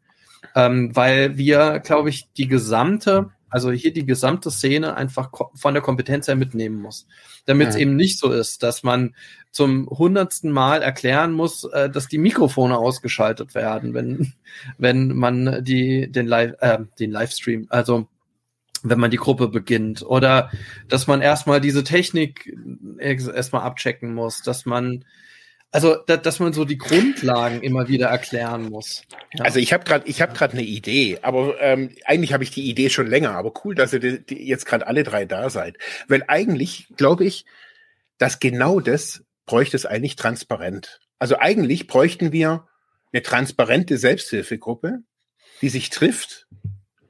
[0.54, 5.82] Ähm, weil wir, glaube ich, die gesamte also hier die gesamte Szene einfach von der
[5.82, 7.06] Kompetenz her mitnehmen muss.
[7.44, 9.14] Damit es eben nicht so ist, dass man
[9.50, 14.32] zum hundertsten Mal erklären muss, äh, dass die Mikrofone ausgeschaltet werden, wenn,
[14.78, 18.08] wenn man die, den Live, äh, den Livestream, also
[18.82, 20.02] wenn man die Gruppe beginnt.
[20.02, 20.50] Oder
[20.88, 22.52] dass man erstmal diese Technik
[22.98, 25.04] erstmal abchecken muss, dass man
[25.74, 29.04] also, da, dass man so die Grundlagen immer wieder erklären muss.
[29.32, 29.46] Ja.
[29.46, 32.68] Also ich habe gerade, ich habe gerade eine Idee, aber ähm, eigentlich habe ich die
[32.68, 33.30] Idee schon länger.
[33.30, 37.24] Aber cool, dass ihr die, die jetzt gerade alle drei da seid, weil eigentlich glaube
[37.24, 37.46] ich,
[38.18, 41.00] dass genau das bräuchte es eigentlich transparent.
[41.18, 42.68] Also eigentlich bräuchten wir
[43.12, 44.98] eine transparente Selbsthilfegruppe,
[45.62, 46.48] die sich trifft.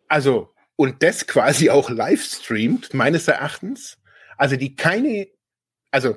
[0.06, 3.98] Also und das quasi auch live streamt meines Erachtens.
[4.36, 5.26] Also die keine,
[5.90, 6.16] also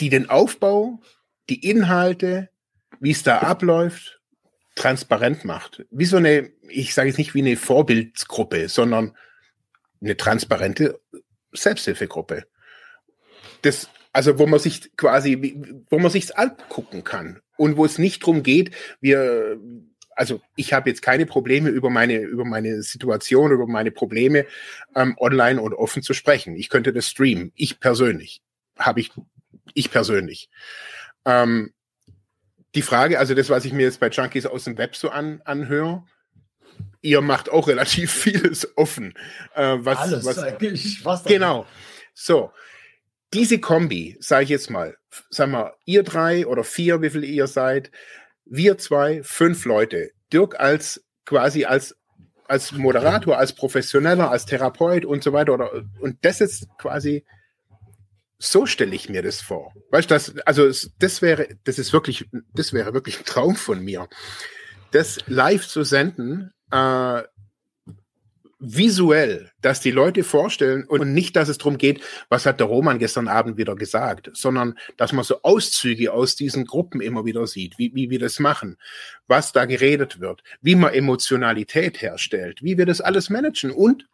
[0.00, 1.00] die den Aufbau
[1.48, 2.48] die Inhalte,
[3.00, 4.20] wie es da abläuft,
[4.74, 5.84] transparent macht.
[5.90, 9.16] Wie so eine, ich sage jetzt nicht wie eine Vorbildsgruppe, sondern
[10.00, 11.00] eine transparente
[11.52, 12.44] Selbsthilfegruppe.
[13.62, 18.24] Das, also wo man sich quasi, wo man sich's angucken kann und wo es nicht
[18.24, 19.58] drum geht, wir,
[20.16, 24.46] also ich habe jetzt keine Probleme über meine über meine Situation über meine Probleme
[24.94, 26.56] ähm, online und offen zu sprechen.
[26.56, 27.52] Ich könnte das streamen.
[27.54, 28.42] Ich persönlich
[28.78, 29.10] habe ich
[29.74, 30.50] ich persönlich.
[31.24, 31.72] Ähm,
[32.74, 35.42] die Frage, also das, was ich mir jetzt bei Junkies aus dem Web so an,
[35.44, 36.04] anhöre,
[37.00, 39.14] ihr macht auch relativ vieles offen.
[39.54, 41.04] Äh, was, Alles was, eigentlich.
[41.04, 41.66] Was genau.
[42.14, 42.52] So,
[43.32, 44.96] diese Kombi, sage ich jetzt mal,
[45.30, 47.90] sagen wir, ihr drei oder vier, wie viel ihr seid,
[48.44, 50.10] wir zwei, fünf Leute.
[50.32, 51.96] Dirk als quasi als
[52.48, 55.54] als Moderator, als Professioneller, als Therapeut und so weiter.
[55.54, 57.24] Oder, und das ist quasi
[58.42, 59.72] so stelle ich mir das vor.
[59.90, 60.68] Weißt du, das, also
[60.98, 64.08] das wäre, das ist wirklich, das wäre wirklich ein Traum von mir,
[64.90, 67.22] das live zu senden, äh,
[68.58, 72.98] visuell, dass die Leute vorstellen und nicht, dass es darum geht, was hat der Roman
[72.98, 77.78] gestern Abend wieder gesagt, sondern dass man so Auszüge aus diesen Gruppen immer wieder sieht,
[77.78, 78.76] wie, wie wir das machen,
[79.26, 84.06] was da geredet wird, wie man Emotionalität herstellt, wie wir das alles managen und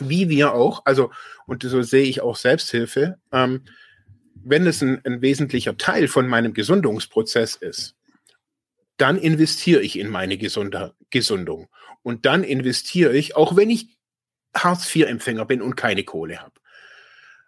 [0.00, 1.10] wie wir auch, also,
[1.46, 3.62] und so sehe ich auch Selbsthilfe, ähm,
[4.34, 7.96] wenn es ein, ein wesentlicher Teil von meinem Gesundungsprozess ist,
[8.96, 11.68] dann investiere ich in meine Gesunde, Gesundung.
[12.02, 13.98] Und dann investiere ich, auch wenn ich
[14.54, 16.54] Hartz-IV-Empfänger bin und keine Kohle habe.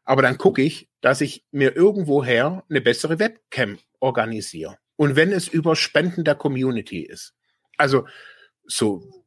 [0.04, 4.78] Aber dann gucke ich, dass ich mir irgendwoher eine bessere Webcam organisiere.
[4.96, 7.34] Und wenn es über Spenden der Community ist.
[7.76, 8.06] Also
[8.64, 9.17] so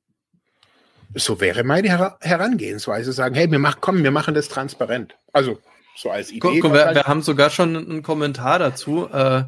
[1.16, 5.16] so wäre meine Her Herangehensweise, sagen, hey, wir machen, komm, wir machen das transparent.
[5.34, 5.60] Also
[5.96, 6.40] So als Idee.
[6.40, 9.08] Guck, wir, wir, haben sogar schon einen Kommentar dazu.
[9.12, 9.44] Äh,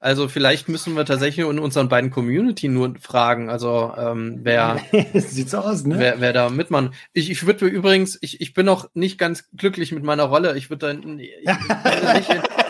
[0.00, 3.50] also vielleicht müssen wir tatsächlich in unseren beiden Community nur fragen.
[3.50, 4.80] Also ähm, wer
[5.14, 5.98] sieht's aus, ne?
[5.98, 6.94] Wer, wer da mitmachen.
[7.12, 10.56] Ich, ich würde übrigens, ich, ich bin noch nicht ganz glücklich mit meiner Rolle.
[10.56, 11.58] Ich würde da
[12.18, 12.67] ich, ich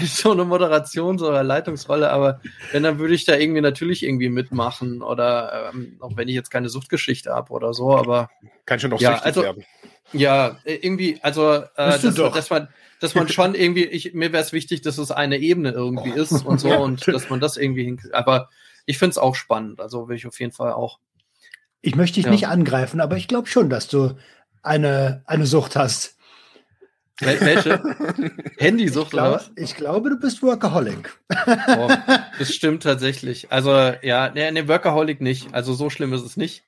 [0.00, 2.40] in, so eine Moderations- oder Leitungsrolle, aber
[2.72, 6.50] wenn, dann würde ich da irgendwie natürlich irgendwie mitmachen oder ähm, auch wenn ich jetzt
[6.50, 8.30] keine Suchtgeschichte habe oder so, aber
[8.64, 9.64] kann schon noch ja, also, werden.
[10.12, 12.68] Ja, irgendwie, also äh, das, dass man
[13.00, 16.44] dass man schon irgendwie, ich, mir wäre es wichtig, dass es eine Ebene irgendwie ist
[16.44, 18.14] und so und dass man das irgendwie hinkriegt.
[18.14, 18.48] Aber
[18.86, 20.98] ich finde es auch spannend, also will ich auf jeden Fall auch.
[21.82, 22.30] Ich möchte dich ja.
[22.30, 24.16] nicht angreifen, aber ich glaube schon, dass du
[24.62, 26.15] eine, eine Sucht hast.
[27.20, 27.82] Wel welche?
[28.58, 29.50] Handysucht glaub, oder was?
[29.56, 31.18] Ich glaube, du bist Workaholic.
[31.30, 31.90] Oh,
[32.38, 33.50] das stimmt tatsächlich.
[33.50, 33.70] Also
[34.02, 35.54] ja, ne, ne, Workaholic nicht.
[35.54, 36.64] Also so schlimm ist es nicht.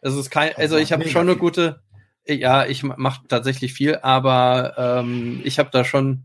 [0.00, 1.80] Es ist kein, also ich habe schon eine gute,
[2.26, 6.24] ja, ich mache tatsächlich viel, aber ähm, ich habe da schon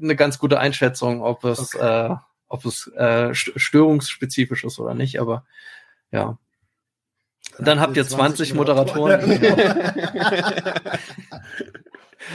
[0.00, 2.12] eine ganz gute Einschätzung, ob es, okay.
[2.12, 2.16] äh,
[2.48, 5.20] ob es äh, störungsspezifisch ist oder nicht.
[5.20, 5.44] Aber
[6.12, 6.38] ja.
[7.58, 9.20] Dann habt ihr 20, 20 Moderatoren.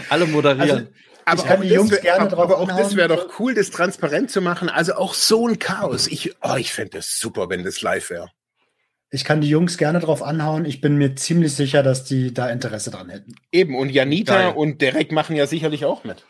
[0.09, 0.89] Alle moderieren.
[1.25, 4.41] Also, aber auch, das, gerne drauf aber auch das wäre doch cool, das transparent zu
[4.41, 4.69] machen.
[4.69, 6.07] Also auch so ein Chaos.
[6.07, 8.29] Ich, oh, ich fände das super, wenn das live wäre.
[9.09, 10.65] Ich kann die Jungs gerne drauf anhauen.
[10.65, 13.35] Ich bin mir ziemlich sicher, dass die da Interesse dran hätten.
[13.51, 14.53] Eben, und Janita Geil.
[14.55, 16.25] und Derek machen ja sicherlich auch mit.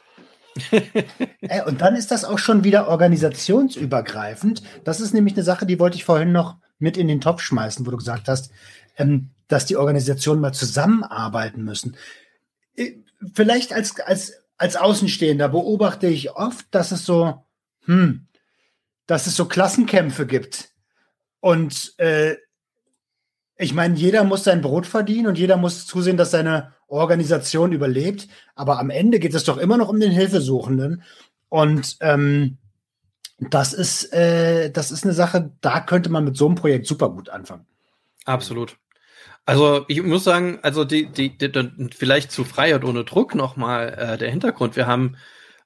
[1.42, 4.64] Ey, und dann ist das auch schon wieder organisationsübergreifend.
[4.84, 7.86] Das ist nämlich eine Sache, die wollte ich vorhin noch mit in den Topf schmeißen,
[7.86, 8.52] wo du gesagt hast,
[8.98, 11.96] ähm, dass die Organisationen mal zusammenarbeiten müssen.
[13.34, 17.44] Vielleicht als, als, als Außenstehender beobachte ich oft, dass es so,
[17.86, 18.28] hm,
[19.06, 20.70] dass es so Klassenkämpfe gibt.
[21.40, 22.36] Und äh,
[23.58, 28.28] ich meine, jeder muss sein Brot verdienen und jeder muss zusehen, dass seine Organisation überlebt.
[28.56, 31.04] Aber am Ende geht es doch immer noch um den Hilfesuchenden.
[31.50, 32.58] Und ähm,
[33.40, 37.10] das ist, äh, das ist eine Sache, da könnte man mit so einem Projekt super
[37.10, 37.66] gut anfangen.
[38.26, 38.78] Absolut.
[39.46, 41.52] Also ich muss sagen, also die, die, die
[41.94, 44.76] vielleicht zu Freiheit ohne Druck nochmal äh, der Hintergrund.
[44.76, 45.18] Wir haben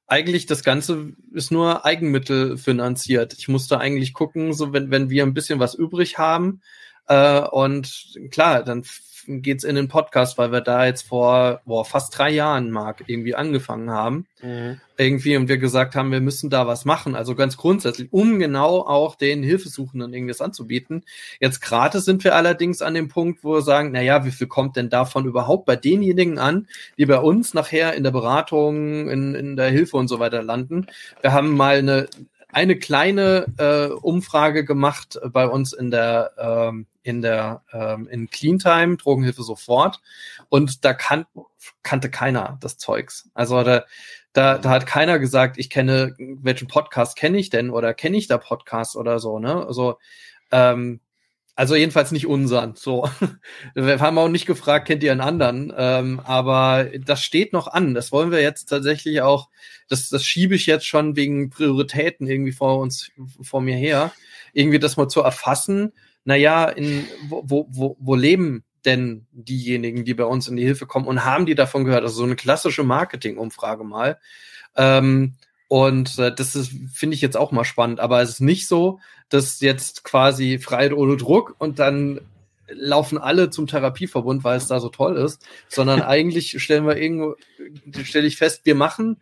[0.08, 3.36] eigentlich das Ganze ist nur Eigenmittel finanziert.
[3.38, 6.62] Ich musste eigentlich gucken, so wenn, wenn wir ein bisschen was übrig haben,
[7.08, 8.84] äh, und klar, dann
[9.28, 13.36] geht's in den Podcast, weil wir da jetzt vor boah, fast drei Jahren, Marc, irgendwie
[13.36, 14.26] angefangen haben.
[14.42, 14.80] Mhm.
[14.98, 17.16] Irgendwie und wir gesagt haben, wir müssen da was machen.
[17.16, 21.04] Also ganz grundsätzlich, um genau auch den Hilfesuchenden irgendwas anzubieten.
[21.40, 24.48] Jetzt gerade sind wir allerdings an dem Punkt, wo wir sagen, na ja, wie viel
[24.48, 26.68] kommt denn davon überhaupt bei denjenigen an,
[26.98, 30.88] die bei uns nachher in der Beratung, in, in der Hilfe und so weiter landen?
[31.22, 32.08] Wir haben mal eine
[32.52, 38.98] eine kleine äh, Umfrage gemacht bei uns in der ähm, in der ähm, in Cleantime,
[38.98, 40.02] Drogenhilfe sofort.
[40.50, 41.26] Und da kan
[41.84, 43.30] kannte keiner das Zeugs.
[43.34, 43.86] Also da,
[44.34, 48.28] da, da hat keiner gesagt, ich kenne, welchen Podcast kenne ich denn oder kenne ich
[48.28, 49.66] da Podcast oder so, ne?
[49.66, 49.98] Also,
[50.52, 51.00] ähm,
[51.56, 52.76] also jedenfalls nicht unseren.
[52.76, 53.10] So,
[53.74, 55.74] wir haben auch nicht gefragt, kennt ihr einen anderen?
[55.76, 57.94] Ähm, aber das steht noch an.
[57.94, 59.50] Das wollen wir jetzt tatsächlich auch.
[59.88, 63.10] Das, das schiebe ich jetzt schon wegen Prioritäten irgendwie vor uns,
[63.42, 64.12] vor mir her,
[64.54, 65.94] irgendwie das mal zu erfassen
[66.28, 71.08] naja, in, wo, wo, wo leben denn diejenigen, die bei uns in die Hilfe kommen
[71.08, 72.04] und haben die davon gehört?
[72.04, 74.20] Also so eine klassische Marketing-Umfrage mal.
[74.76, 75.36] Ähm,
[75.70, 78.02] und äh, das ist, finde ich jetzt auch mal spannend.
[78.02, 79.00] Aber es ist nicht so,
[79.30, 82.20] dass jetzt quasi Freiheit ohne Druck und dann
[82.68, 87.36] laufen alle zum Therapieverbund, weil es da so toll ist, sondern eigentlich stellen wir irgendwo,
[88.04, 89.22] stelle ich fest, wir machen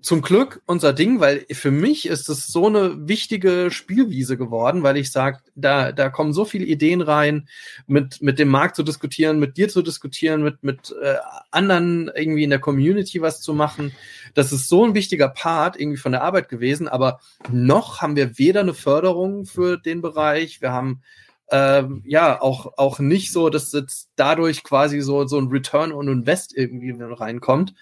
[0.00, 4.96] zum Glück unser Ding, weil für mich ist es so eine wichtige Spielwiese geworden, weil
[4.96, 7.48] ich sage, da, da kommen so viele Ideen rein,
[7.86, 11.16] mit, mit dem Markt zu diskutieren, mit dir zu diskutieren, mit, mit äh,
[11.50, 13.92] anderen irgendwie in der Community was zu machen.
[14.34, 17.20] Das ist so ein wichtiger Part irgendwie von der Arbeit gewesen, aber
[17.50, 21.02] noch haben wir weder eine Förderung für den Bereich, wir haben
[21.50, 26.08] ähm, ja auch auch nicht so, dass jetzt dadurch quasi so so ein Return on
[26.08, 27.74] Invest irgendwie reinkommt,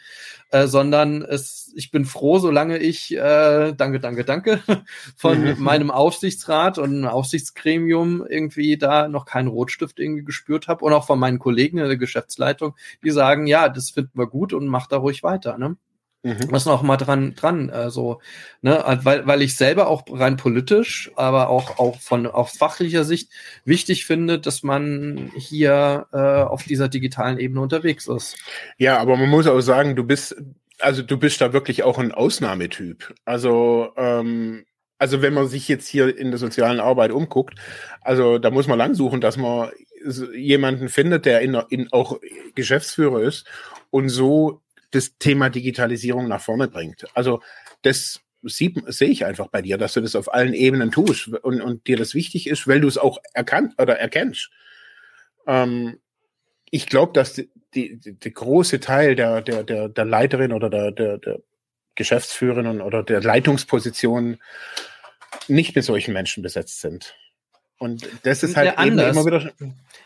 [0.50, 4.60] äh, sondern es ich bin froh, solange ich äh, danke danke danke
[5.16, 11.06] von meinem Aufsichtsrat und Aufsichtsgremium irgendwie da noch keinen Rotstift irgendwie gespürt habe und auch
[11.06, 14.92] von meinen Kollegen in der Geschäftsleitung, die sagen, ja, das finden wir gut und macht
[14.92, 15.76] da ruhig weiter, ne?
[16.26, 16.50] Mhm.
[16.50, 18.20] Was noch mal dran, dran, äh, so,
[18.60, 23.30] ne, weil, weil ich selber auch rein politisch, aber auch, auch von, auf fachlicher Sicht
[23.64, 28.38] wichtig finde, dass man hier äh, auf dieser digitalen Ebene unterwegs ist.
[28.76, 30.34] Ja, aber man muss auch sagen, du bist,
[30.80, 33.14] also du bist da wirklich auch ein Ausnahmetyp.
[33.24, 34.64] Also, ähm,
[34.98, 37.54] also wenn man sich jetzt hier in der sozialen Arbeit umguckt,
[38.00, 39.70] also da muss man lang suchen, dass man
[40.34, 42.18] jemanden findet, der in, in auch
[42.56, 43.46] Geschäftsführer ist
[43.90, 44.62] und so
[44.96, 47.06] das Thema Digitalisierung nach vorne bringt.
[47.14, 47.40] Also
[47.82, 48.72] das sehe
[49.08, 52.14] ich einfach bei dir, dass du das auf allen Ebenen tust und, und dir das
[52.14, 54.50] wichtig ist, weil du es auch erkannt oder erkennst.
[55.46, 55.98] Ähm,
[56.70, 60.92] ich glaube, dass die, die, die, große Teil der, der, der, der Leiterin oder der,
[60.92, 61.40] der, der
[61.94, 64.38] Geschäftsführerin oder der Leitungsposition
[65.48, 67.16] nicht mit solchen Menschen besetzt sind.
[67.78, 69.14] Und das ist halt anders.
[69.14, 69.50] immer wieder.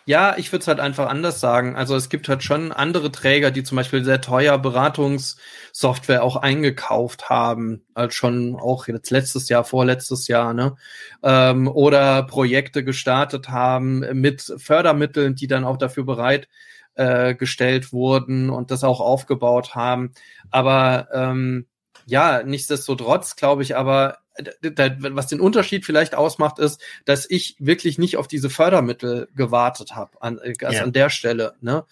[0.05, 1.77] Ja, ich würde es halt einfach anders sagen.
[1.77, 7.29] Also es gibt halt schon andere Träger, die zum Beispiel sehr teuer Beratungssoftware auch eingekauft
[7.29, 10.75] haben, als schon auch jetzt letztes Jahr, vorletztes Jahr, ne?
[11.23, 16.49] Ähm, oder Projekte gestartet haben mit Fördermitteln, die dann auch dafür bereit
[16.97, 20.13] äh, gestellt wurden und das auch aufgebaut haben.
[20.51, 21.67] Aber ähm,
[22.07, 24.19] ja, nichtsdestotrotz glaube ich aber,
[24.63, 30.21] was den Unterschied vielleicht ausmacht, ist, dass ich wirklich nicht auf diese Fördermittel gewartet habe,
[30.23, 30.83] an, also ja.
[30.83, 31.55] an der Stelle.
[31.61, 31.85] Ne?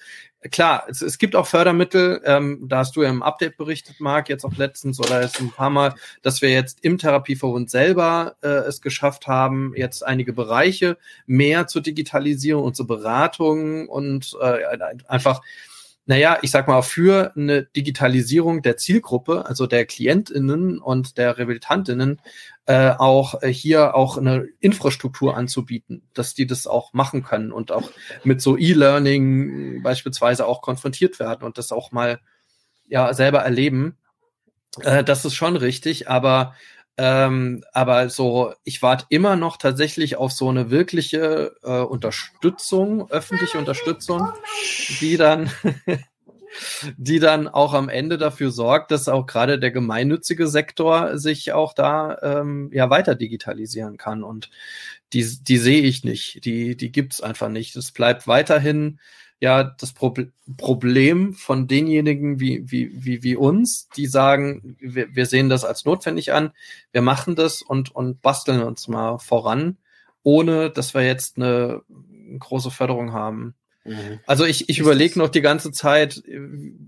[0.53, 4.29] Klar, es, es gibt auch Fördermittel, ähm, da hast du ja im Update berichtet, Marc,
[4.29, 8.49] jetzt auch letztens oder jetzt ein paar Mal, dass wir jetzt im Therapieverbund selber äh,
[8.49, 10.97] es geschafft haben, jetzt einige Bereiche
[11.27, 15.41] mehr zu digitalisieren und zu Beratungen und äh, einfach
[16.09, 22.23] naja, ich sag mal, für eine Digitalisierung der Zielgruppe, also der KlientInnen und der Rehabilitantinnen,
[22.65, 27.73] äh, auch äh, hier auch eine Infrastruktur anzubieten, dass die das auch machen können und
[27.73, 27.91] auch
[28.25, 32.21] mit so E-Learning beispielsweise auch konfrontiert werden und das auch mal
[32.87, 33.99] ja selber erleben.
[34.81, 36.55] Äh, das ist schon richtig, aber
[37.01, 43.57] ähm, aber so, ich warte immer noch tatsächlich auf so eine wirkliche äh, Unterstützung, öffentliche
[43.57, 44.33] Unterstützung,
[45.01, 45.49] die dann,
[46.97, 51.73] die dann auch am Ende dafür sorgt, dass auch gerade der gemeinnützige Sektor sich auch
[51.73, 54.25] da ähm, ja weiter digitalisieren kann.
[54.25, 54.51] Und
[55.13, 56.45] die, die sehe ich nicht.
[56.45, 57.77] Die, die gibt's einfach nicht.
[57.77, 58.99] Es bleibt weiterhin
[59.41, 60.15] ja das Pro
[60.57, 65.85] Problem von denjenigen wie, wie, wie, wie uns, die sagen, wir, wir sehen das als
[65.85, 66.53] notwendig an,
[66.93, 69.77] wir machen das und, und basteln uns mal voran,
[70.23, 71.83] ohne dass wir jetzt eine
[72.39, 73.55] große Förderung haben.
[73.85, 74.21] Mhm.
[74.27, 76.23] Also ich, ich überlege noch die ganze Zeit,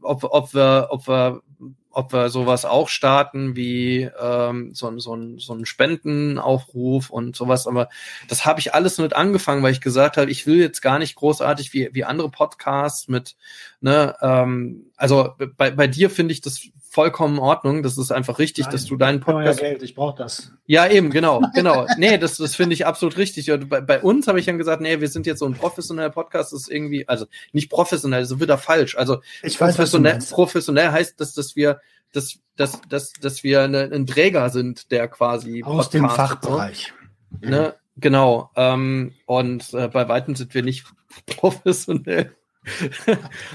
[0.01, 1.43] ob, ob wir, ob wir
[1.93, 7.67] ob wir sowas auch starten wie ähm, so, so, so ein Spendenaufruf und sowas.
[7.67, 7.89] Aber
[8.29, 11.17] das habe ich alles mit angefangen, weil ich gesagt habe, ich will jetzt gar nicht
[11.17, 13.37] großartig wie, wie andere Podcasts mit,
[13.81, 16.61] ne, ähm, also bei, bei dir finde ich das
[16.91, 17.83] vollkommen in Ordnung.
[17.85, 19.61] Das ist einfach richtig, Nein, dass du deinen Podcast.
[19.61, 20.53] Geld, ich brauche das.
[20.67, 21.87] Ja, eben, genau, genau.
[21.97, 23.51] nee, das, das finde ich absolut richtig.
[23.69, 26.53] Bei, bei uns habe ich dann gesagt, nee, wir sind jetzt so ein professioneller Podcast,
[26.53, 28.97] das ist irgendwie, also nicht professionell, so wird er falsch.
[28.97, 31.81] Also ich weiß, professionell, professionell heißt das, dass wir
[32.13, 36.93] dass, dass, dass, dass wir eine, ein Träger sind, der quasi aus dem Fachbereich.
[37.41, 37.77] Ne?
[37.97, 38.51] Genau.
[38.57, 40.87] Ähm, und äh, bei weitem sind wir nicht
[41.27, 42.35] professionell.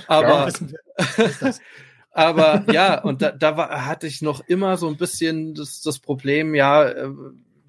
[0.08, 1.54] aber ja,
[2.16, 6.00] aber ja, und da, da war, hatte ich noch immer so ein bisschen das, das
[6.00, 7.10] Problem, ja, äh,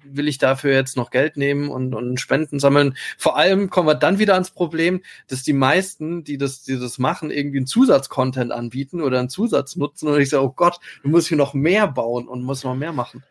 [0.09, 2.95] will ich dafür jetzt noch Geld nehmen und, und Spenden sammeln?
[3.17, 6.97] Vor allem kommen wir dann wieder ans Problem, dass die meisten, die das, die das
[6.97, 11.09] machen, irgendwie einen Zusatzcontent anbieten oder einen Zusatz nutzen und ich sage, oh Gott, du
[11.09, 13.25] musst hier noch mehr bauen und musst noch mehr machen.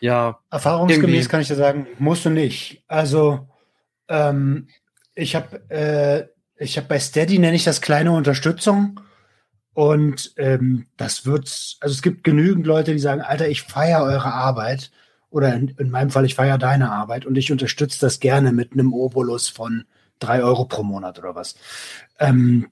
[0.00, 0.40] Ja.
[0.50, 1.28] Erfahrungsgemäß irgendwie.
[1.28, 2.82] kann ich dir sagen, musst du nicht.
[2.88, 3.46] Also,
[4.08, 4.68] ähm,
[5.14, 6.28] ich habe äh,
[6.58, 9.00] ich habe bei Steady nenne ich das kleine Unterstützung.
[9.76, 14.32] Und ähm, das wird, also es gibt genügend Leute, die sagen, Alter, ich feiere eure
[14.32, 14.90] Arbeit.
[15.28, 18.72] Oder in, in meinem Fall, ich feiere deine Arbeit und ich unterstütze das gerne mit
[18.72, 19.84] einem Obolus von
[20.18, 21.56] drei Euro pro Monat oder was.
[22.18, 22.68] Ähm,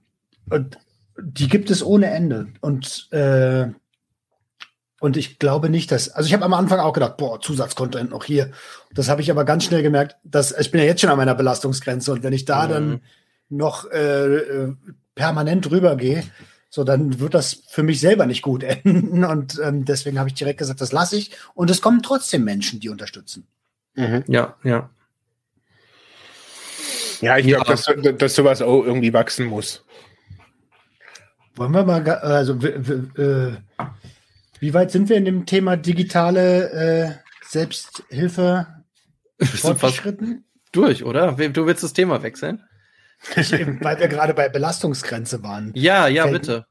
[1.20, 2.46] die gibt es ohne Ende.
[2.62, 3.66] Und, äh,
[4.98, 8.24] und ich glaube nicht, dass, also ich habe am Anfang auch gedacht, boah, Zusatzcontent noch
[8.24, 8.50] hier.
[8.94, 11.34] Das habe ich aber ganz schnell gemerkt, dass ich bin ja jetzt schon an meiner
[11.34, 12.70] Belastungsgrenze und wenn ich da mhm.
[12.70, 13.00] dann
[13.50, 14.74] noch äh, äh
[15.14, 16.24] permanent rübergehe,
[16.74, 19.22] so, dann wird das für mich selber nicht gut enden.
[19.22, 21.30] Und ähm, deswegen habe ich direkt gesagt, das lasse ich.
[21.54, 23.46] Und es kommen trotzdem Menschen, die unterstützen.
[23.94, 24.24] Mhm.
[24.26, 24.90] Ja, ja.
[27.20, 27.86] Ja, ich glaube, dass,
[28.18, 29.84] dass sowas auch irgendwie wachsen muss.
[31.54, 33.52] Wollen wir mal, also äh,
[34.58, 37.12] wie weit sind wir in dem Thema digitale äh,
[37.48, 38.66] Selbsthilfe
[39.38, 40.44] fortgeschritten?
[40.72, 41.30] Durch, oder?
[41.34, 42.64] Du willst das Thema wechseln?
[43.36, 45.72] Ich, weil wir gerade bei Belastungsgrenze waren.
[45.74, 46.66] Ja, ja, Fällt, bitte.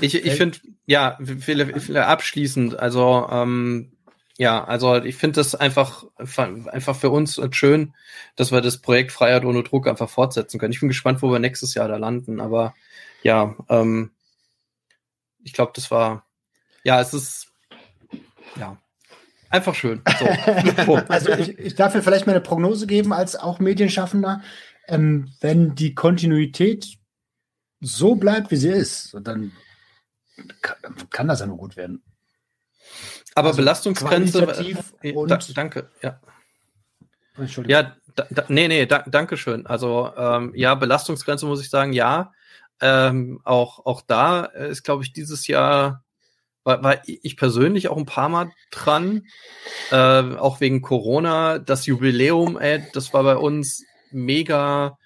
[0.00, 3.92] Ich, ich finde, ja, viele, viele abschließend, also ähm,
[4.36, 7.94] ja, also ich finde das einfach, einfach für uns schön,
[8.36, 10.72] dass wir das Projekt Freiheit ohne Druck einfach fortsetzen können.
[10.72, 12.74] Ich bin gespannt, wo wir nächstes Jahr da landen, aber
[13.22, 14.10] ja, ähm,
[15.44, 16.26] ich glaube, das war,
[16.82, 17.52] ja, es ist,
[18.58, 18.76] ja,
[19.50, 20.02] einfach schön.
[20.18, 20.96] So.
[21.08, 24.42] also ich, ich darf mir vielleicht mal eine Prognose geben als auch Medienschaffender
[24.88, 26.98] ähm, wenn die Kontinuität
[27.80, 29.52] so bleibt, wie sie ist, dann
[30.60, 30.76] kann,
[31.10, 32.02] kann das ja nur gut werden.
[33.34, 34.42] Aber also Belastungsgrenze.
[35.02, 36.20] Äh, da, danke, ja.
[37.66, 39.66] Ja, da, da, nee, nee, da, danke schön.
[39.66, 42.32] Also ähm, ja, Belastungsgrenze muss ich sagen, ja.
[42.80, 46.04] Ähm, auch, auch da ist, glaube ich, dieses Jahr
[46.64, 49.26] war, war ich persönlich auch ein paar Mal dran,
[49.90, 51.58] äh, auch wegen Corona.
[51.58, 53.84] Das Jubiläum, ey, das war bei uns
[54.14, 54.98] mega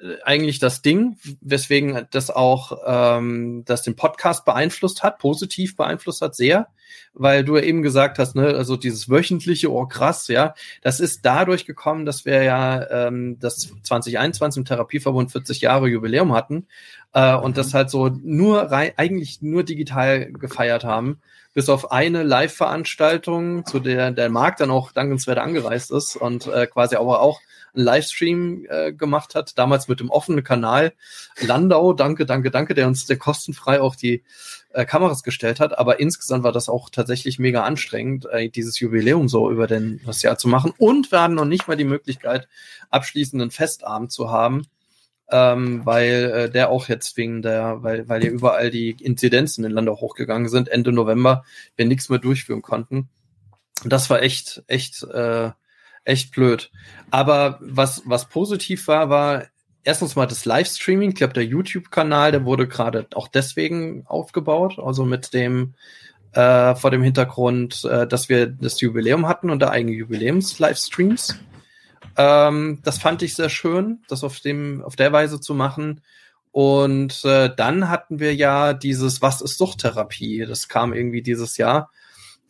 [0.00, 6.22] äh, eigentlich das Ding, weswegen das auch ähm, das den Podcast beeinflusst hat, positiv beeinflusst
[6.22, 6.68] hat, sehr,
[7.12, 11.24] weil du ja eben gesagt hast, ne, also dieses wöchentliche, oh krass, ja, das ist
[11.26, 16.66] dadurch gekommen, dass wir ja ähm, das 2021 im Therapieverbund 40 Jahre Jubiläum hatten
[17.12, 21.20] äh, und das halt so nur rein, eigentlich nur digital gefeiert haben,
[21.52, 26.66] bis auf eine Live-Veranstaltung, zu der der Markt dann auch dankenswert angereist ist und äh,
[26.66, 27.40] quasi aber auch
[27.74, 30.92] einen Livestream äh, gemacht hat, damals mit dem offenen Kanal
[31.40, 34.22] Landau, danke, danke, danke, der uns der kostenfrei auch die
[34.72, 35.78] äh, Kameras gestellt hat.
[35.78, 40.22] Aber insgesamt war das auch tatsächlich mega anstrengend, äh, dieses Jubiläum so über den, das
[40.22, 40.72] Jahr zu machen.
[40.78, 42.48] Und wir hatten noch nicht mal die Möglichkeit,
[42.90, 44.66] abschließenden Festabend zu haben.
[45.32, 49.70] Ähm, weil äh, der auch jetzt wegen der, weil, weil ja überall die Inzidenzen in
[49.70, 51.44] Landau hochgegangen sind, Ende November,
[51.76, 53.08] wir nichts mehr durchführen konnten.
[53.84, 55.50] Das war echt, echt äh,
[56.10, 56.70] echt blöd.
[57.10, 59.44] Aber was, was positiv war, war
[59.84, 61.10] erstens mal das Livestreaming.
[61.10, 65.74] Ich glaube, der YouTube-Kanal, der wurde gerade auch deswegen aufgebaut, also mit dem
[66.32, 71.38] äh, vor dem Hintergrund, äh, dass wir das Jubiläum hatten und da eigene Jubiläums-Livestreams.
[72.16, 76.02] Ähm, das fand ich sehr schön, das auf dem auf der Weise zu machen.
[76.52, 80.44] Und äh, dann hatten wir ja dieses Was ist Suchttherapie?
[80.46, 81.90] Das kam irgendwie dieses Jahr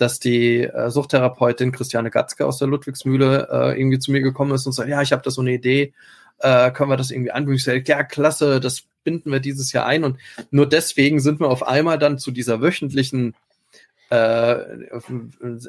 [0.00, 4.66] dass die äh, Suchttherapeutin Christiane Gatzke aus der Ludwigsmühle äh, irgendwie zu mir gekommen ist
[4.66, 5.92] und sagt, ja, ich habe da so eine Idee,
[6.38, 7.56] äh, können wir das irgendwie anbieten?
[7.56, 10.04] Ich sage, ja, klasse, das binden wir dieses Jahr ein.
[10.04, 10.18] Und
[10.50, 13.34] nur deswegen sind wir auf einmal dann zu dieser wöchentlichen
[14.08, 14.14] äh,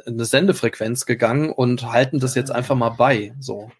[0.05, 3.33] eine Sendefrequenz gegangen und halten das jetzt einfach mal bei.
[3.39, 3.71] So.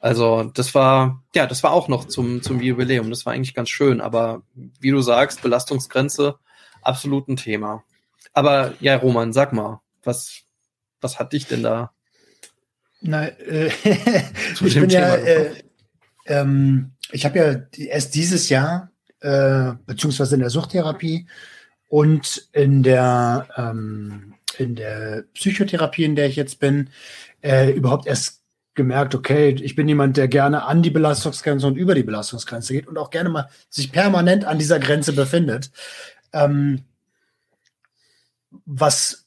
[0.00, 3.10] Also das war, ja, das war auch noch zum, zum Jubiläum.
[3.10, 4.00] Das war eigentlich ganz schön.
[4.00, 4.42] Aber
[4.80, 6.36] wie du sagst, Belastungsgrenze,
[6.82, 7.84] absolut ein Thema.
[8.32, 10.42] Aber ja, Roman, sag mal, was,
[11.00, 11.92] was hat dich denn da?
[13.00, 13.70] Na, äh,
[14.64, 15.50] ich bin ja, äh,
[16.26, 18.90] ähm, ich habe ja erst dieses Jahr,
[19.20, 21.26] äh, beziehungsweise in der Suchttherapie
[21.88, 26.90] und in der, ähm, in der Psychotherapie, in der ich jetzt bin,
[27.42, 28.42] äh, überhaupt erst
[28.74, 32.86] gemerkt, okay, ich bin jemand, der gerne an die Belastungsgrenze und über die Belastungsgrenze geht
[32.86, 35.70] und auch gerne mal sich permanent an dieser Grenze befindet.
[36.32, 36.84] Ähm,
[38.64, 39.26] was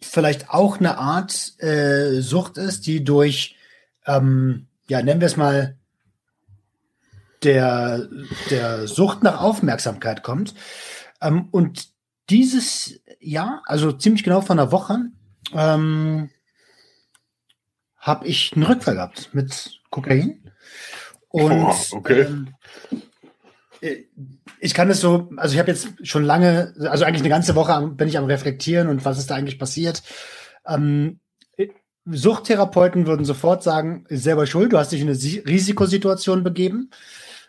[0.00, 3.56] vielleicht auch eine Art äh, Sucht ist, die durch,
[4.06, 5.76] ähm, ja, nennen wir es mal,
[7.42, 8.08] der,
[8.50, 10.54] der Sucht nach Aufmerksamkeit kommt.
[11.20, 11.88] Ähm, und
[12.30, 14.98] dieses Jahr, also ziemlich genau vor einer Woche,
[15.52, 16.30] ähm,
[17.96, 20.52] habe ich einen Rückfall gehabt mit Kokain.
[21.28, 22.22] Und oh, okay.
[22.22, 22.54] ähm,
[22.90, 22.96] äh,
[24.60, 27.86] ich kann es so, also ich habe jetzt schon lange, also eigentlich eine ganze Woche
[27.88, 30.02] bin ich am Reflektieren und was ist da eigentlich passiert.
[30.66, 31.20] Ähm,
[32.06, 36.90] Suchttherapeuten würden sofort sagen, selber schuld, du hast dich in eine Risikosituation begeben.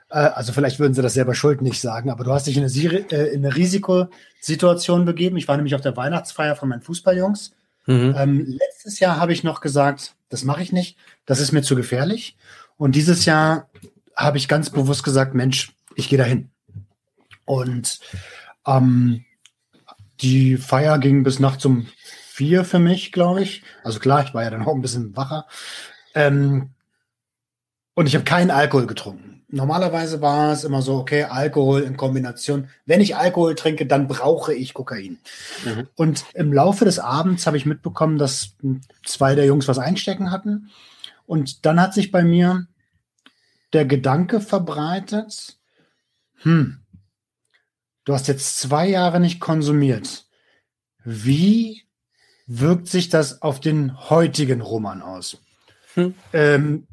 [0.10, 2.64] Äh, also vielleicht würden sie das selber schuld nicht sagen, aber du hast dich in
[2.64, 5.38] eine, äh, in eine Risikosituation begeben.
[5.38, 7.52] Ich war nämlich auf der Weihnachtsfeier von meinen Fußballjungs.
[7.86, 8.16] Mhm.
[8.18, 11.76] Ähm, letztes Jahr habe ich noch gesagt, das mache ich nicht, das ist mir zu
[11.76, 12.36] gefährlich.
[12.78, 13.70] Und dieses Jahr
[14.16, 16.50] habe ich ganz bewusst gesagt, Mensch, ich gehe dahin.
[17.46, 18.00] Und
[18.66, 19.26] ähm,
[20.22, 21.88] die Feier ging bis nachts um
[22.28, 23.64] vier für mich, glaube ich.
[23.84, 25.48] Also klar, ich war ja dann auch ein bisschen wacher.
[26.14, 26.70] Ähm,
[27.96, 29.44] und ich habe keinen Alkohol getrunken.
[29.50, 32.70] Normalerweise war es immer so, okay, Alkohol in Kombination.
[32.86, 35.20] Wenn ich Alkohol trinke, dann brauche ich Kokain.
[35.66, 35.88] Mhm.
[35.96, 38.56] Und im Laufe des Abends habe ich mitbekommen, dass
[39.06, 40.70] zwei der Jungs was einstecken hatten.
[41.26, 42.68] Und dann hat sich bei mir
[43.74, 45.57] der Gedanke verbreitet,
[46.44, 46.80] hm,
[48.06, 50.26] du hast jetzt zwei Jahre nicht konsumiert.
[51.04, 51.84] Wie
[52.48, 55.38] wirkt sich das auf den heutigen Roman aus?
[55.94, 56.14] Hm.
[56.34, 56.88] Ähm,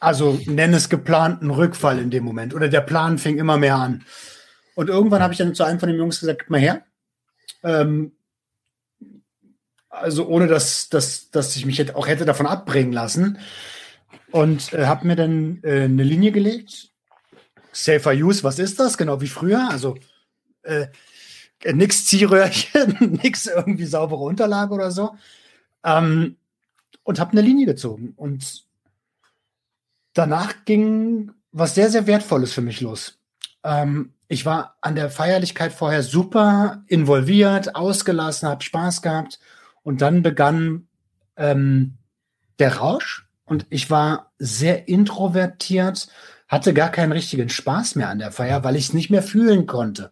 [0.00, 2.54] also nenn es geplanten Rückfall in dem Moment.
[2.54, 4.04] Oder der Plan fing immer mehr an.
[4.74, 6.82] Und irgendwann habe ich dann zu einem von den Jungs gesagt, gib mal her.
[7.62, 8.12] Ähm,
[9.90, 13.38] also ohne dass, dass, dass ich mich auch hätte davon abbringen lassen.
[14.30, 16.89] Und äh, habe mir dann äh, eine Linie gelegt.
[17.72, 18.98] Safer Use, was ist das?
[18.98, 19.68] Genau wie früher.
[19.70, 19.96] Also
[20.62, 20.86] äh,
[21.72, 25.16] nix Ziehröhrchen, nix irgendwie saubere Unterlage oder so.
[25.84, 26.36] Ähm,
[27.02, 28.12] und habe eine Linie gezogen.
[28.16, 28.64] Und
[30.12, 33.18] danach ging was sehr, sehr Wertvolles für mich los.
[33.64, 39.40] Ähm, ich war an der Feierlichkeit vorher super involviert, ausgelassen, habe Spaß gehabt.
[39.82, 40.86] Und dann begann
[41.36, 41.94] ähm,
[42.58, 46.06] der Rausch und ich war sehr introvertiert,
[46.50, 49.66] hatte gar keinen richtigen Spaß mehr an der Feier, weil ich es nicht mehr fühlen
[49.66, 50.10] konnte.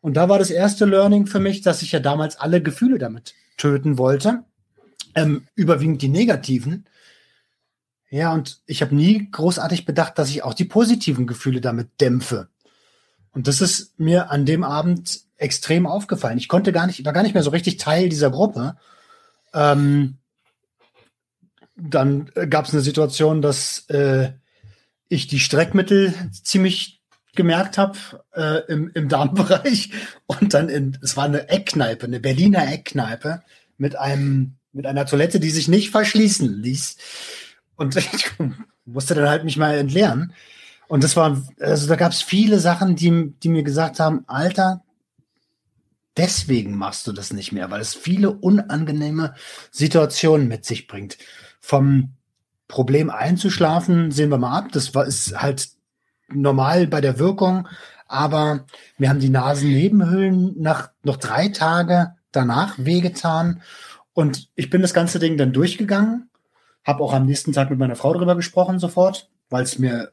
[0.00, 3.34] Und da war das erste Learning für mich, dass ich ja damals alle Gefühle damit
[3.58, 4.44] töten wollte,
[5.14, 6.86] ähm, überwiegend die negativen.
[8.08, 12.48] Ja, und ich habe nie großartig bedacht, dass ich auch die positiven Gefühle damit dämpfe.
[13.32, 16.38] Und das ist mir an dem Abend extrem aufgefallen.
[16.38, 18.78] Ich konnte gar nicht, war gar nicht mehr so richtig Teil dieser Gruppe.
[19.52, 20.16] Ähm,
[21.76, 24.32] dann gab es eine Situation, dass äh,
[25.08, 27.00] ich die Streckmittel ziemlich
[27.34, 27.98] gemerkt habe
[28.34, 29.90] äh, im, im Darmbereich.
[30.26, 33.42] Und dann in, es war eine Eckkneipe, eine Berliner Eckkneipe
[33.78, 36.96] mit einem mit einer Toilette, die sich nicht verschließen ließ.
[37.76, 38.30] Und ich
[38.84, 40.32] musste dann halt mich mal entleeren.
[40.86, 44.84] Und das war, also da gab es viele Sachen, die, die mir gesagt haben, Alter,
[46.16, 49.34] deswegen machst du das nicht mehr, weil es viele unangenehme
[49.72, 51.18] Situationen mit sich bringt.
[51.58, 52.12] Vom
[52.68, 54.68] Problem einzuschlafen, sehen wir mal ab.
[54.72, 55.68] Das war, ist halt
[56.28, 57.68] normal bei der Wirkung,
[58.08, 58.66] aber
[58.98, 63.62] mir haben die Nasennebenhöhlen nach noch drei Tage danach wehgetan.
[64.12, 66.30] Und ich bin das ganze Ding dann durchgegangen,
[66.84, 70.12] habe auch am nächsten Tag mit meiner Frau darüber gesprochen sofort, weil es mir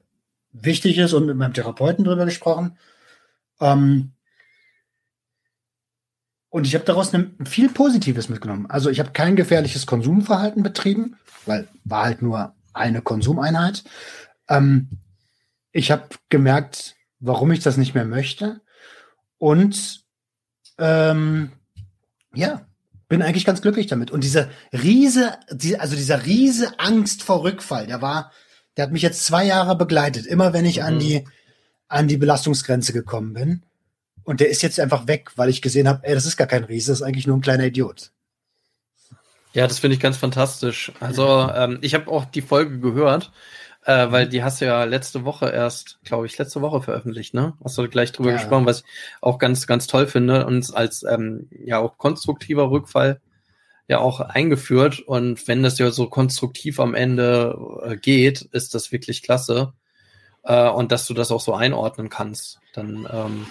[0.51, 2.77] wichtig ist und mit meinem Therapeuten drüber gesprochen.
[3.59, 4.11] Ähm,
[6.53, 8.67] und ich habe daraus ne, viel Positives mitgenommen.
[8.69, 11.15] Also ich habe kein gefährliches Konsumverhalten betrieben,
[11.47, 13.83] weil war halt nur eine Konsumeinheit.
[14.47, 14.87] Ähm,
[15.71, 18.61] ich habe gemerkt, warum ich das nicht mehr möchte.
[19.39, 20.03] Und
[20.77, 21.53] ähm,
[22.35, 22.61] ja,
[23.07, 24.11] bin eigentlich ganz glücklich damit.
[24.11, 28.31] Und diese riese, die, also dieser riese Angst vor Rückfall, der war
[28.77, 30.83] der hat mich jetzt zwei Jahre begleitet, immer wenn ich mhm.
[30.83, 31.27] an die
[31.87, 33.63] an die Belastungsgrenze gekommen bin.
[34.23, 36.63] Und der ist jetzt einfach weg, weil ich gesehen habe, ey, das ist gar kein
[36.63, 38.11] Riese, das ist eigentlich nur ein kleiner Idiot.
[39.53, 40.91] Ja, das finde ich ganz fantastisch.
[40.99, 43.31] Also ähm, ich habe auch die Folge gehört,
[43.85, 47.53] äh, weil die hast du ja letzte Woche erst, glaube ich, letzte Woche veröffentlicht, ne?
[47.63, 48.37] Hast du gleich drüber ja.
[48.37, 48.85] gesprochen, was ich
[49.21, 53.21] auch ganz, ganz toll finde und als ähm, ja auch konstruktiver Rückfall
[53.87, 55.01] ja auch eingeführt.
[55.01, 59.73] Und wenn das ja so konstruktiv am Ende äh, geht, ist das wirklich klasse.
[60.43, 62.59] Äh, und dass du das auch so einordnen kannst.
[62.73, 63.45] Dann ähm,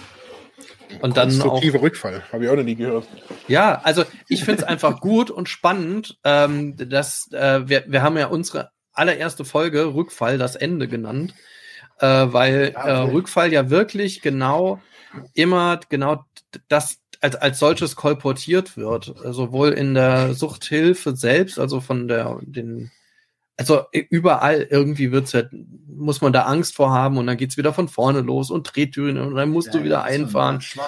[1.01, 3.07] und dann auch Rückfall, habe ich auch noch nie gehört.
[3.47, 8.17] Ja, also ich finde es einfach gut und spannend, ähm, dass äh, wir, wir haben
[8.17, 11.33] ja unsere allererste Folge Rückfall das Ende genannt,
[11.99, 14.81] äh, weil äh, Rückfall ja wirklich genau
[15.33, 16.25] immer genau
[16.67, 22.91] das als, als solches kolportiert wird, sowohl in der Suchthilfe selbst, also von der, den,
[23.57, 25.43] also überall irgendwie wird's ja,
[25.87, 29.19] muss man da Angst vor haben und dann geht's wieder von vorne los und Drehtüren
[29.19, 30.59] und dann musst ja, du wieder einfahren.
[30.59, 30.81] So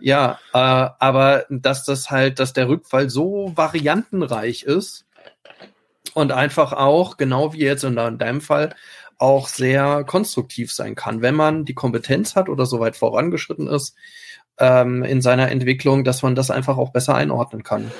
[0.00, 5.06] ja, äh, aber dass das halt, dass der Rückfall so variantenreich ist
[6.14, 8.74] und einfach auch, genau wie jetzt in deinem Fall,
[9.18, 13.96] auch sehr konstruktiv sein kann, wenn man die Kompetenz hat oder so weit vorangeschritten ist,
[14.58, 17.90] ähm, in seiner Entwicklung, dass man das einfach auch besser einordnen kann.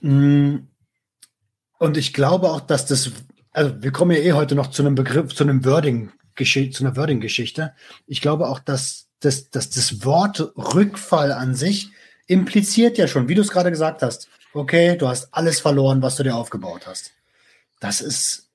[0.00, 0.68] Mm.
[1.78, 3.10] Und ich glaube auch, dass das,
[3.52, 6.96] also wir kommen ja eh heute noch zu einem Begriff, zu einem Wording, zu einer
[6.96, 7.74] Wording-Geschichte.
[8.06, 11.90] Ich glaube auch, dass, dass, dass das Wort Rückfall an sich
[12.26, 16.16] impliziert ja schon, wie du es gerade gesagt hast, okay, du hast alles verloren, was
[16.16, 17.12] du dir aufgebaut hast.
[17.80, 18.48] Das ist,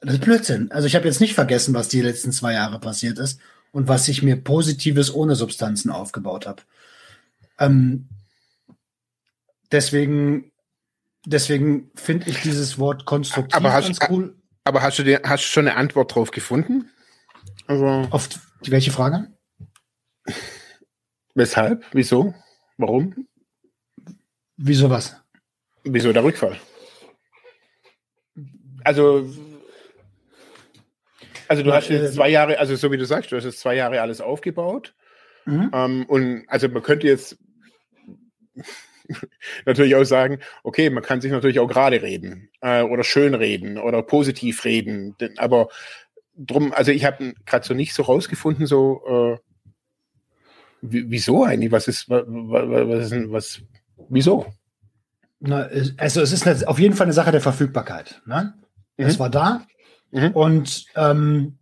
[0.00, 0.70] das ist Blödsinn.
[0.70, 3.40] Also ich habe jetzt nicht vergessen, was die letzten zwei Jahre passiert ist
[3.70, 6.62] und was ich mir Positives ohne Substanzen aufgebaut habe.
[7.58, 8.08] Ähm,
[9.70, 10.51] deswegen
[11.26, 14.36] deswegen finde ich dieses Wort konstruktiv aber hast, ganz cool.
[14.64, 16.90] Aber hast du, dir, hast du schon eine Antwort drauf gefunden?
[17.66, 18.28] Also, Auf
[18.64, 19.28] die, welche Frage?
[21.34, 21.84] Weshalb?
[21.92, 22.34] Wieso?
[22.76, 23.26] Warum?
[24.56, 25.16] Wieso was?
[25.84, 26.58] Wieso der Rückfall?
[28.84, 29.28] Also
[31.52, 33.74] also du hast jetzt zwei Jahre, also so wie du sagst, du hast jetzt zwei
[33.74, 34.94] Jahre alles aufgebaut.
[35.44, 35.70] Mhm.
[35.74, 37.36] Ähm, und also man könnte jetzt
[39.66, 43.78] natürlich auch sagen, okay, man kann sich natürlich auch gerade reden äh, oder schön reden
[43.78, 45.16] oder positiv reden.
[45.36, 45.68] Aber
[46.36, 49.38] drum, also ich habe gerade so nicht so rausgefunden, so äh,
[50.80, 51.72] wieso eigentlich?
[51.72, 53.62] Was ist, was, was ist was,
[54.08, 54.46] wieso?
[55.40, 58.22] Na, also es ist auf jeden Fall eine Sache der Verfügbarkeit.
[58.26, 58.54] Ne?
[58.96, 59.06] Mhm.
[59.06, 59.66] Es war da,
[60.12, 60.30] Mhm.
[60.32, 61.58] Und ähm,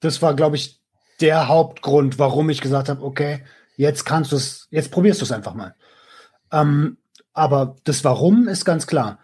[0.00, 0.80] das war, glaube ich,
[1.20, 3.44] der Hauptgrund, warum ich gesagt habe, okay,
[3.76, 5.74] jetzt kannst du es, jetzt probierst du es einfach mal.
[6.52, 6.98] Ähm,
[7.32, 9.18] aber das Warum ist ganz klar.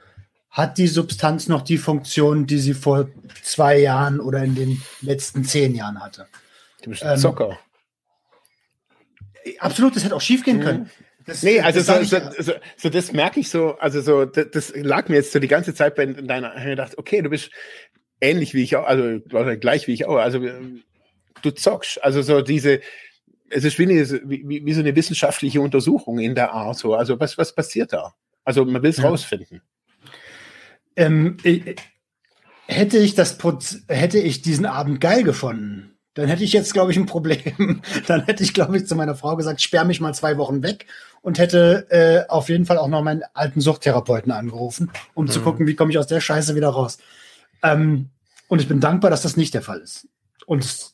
[0.50, 3.08] Hat die Substanz noch die Funktion, die sie vor
[3.42, 6.26] zwei Jahren oder in den letzten zehn Jahren hatte?
[6.82, 7.58] Du bist ein ähm, Zocker.
[9.58, 10.62] Absolut, das hätte auch schief gehen mhm.
[10.62, 10.90] können.
[11.24, 14.50] Das, nee, also das so, so, so, so, das merke ich so, also so, das,
[14.50, 17.50] das, lag mir jetzt so die ganze Zeit bei deiner, ich gedacht, okay, du bist
[18.20, 19.20] ähnlich wie ich auch, also
[19.58, 20.40] gleich wie ich auch, also
[21.42, 22.80] du zockst, also so diese,
[23.52, 27.20] es ist wie, eine, wie, wie so eine wissenschaftliche Untersuchung in der Art, so, also
[27.20, 28.14] was, was passiert da?
[28.44, 29.08] Also man will es ja.
[29.08, 29.62] rausfinden.
[30.96, 31.36] Ähm,
[32.66, 33.38] hätte ich das,
[33.88, 37.80] hätte ich diesen Abend geil gefunden, dann hätte ich jetzt, glaube ich, ein Problem.
[38.06, 40.86] Dann hätte ich, glaube ich, zu meiner Frau gesagt, sperr mich mal zwei Wochen weg
[41.22, 45.30] und hätte äh, auf jeden Fall auch noch meinen alten Suchttherapeuten angerufen, um mhm.
[45.30, 46.98] zu gucken, wie komme ich aus der Scheiße wieder raus.
[47.62, 48.10] Ähm,
[48.48, 50.06] und ich bin dankbar, dass das nicht der Fall ist.
[50.44, 50.92] Und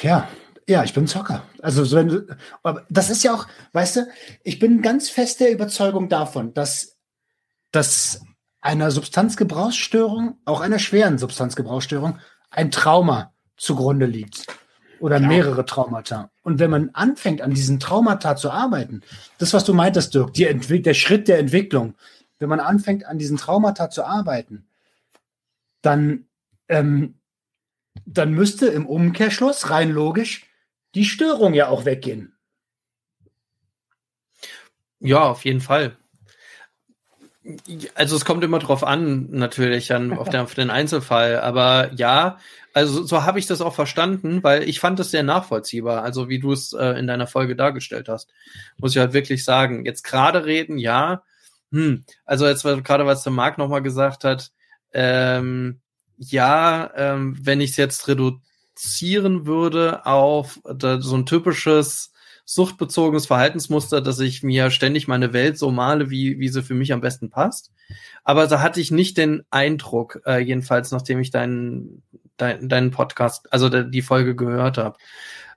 [0.00, 0.26] ja,
[0.68, 1.42] ja, ich bin Zocker.
[1.60, 2.26] Also wenn,
[2.62, 4.08] aber das ist ja auch, weißt du,
[4.44, 6.96] ich bin ganz fest der Überzeugung davon, dass,
[7.72, 8.22] dass
[8.60, 12.18] einer Substanzgebrauchsstörung, auch einer schweren Substanzgebrauchsstörung,
[12.50, 14.46] ein Trauma zugrunde liegt
[15.00, 15.28] oder Klar.
[15.28, 16.30] mehrere Traumata.
[16.42, 19.02] Und wenn man anfängt, an diesen Traumata zu arbeiten,
[19.38, 21.94] das, was du meintest, Dirk, der Schritt der Entwicklung,
[22.38, 24.66] wenn man anfängt, an diesen Traumata zu arbeiten,
[25.80, 26.26] dann,
[26.68, 27.18] ähm,
[28.06, 30.46] dann müsste im Umkehrschluss rein logisch
[30.94, 32.36] die Störung ja auch weggehen.
[35.00, 35.96] Ja, auf jeden Fall.
[37.94, 41.40] Also es kommt immer drauf an, natürlich, an, auf, den, auf den Einzelfall.
[41.40, 42.38] Aber ja,
[42.72, 46.38] also so habe ich das auch verstanden, weil ich fand es sehr nachvollziehbar, also wie
[46.38, 48.32] du es äh, in deiner Folge dargestellt hast.
[48.78, 49.84] Muss ich halt wirklich sagen.
[49.84, 51.24] Jetzt gerade reden, ja.
[51.72, 54.52] Hm, also jetzt gerade, was der Marc nochmal gesagt hat,
[54.92, 55.80] ähm,
[56.16, 58.06] ja, ähm, wenn ich es jetzt
[58.82, 60.60] reduzieren würde auf
[61.00, 62.12] so ein typisches
[62.44, 66.92] suchtbezogenes Verhaltensmuster, dass ich mir ständig meine Welt so male, wie, wie sie für mich
[66.92, 67.70] am besten passt.
[68.24, 72.02] Aber da hatte ich nicht den Eindruck, äh, jedenfalls nachdem ich deinen,
[72.36, 74.98] dein, deinen Podcast, also die Folge gehört habe.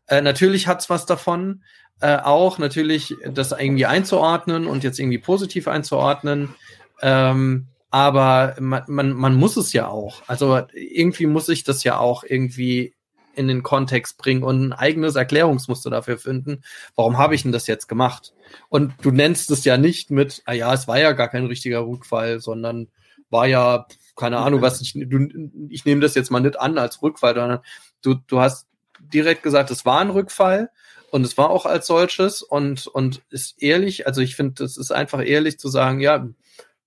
[0.08, 1.64] Äh, natürlich hat's was davon,
[2.02, 6.54] äh, auch natürlich das irgendwie einzuordnen und jetzt irgendwie positiv einzuordnen.
[7.02, 10.22] Ähm, aber man, man, man muss es ja auch.
[10.28, 12.95] Also irgendwie muss ich das ja auch irgendwie
[13.36, 16.64] in den Kontext bringen und ein eigenes Erklärungsmuster dafür finden,
[16.96, 18.34] warum habe ich denn das jetzt gemacht?
[18.70, 21.86] Und du nennst es ja nicht mit, ah ja, es war ja gar kein richtiger
[21.86, 22.88] Rückfall, sondern
[23.30, 25.28] war ja, keine Ahnung, was ich, du,
[25.70, 27.60] ich nehme das jetzt mal nicht an als Rückfall, sondern
[28.02, 28.68] du, du hast
[29.00, 30.70] direkt gesagt, es war ein Rückfall
[31.12, 34.92] und es war auch als solches und, und ist ehrlich, also ich finde, es ist
[34.92, 36.28] einfach ehrlich zu sagen, ja,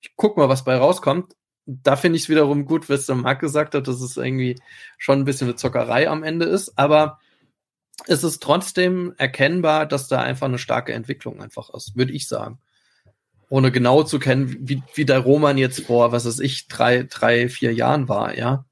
[0.00, 1.34] ich guck mal, was bei rauskommt
[1.70, 4.58] da finde ich es wiederum gut, was der Marc gesagt hat, dass es irgendwie
[4.96, 7.18] schon ein bisschen eine Zockerei am Ende ist, aber
[8.06, 12.58] es ist trotzdem erkennbar, dass da einfach eine starke Entwicklung einfach ist, würde ich sagen.
[13.50, 17.50] Ohne genau zu kennen, wie, wie der Roman jetzt vor, was weiß ich, drei, drei,
[17.50, 18.64] vier Jahren war, ja.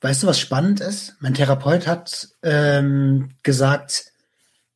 [0.00, 1.16] Weißt du, was spannend ist?
[1.20, 4.12] Mein Therapeut hat ähm, gesagt,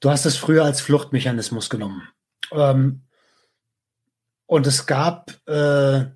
[0.00, 2.08] du hast es früher als Fluchtmechanismus genommen.
[2.52, 3.02] Ähm,
[4.46, 6.06] und es gab, äh,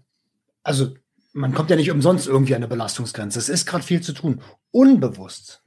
[0.62, 0.94] also
[1.32, 3.38] man kommt ja nicht umsonst irgendwie an eine Belastungsgrenze.
[3.38, 4.42] Es ist gerade viel zu tun.
[4.70, 5.62] Unbewusst.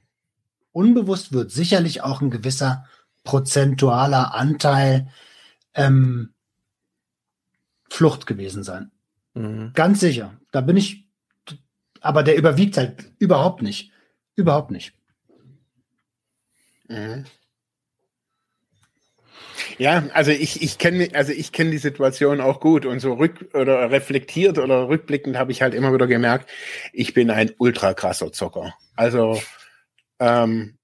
[0.71, 2.85] Unbewusst wird sicherlich auch ein gewisser
[3.23, 5.09] prozentualer Anteil
[5.73, 6.33] ähm,
[7.89, 8.91] Flucht gewesen sein.
[9.33, 9.71] Mhm.
[9.73, 10.39] Ganz sicher.
[10.51, 11.07] Da bin ich,
[12.01, 13.91] aber der überwiegt halt überhaupt nicht.
[14.35, 14.93] Überhaupt nicht.
[16.87, 17.25] Mhm.
[19.77, 23.49] Ja, also ich, ich kenne also ich kenne die Situation auch gut und so rück
[23.53, 26.49] oder reflektiert oder rückblickend habe ich halt immer wieder gemerkt,
[26.91, 28.73] ich bin ein ultra krasser Zocker.
[28.95, 29.41] Also
[30.19, 30.77] ähm,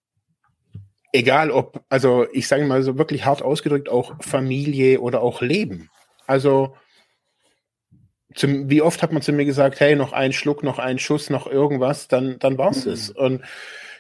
[1.11, 5.89] egal ob, also ich sage mal so wirklich hart ausgedrückt, auch Familie oder auch Leben.
[6.27, 6.75] Also
[8.35, 11.29] zum, wie oft hat man zu mir gesagt, hey, noch ein Schluck, noch ein Schuss,
[11.29, 12.91] noch irgendwas, dann, dann war's mhm.
[12.91, 13.09] es.
[13.09, 13.43] Und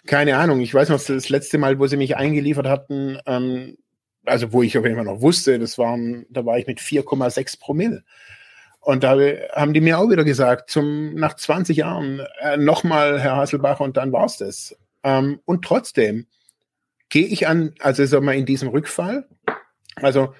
[0.05, 3.77] keine Ahnung, ich weiß noch, das letzte Mal, wo sie mich eingeliefert hatten, ähm,
[4.25, 7.59] also wo ich auf jeden Fall noch wusste, das waren, da war ich mit 4,6
[7.59, 8.03] Promille.
[8.81, 9.17] Und da
[9.53, 13.97] haben die mir auch wieder gesagt, zum, nach 20 Jahren äh, nochmal, Herr Hasselbach, und
[13.97, 14.75] dann war's das.
[15.03, 16.27] Ähm, und trotzdem
[17.09, 19.27] gehe ich an, also sag mal, in diesem Rückfall,
[19.95, 20.33] also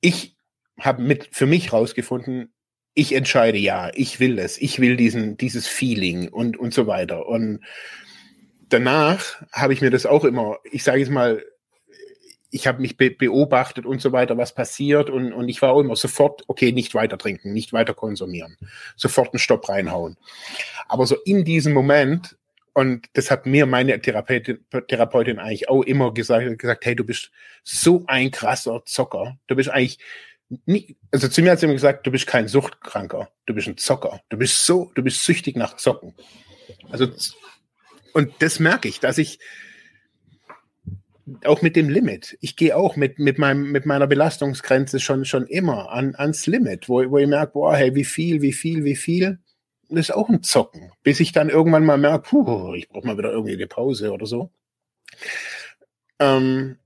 [0.00, 0.36] ich
[0.78, 2.52] habe mit für mich rausgefunden,
[2.94, 7.26] ich entscheide ja, ich will es, ich will diesen, dieses Feeling und, und so weiter.
[7.26, 7.60] Und
[8.68, 11.42] danach habe ich mir das auch immer, ich sage jetzt mal,
[12.50, 15.80] ich habe mich be beobachtet und so weiter, was passiert und, und ich war auch
[15.80, 18.56] immer sofort, okay, nicht weiter trinken, nicht weiter konsumieren,
[18.96, 20.16] sofort einen Stopp reinhauen.
[20.88, 22.36] Aber so in diesem Moment,
[22.74, 27.30] und das hat mir meine Therapeutin, Therapeutin eigentlich auch immer gesagt, gesagt, hey, du bist
[27.62, 29.98] so ein krasser Zocker, du bist eigentlich
[30.66, 33.76] nicht, also zu mir hat sie immer gesagt, du bist kein Suchtkranker, du bist ein
[33.76, 36.14] Zocker, du bist so, du bist süchtig nach Zocken.
[36.90, 37.06] Also
[38.12, 39.38] und das merke ich, dass ich
[41.44, 42.36] auch mit dem Limit.
[42.40, 46.88] Ich gehe auch mit, mit, meinem, mit meiner Belastungsgrenze schon, schon immer an, ans Limit,
[46.88, 49.38] wo, wo ich merke, boah, hey, wie viel, wie viel, wie viel.
[49.88, 53.18] Das ist auch ein Zocken, bis ich dann irgendwann mal merke, puh, ich brauche mal
[53.18, 54.50] wieder irgendwie eine Pause oder so.
[56.18, 56.76] Ähm,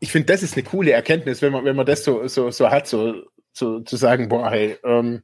[0.00, 2.70] ich finde, das ist eine coole Erkenntnis, wenn man, wenn man das so, so, so
[2.70, 3.22] hat, so,
[3.52, 5.22] so zu sagen, boah, hey, ähm,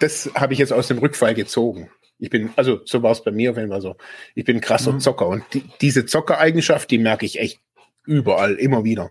[0.00, 1.90] das habe ich jetzt aus dem Rückfall gezogen.
[2.22, 3.96] Ich bin, also so war es bei mir auf jeden Fall so.
[4.36, 5.00] Ich bin krasser mhm.
[5.00, 7.58] Zocker und die, diese Zockereigenschaft, die merke ich echt
[8.04, 9.10] überall, immer wieder.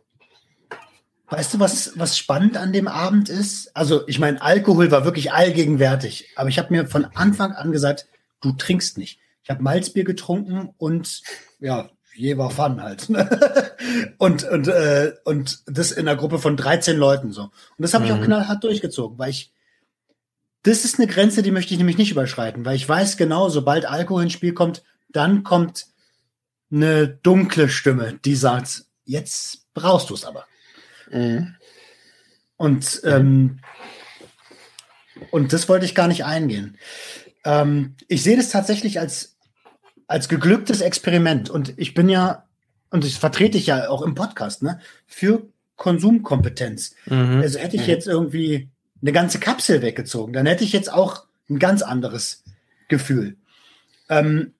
[1.27, 3.75] Weißt du, was, was spannend an dem Abend ist?
[3.75, 8.07] Also, ich meine, Alkohol war wirklich allgegenwärtig, aber ich habe mir von Anfang an gesagt,
[8.39, 9.19] du trinkst nicht.
[9.43, 11.21] Ich habe Malzbier getrunken und
[11.59, 13.09] ja, je war Fun halt.
[14.19, 17.43] und, und, äh, und das in einer Gruppe von 13 Leuten so.
[17.43, 18.09] Und das habe mhm.
[18.09, 18.25] ich auch mhm.
[18.25, 19.51] knallhart durchgezogen, weil ich
[20.63, 23.85] das ist eine Grenze, die möchte ich nämlich nicht überschreiten, weil ich weiß genau, sobald
[23.85, 25.87] Alkohol ins Spiel kommt, dann kommt
[26.71, 30.45] eine dunkle Stimme, die sagt, jetzt brauchst du es aber.
[31.11, 31.55] Mhm.
[32.57, 33.59] Und, ähm,
[35.31, 36.77] und das wollte ich gar nicht eingehen.
[37.43, 39.35] Ähm, ich sehe das tatsächlich als,
[40.07, 41.49] als geglücktes Experiment.
[41.49, 42.47] Und ich bin ja,
[42.91, 46.93] und das vertrete ich ja auch im Podcast, ne, für Konsumkompetenz.
[47.07, 47.41] Mhm.
[47.41, 47.89] Also hätte ich mhm.
[47.89, 48.69] jetzt irgendwie
[49.01, 50.33] eine ganze Kapsel weggezogen.
[50.33, 52.43] Dann hätte ich jetzt auch ein ganz anderes
[52.87, 53.37] Gefühl.
[54.09, 54.53] Ähm,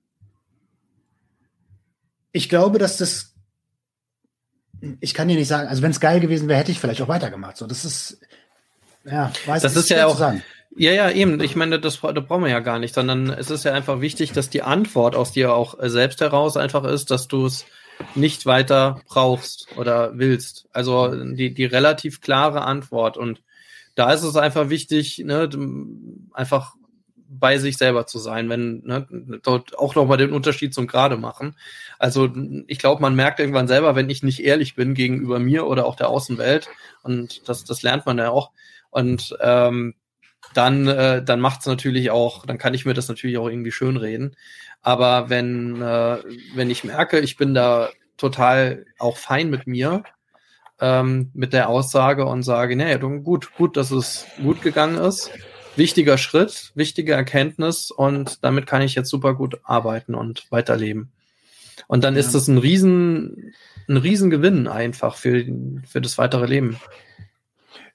[2.32, 3.34] ich glaube, dass das,
[5.00, 7.08] ich kann dir nicht sagen, also wenn es geil gewesen wäre, hätte ich vielleicht auch
[7.08, 7.58] weitergemacht.
[7.58, 8.20] So, das ist,
[9.04, 10.20] ja, weiß Das ist ja auch,
[10.78, 11.42] ja, ja, eben.
[11.42, 14.32] Ich meine, das, das brauchen wir ja gar nicht, sondern es ist ja einfach wichtig,
[14.32, 17.66] dass die Antwort aus dir auch selbst heraus einfach ist, dass du es
[18.16, 20.68] nicht weiter brauchst oder willst.
[20.72, 23.42] Also die, die relativ klare Antwort und
[23.96, 25.50] da ist es einfach wichtig, ne,
[26.34, 26.76] einfach
[27.34, 29.08] bei sich selber zu sein, wenn ne,
[29.42, 31.56] dort auch nochmal den Unterschied zum Gerade machen.
[31.98, 32.30] Also
[32.68, 35.96] ich glaube, man merkt irgendwann selber, wenn ich nicht ehrlich bin gegenüber mir oder auch
[35.96, 36.70] der Außenwelt
[37.04, 38.52] und das, das lernt man ja auch.
[38.90, 39.96] Und ähm,
[40.54, 43.72] dann, äh, dann macht es natürlich auch, dann kann ich mir das natürlich auch irgendwie
[43.72, 44.36] schön reden.
[44.82, 46.18] Aber wenn, äh,
[46.56, 50.04] wenn ich merke, ich bin da total auch fein mit mir,
[50.82, 55.30] ähm, mit der Aussage und sage, naja, gut, gut, dass es gut gegangen ist.
[55.78, 61.12] Wichtiger Schritt, wichtige Erkenntnis und damit kann ich jetzt super gut arbeiten und weiterleben.
[61.88, 62.20] Und dann ja.
[62.20, 63.54] ist das ein riesen,
[63.88, 65.46] ein riesen einfach für,
[65.88, 66.78] für das weitere Leben.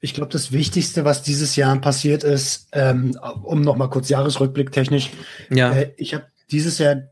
[0.01, 5.11] Ich glaube, das Wichtigste, was dieses Jahr passiert ist, ähm, um nochmal kurz Jahresrückblick technisch,
[5.51, 5.73] ja.
[5.73, 7.03] Äh, ich habe dieses Jahr,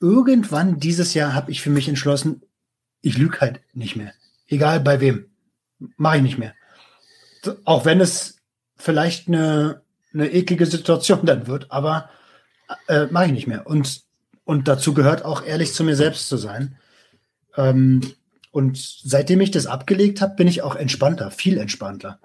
[0.00, 2.42] irgendwann dieses Jahr habe ich für mich entschlossen,
[3.02, 4.12] ich lüge halt nicht mehr.
[4.48, 5.26] Egal bei wem.
[5.96, 6.54] Mache ich nicht mehr.
[7.64, 8.38] Auch wenn es
[8.76, 9.82] vielleicht eine,
[10.12, 12.10] eine eklige Situation dann wird, aber
[12.88, 13.66] äh, mache ich nicht mehr.
[13.66, 14.02] Und,
[14.44, 16.76] und dazu gehört auch ehrlich zu mir selbst zu sein.
[17.56, 18.00] Ähm,
[18.50, 22.18] und seitdem ich das abgelegt habe, bin ich auch entspannter, viel entspannter.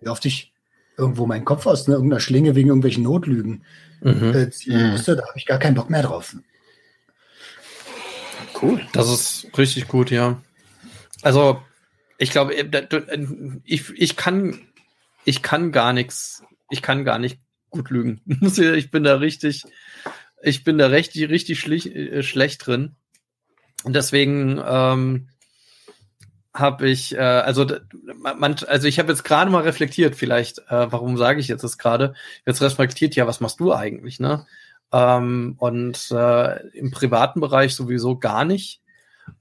[0.00, 0.52] Wie oft ich
[0.98, 3.64] irgendwo meinen Kopf aus ne, irgendeiner Schlinge wegen irgendwelchen Notlügen
[4.00, 4.34] mhm.
[4.34, 4.90] äh, ziehen mhm.
[4.92, 6.34] musste, da habe ich gar keinen Bock mehr drauf.
[8.60, 8.80] Cool.
[8.92, 10.40] Das ist richtig gut, ja.
[11.26, 11.60] Also,
[12.18, 13.26] ich glaube, äh, äh,
[13.64, 14.60] ich, ich kann,
[15.24, 17.40] ich kann gar nichts, ich kann gar nicht
[17.70, 18.20] gut lügen.
[18.26, 19.64] ich bin da richtig,
[20.40, 22.94] ich bin da richtig, richtig äh, schlecht drin.
[23.82, 25.30] Und deswegen ähm,
[26.54, 27.66] habe ich, äh, also
[28.14, 31.76] man, also ich habe jetzt gerade mal reflektiert, vielleicht, äh, warum sage ich jetzt das
[31.76, 32.14] gerade?
[32.46, 34.46] Jetzt reflektiert, ja, was machst du eigentlich, ne?
[34.92, 38.80] Ähm, und äh, im privaten Bereich sowieso gar nicht.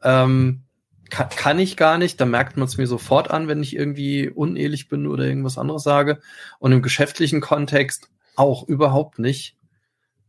[0.02, 0.64] Ähm,
[1.10, 2.19] kann, kann ich gar nicht.
[2.19, 5.84] Da merkt man es mir sofort an, wenn ich irgendwie unehrlich bin oder irgendwas anderes
[5.84, 6.19] sage.
[6.60, 9.56] Und im geschäftlichen Kontext auch überhaupt nicht.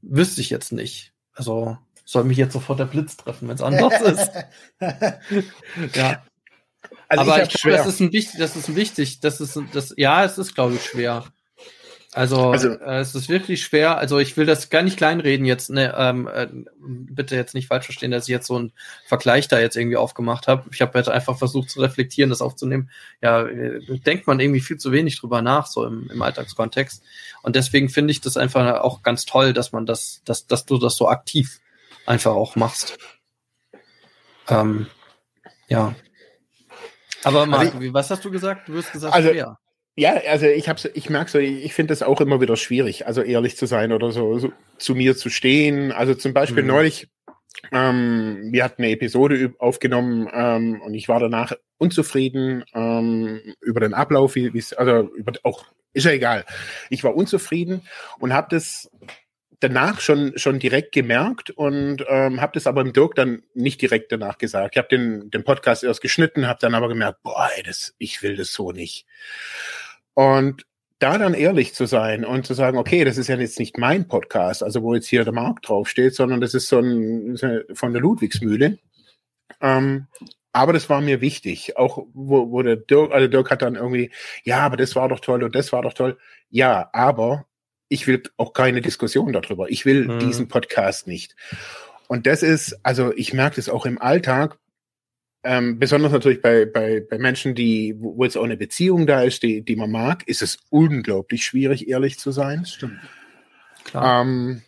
[0.02, 1.12] Wüsste ich jetzt nicht.
[1.32, 4.30] Also soll mich jetzt sofort der Blitz treffen, wenn es anders ist.
[5.94, 6.22] ja.
[7.08, 9.58] Also Aber ich, ich glaube, das ist ein wichtig, das ist ein wichtig, das ist
[9.72, 11.24] das, ja, es ist, glaube ich, schwer.
[12.16, 13.98] Also, also äh, es ist wirklich schwer.
[13.98, 15.68] Also ich will das gar nicht kleinreden jetzt.
[15.68, 16.48] Ne, ähm, äh,
[16.80, 18.72] bitte jetzt nicht falsch verstehen, dass ich jetzt so einen
[19.04, 20.64] Vergleich da jetzt irgendwie aufgemacht habe.
[20.72, 22.88] Ich habe jetzt einfach versucht zu reflektieren, das aufzunehmen.
[23.20, 27.02] Ja, äh, denkt man irgendwie viel zu wenig drüber nach, so im, im Alltagskontext.
[27.42, 30.78] Und deswegen finde ich das einfach auch ganz toll, dass man das, dass, dass du
[30.78, 31.60] das so aktiv
[32.06, 32.96] einfach auch machst.
[34.48, 34.86] Ähm,
[35.68, 35.94] ja.
[37.24, 38.70] Aber Marc, also was hast du gesagt?
[38.70, 39.58] Du wirst gesagt, also, schwer.
[39.98, 43.22] Ja, also ich hab's, ich merke so, ich finde das auch immer wieder schwierig, also
[43.22, 45.90] ehrlich zu sein oder so, so zu mir zu stehen.
[45.90, 46.68] Also zum Beispiel mhm.
[46.68, 47.08] neulich,
[47.72, 53.94] ähm, wir hatten eine Episode aufgenommen ähm, und ich war danach unzufrieden ähm, über den
[53.94, 55.64] Ablauf, wie also über auch
[55.94, 56.44] ist ja egal.
[56.90, 57.80] Ich war unzufrieden
[58.18, 58.90] und habe das
[59.60, 64.12] danach schon schon direkt gemerkt und ähm, habe das aber im Dirk dann nicht direkt
[64.12, 64.74] danach gesagt.
[64.74, 68.22] Ich habe den den Podcast erst geschnitten, habe dann aber gemerkt, boah, ey, das ich
[68.22, 69.06] will das so nicht.
[70.16, 70.64] Und
[70.98, 74.08] da dann ehrlich zu sein und zu sagen, okay, das ist ja jetzt nicht mein
[74.08, 77.36] Podcast, also wo jetzt hier der Markt draufsteht, sondern das ist so ein
[77.74, 78.78] von der Ludwigsmühle.
[79.60, 80.06] Ähm,
[80.52, 81.76] aber das war mir wichtig.
[81.76, 84.10] Auch wo, wo der Dirk, also Dirk hat dann irgendwie,
[84.42, 86.16] ja, aber das war doch toll und das war doch toll.
[86.48, 87.44] Ja, aber
[87.90, 89.68] ich will auch keine Diskussion darüber.
[89.68, 90.18] Ich will mhm.
[90.18, 91.36] diesen Podcast nicht.
[92.08, 94.58] Und das ist, also ich merke das auch im Alltag,
[95.46, 99.42] ähm, besonders natürlich bei, bei, bei Menschen, die, wo jetzt auch eine Beziehung da ist,
[99.42, 102.60] die, die man mag, ist es unglaublich schwierig, ehrlich zu sein.
[102.60, 102.98] Das stimmt.
[103.84, 104.22] Klar.
[104.22, 104.62] Ähm,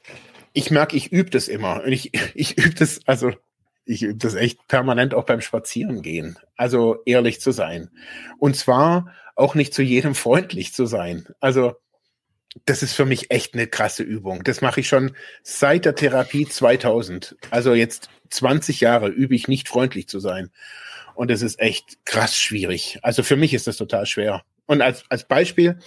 [0.52, 1.82] ich merke, ich übe das immer.
[1.84, 3.32] Und ich, ich übe das, also
[3.84, 6.38] ich übe das echt permanent auch beim Spazierengehen.
[6.56, 7.90] Also ehrlich zu sein.
[8.38, 11.26] Und zwar auch nicht zu jedem freundlich zu sein.
[11.40, 11.74] Also
[12.66, 14.44] das ist für mich echt eine krasse Übung.
[14.44, 17.36] Das mache ich schon seit der Therapie 2000.
[17.51, 20.51] Also jetzt 20 Jahre übe ich nicht freundlich zu sein.
[21.14, 22.98] Und es ist echt krass schwierig.
[23.02, 24.43] Also für mich ist das total schwer.
[24.66, 25.78] Und als, als Beispiel,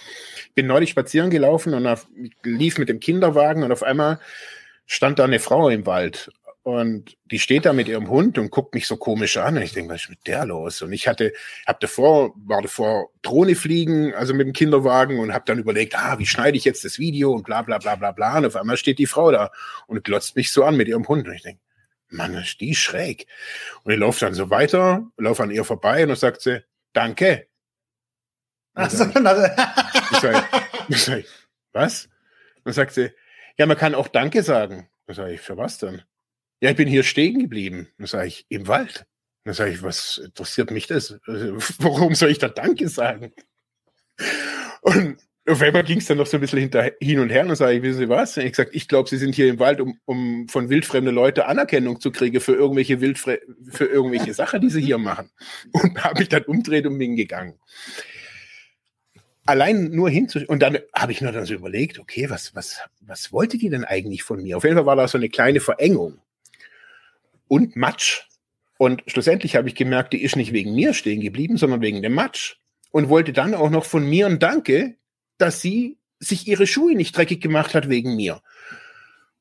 [0.54, 2.06] bin neulich spazieren gelaufen und auf,
[2.42, 4.18] lief mit dem Kinderwagen und auf einmal
[4.86, 6.30] stand da eine Frau im Wald
[6.64, 9.56] und die steht da mit ihrem Hund und guckt mich so komisch an.
[9.56, 10.80] Und ich denke, was ist mit der los?
[10.82, 11.32] Und ich hatte,
[11.66, 16.20] hab davor, war davor Drohne fliegen, also mit dem Kinderwagen und habe dann überlegt, ah,
[16.20, 18.38] wie schneide ich jetzt das Video und bla bla bla bla bla.
[18.38, 19.50] Und auf einmal steht die Frau da
[19.88, 21.26] und glotzt mich so an mit ihrem Hund.
[21.26, 21.60] Und ich denke,
[22.10, 23.26] Mann, ist die schräg.
[23.82, 27.48] Und ich laufe dann so weiter, laufe an ihr vorbei und dann sagt sie, danke.
[28.74, 30.48] Also, ich sag,
[30.88, 31.24] ich sag,
[31.72, 32.04] was?
[32.56, 33.10] Und dann sagt sie,
[33.58, 34.88] ja, man kann auch Danke sagen.
[35.06, 36.02] Dann sage ich, für was denn?
[36.62, 37.88] Ja, ich bin hier stehen geblieben.
[37.98, 39.04] Dann sage ich, im Wald.
[39.44, 41.18] Dann sage ich, was interessiert mich das?
[41.26, 43.32] Warum soll ich da Danke sagen?
[44.82, 45.16] Und
[45.48, 47.56] auf einmal ging es dann noch so ein bisschen hinter, hin und her und dann
[47.56, 48.36] sage ich, wissen Sie was?
[48.36, 51.40] Und ich gesagt, ich glaube, Sie sind hier im Wald, um, um von wildfremden Leuten
[51.40, 55.32] Anerkennung zu kriegen für irgendwelche Wildfre für irgendwelche Sachen, die sie hier machen.
[55.72, 57.58] Und habe mich dann umdreht und bin gegangen.
[59.46, 63.32] Allein nur hinzu und dann habe ich nur dann so überlegt, okay, was was was
[63.32, 64.56] wollte die denn eigentlich von mir?
[64.56, 66.21] Auf jeden Fall war da so eine kleine Verengung
[67.52, 68.22] und Matsch.
[68.78, 72.14] Und schlussendlich habe ich gemerkt, die ist nicht wegen mir stehen geblieben, sondern wegen dem
[72.14, 72.56] Matsch.
[72.92, 74.96] Und wollte dann auch noch von mir ein Danke,
[75.36, 78.40] dass sie sich ihre Schuhe nicht dreckig gemacht hat wegen mir.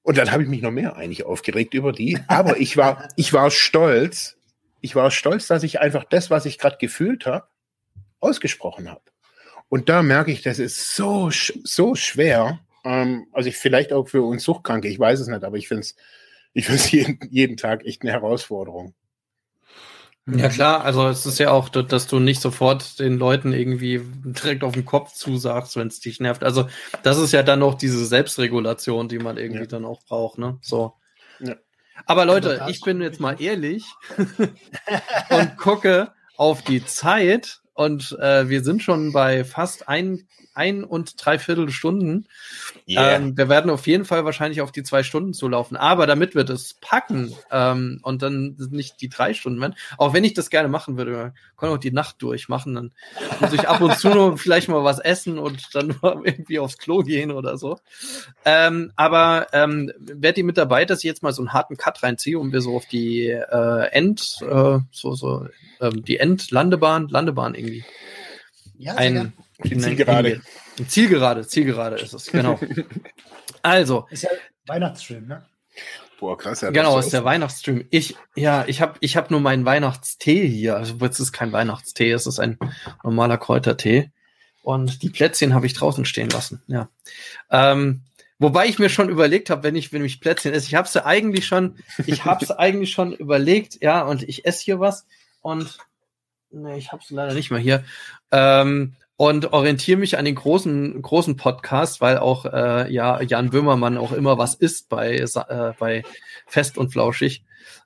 [0.01, 2.19] Und dann habe ich mich noch mehr eigentlich aufgeregt über die.
[2.27, 4.35] Aber ich war, ich war stolz.
[4.81, 7.47] Ich war stolz, dass ich einfach das, was ich gerade gefühlt habe,
[8.19, 9.03] ausgesprochen habe.
[9.69, 12.59] Und da merke ich, das ist so, so schwer.
[12.83, 15.83] Ähm, also ich, vielleicht auch für uns Suchtkranke, ich weiß es nicht, aber ich finde
[15.83, 15.95] es
[16.53, 18.93] ich finde es jeden, jeden Tag echt eine Herausforderung.
[20.27, 24.63] Ja klar, also es ist ja auch, dass du nicht sofort den Leuten irgendwie direkt
[24.63, 26.43] auf den Kopf zusagst, wenn es dich nervt.
[26.43, 26.67] Also
[27.01, 29.67] das ist ja dann noch diese Selbstregulation, die man irgendwie ja.
[29.67, 30.59] dann auch braucht, ne?
[30.61, 30.93] So.
[31.39, 31.55] Ja.
[32.05, 33.83] Aber Leute, ich bin jetzt mal ehrlich
[35.29, 41.23] und gucke auf die Zeit und äh, wir sind schon bei fast ein ein und
[41.23, 42.27] dreiviertel Stunden.
[42.87, 43.15] Yeah.
[43.15, 45.77] Ähm, wir werden auf jeden Fall wahrscheinlich auf die zwei Stunden zulaufen.
[45.77, 50.23] Aber damit wir das packen ähm, und dann nicht die drei Stunden werden, auch wenn
[50.23, 52.91] ich das gerne machen würde, kann auch die Nacht durchmachen, dann
[53.39, 56.99] muss ich ab und zu nur vielleicht mal was essen und dann irgendwie aufs Klo
[56.99, 57.79] gehen oder so.
[58.43, 62.03] Ähm, aber ähm, werdet ihr mit dabei, dass ich jetzt mal so einen harten Cut
[62.03, 65.47] reinziehe und wir so auf die äh, End, äh, so, so,
[65.79, 67.70] ähm, die Endlandebahn, Landebahn irgendwie.
[68.77, 69.33] Ja, ein,
[69.63, 70.41] Zielgerade.
[70.87, 72.59] Zielgerade, Zielgerade ist es, genau.
[73.61, 74.07] also.
[74.09, 74.29] Ist ja
[74.65, 75.45] Weihnachtsstream, ne?
[76.19, 76.61] Boah, krass.
[76.61, 77.85] Ja, genau, ist der Weihnachtsstream.
[77.89, 80.75] Ich, ja, ich habe ich hab nur meinen Weihnachtstee hier.
[80.77, 82.57] Also, es ist kein Weihnachtstee, es ist ein
[83.03, 84.11] normaler Kräutertee.
[84.63, 86.89] Und die Plätzchen habe ich draußen stehen lassen, ja.
[87.49, 88.01] Ähm,
[88.37, 90.93] wobei ich mir schon überlegt habe, wenn ich, wenn ich Plätzchen esse, ich habe es
[90.93, 95.07] ja eigentlich schon, ich habe es eigentlich schon überlegt, ja, und ich esse hier was
[95.41, 95.79] und
[96.51, 97.83] nee, ich habe es leider nicht mehr hier.
[98.31, 103.97] Ähm, und orientiere mich an den großen, großen Podcast, weil auch äh, ja, Jan Böhmermann
[103.97, 106.03] auch immer was isst bei, äh, bei
[106.47, 107.43] Fest und Flauschig.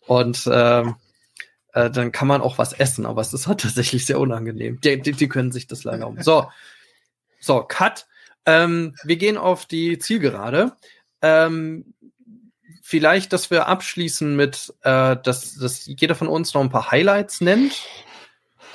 [0.08, 0.84] Und äh,
[1.74, 4.80] äh, dann kann man auch was essen, aber es ist halt tatsächlich sehr unangenehm.
[4.82, 6.22] Die, die, die können sich das leider um.
[6.22, 6.50] So,
[7.40, 8.08] so, Cut.
[8.46, 10.72] Ähm, wir gehen auf die Zielgerade.
[11.22, 11.94] Ähm,
[12.82, 17.42] vielleicht, dass wir abschließen mit, äh, dass, dass jeder von uns noch ein paar Highlights
[17.42, 17.74] nennt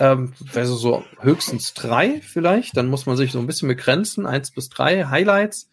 [0.01, 2.77] ähm, also so höchstens drei vielleicht.
[2.77, 4.27] Dann muss man sich so ein bisschen begrenzen.
[4.27, 5.69] Eins bis drei Highlights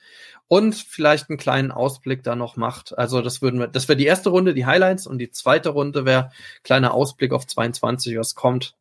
[0.48, 2.98] und vielleicht einen kleinen Ausblick da noch macht.
[2.98, 6.06] Also das würden wir, das wäre die erste Runde, die Highlights und die zweite Runde
[6.06, 6.32] wäre
[6.64, 8.76] kleiner Ausblick auf 22, was kommt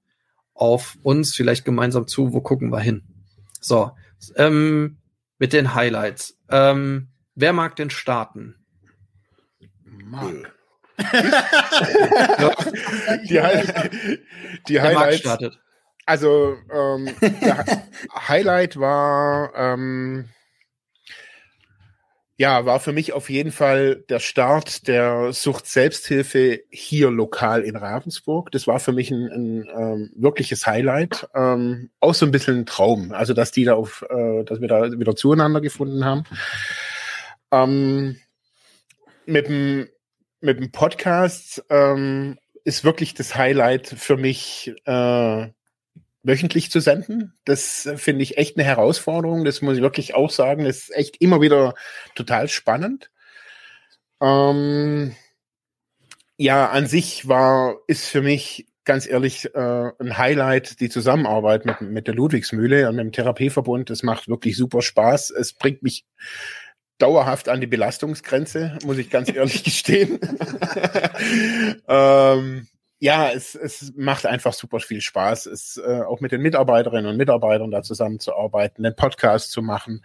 [0.55, 3.03] auf uns vielleicht gemeinsam zu, wo gucken wir hin.
[3.61, 3.93] So,
[4.37, 4.99] ähm,
[5.39, 6.39] mit den Highlights.
[6.51, 7.09] Ähm,
[7.39, 8.55] Wer mag denn starten?
[9.85, 10.56] Mark.
[13.25, 13.41] Die,
[14.69, 15.19] die Highlights.
[15.19, 15.59] startet.
[16.07, 17.09] Also ähm,
[18.29, 20.29] Highlight war ähm,
[22.37, 27.75] ja war für mich auf jeden Fall der Start der Sucht Selbsthilfe hier lokal in
[27.75, 28.53] Ravensburg.
[28.53, 32.67] Das war für mich ein, ein ähm, wirkliches Highlight, ähm, auch so ein bisschen ein
[32.67, 33.11] Traum.
[33.13, 36.23] Also dass die da auf, äh, dass wir da wieder zueinander gefunden haben.
[37.51, 38.17] Ähm,
[39.27, 39.89] mit dem
[40.41, 45.47] mit dem Podcast ähm, ist wirklich das Highlight für mich, äh,
[46.23, 47.35] wöchentlich zu senden.
[47.45, 49.45] Das finde ich echt eine Herausforderung.
[49.45, 50.65] Das muss ich wirklich auch sagen.
[50.65, 51.75] Das ist echt immer wieder
[52.15, 53.11] total spannend.
[54.21, 55.15] Ähm,
[56.37, 61.81] ja, an sich war, ist für mich ganz ehrlich äh, ein Highlight die Zusammenarbeit mit,
[61.81, 63.91] mit der Ludwigsmühle und dem Therapieverbund.
[63.91, 65.31] Das macht wirklich super Spaß.
[65.31, 66.05] Es bringt mich
[66.99, 70.19] dauerhaft an die Belastungsgrenze, muss ich ganz ehrlich gestehen.
[71.89, 72.67] ähm,
[72.99, 77.17] ja, es, es macht einfach super viel Spaß, es äh, auch mit den Mitarbeiterinnen und
[77.17, 80.03] Mitarbeitern da zusammenzuarbeiten, einen Podcast zu machen.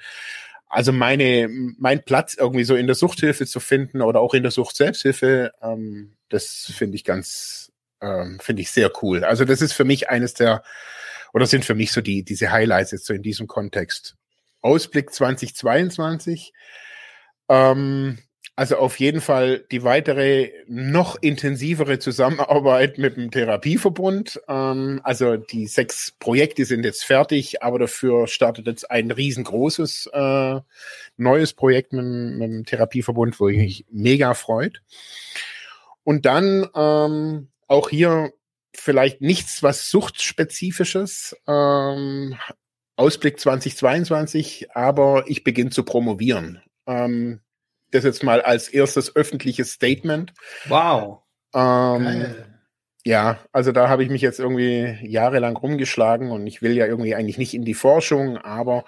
[0.68, 4.52] Also meine, mein Platz irgendwie so in der Suchthilfe zu finden oder auch in der
[4.52, 9.24] Sucht-Selbsthilfe, ähm, das finde ich ganz, ähm, finde ich sehr cool.
[9.24, 10.64] Also das ist für mich eines der,
[11.34, 14.16] oder sind für mich so die, diese Highlights jetzt so in diesem Kontext.
[14.62, 16.54] Ausblick 2022.
[17.50, 18.18] Ähm,
[18.56, 24.40] also auf jeden Fall die weitere, noch intensivere Zusammenarbeit mit dem Therapieverbund.
[24.48, 30.60] Ähm, also die sechs Projekte sind jetzt fertig, aber dafür startet jetzt ein riesengroßes äh,
[31.18, 34.82] neues Projekt mit, mit, dem Therapieverbund, wo ich mich mega freut.
[36.04, 38.34] Und dann ähm, auch hier
[38.76, 41.36] vielleicht nichts, was suchtspezifisches.
[41.48, 42.36] Ähm,
[43.02, 46.62] Ausblick 2022, aber ich beginne zu promovieren.
[46.86, 47.42] Ähm,
[47.90, 50.34] das jetzt mal als erstes öffentliches Statement.
[50.68, 51.24] Wow.
[51.56, 52.36] Ähm,
[53.04, 57.16] ja, also da habe ich mich jetzt irgendwie jahrelang rumgeschlagen und ich will ja irgendwie
[57.16, 58.86] eigentlich nicht in die Forschung, aber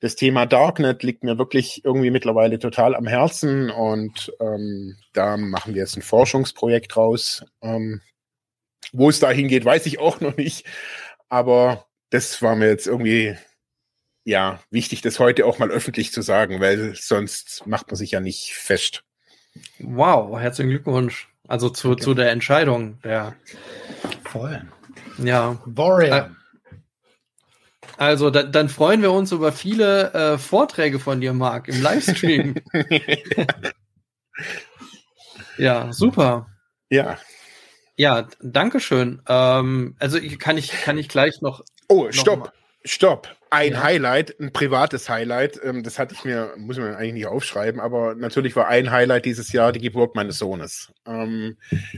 [0.00, 5.74] das Thema Darknet liegt mir wirklich irgendwie mittlerweile total am Herzen und ähm, da machen
[5.74, 7.44] wir jetzt ein Forschungsprojekt raus.
[7.62, 8.00] Ähm,
[8.92, 10.66] wo es da hingeht, weiß ich auch noch nicht,
[11.28, 13.36] aber das war mir jetzt irgendwie
[14.24, 18.20] ja wichtig, das heute auch mal öffentlich zu sagen, weil sonst macht man sich ja
[18.20, 19.04] nicht fest.
[19.78, 21.28] Wow, herzlichen Glückwunsch.
[21.46, 22.02] Also zu, okay.
[22.02, 23.34] zu der Entscheidung der.
[24.24, 24.62] Voll.
[25.16, 25.58] Ja.
[25.64, 26.30] Warrior.
[27.96, 32.54] Also da, dann freuen wir uns über viele äh, Vorträge von dir, Marc, im Livestream.
[35.58, 36.46] ja, super.
[36.90, 37.18] Ja.
[37.96, 39.20] Ja, danke schön.
[39.26, 41.64] Ähm, also kann ich kann ich gleich noch.
[41.88, 42.52] Oh, stopp, mal.
[42.84, 43.82] stopp ein ja.
[43.82, 48.14] Highlight, ein privates Highlight, ähm, das hatte ich mir, muss man eigentlich nicht aufschreiben, aber
[48.14, 50.92] natürlich war ein Highlight dieses Jahr die Geburt meines Sohnes.
[51.06, 51.56] Ähm,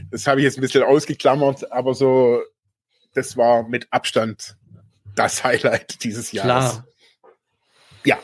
[0.09, 2.41] das habe ich jetzt ein bisschen ausgeklammert, aber so,
[3.13, 4.55] das war mit Abstand
[5.15, 6.71] das Highlight dieses Jahres.
[6.71, 6.87] Klar.
[8.05, 8.19] Ja,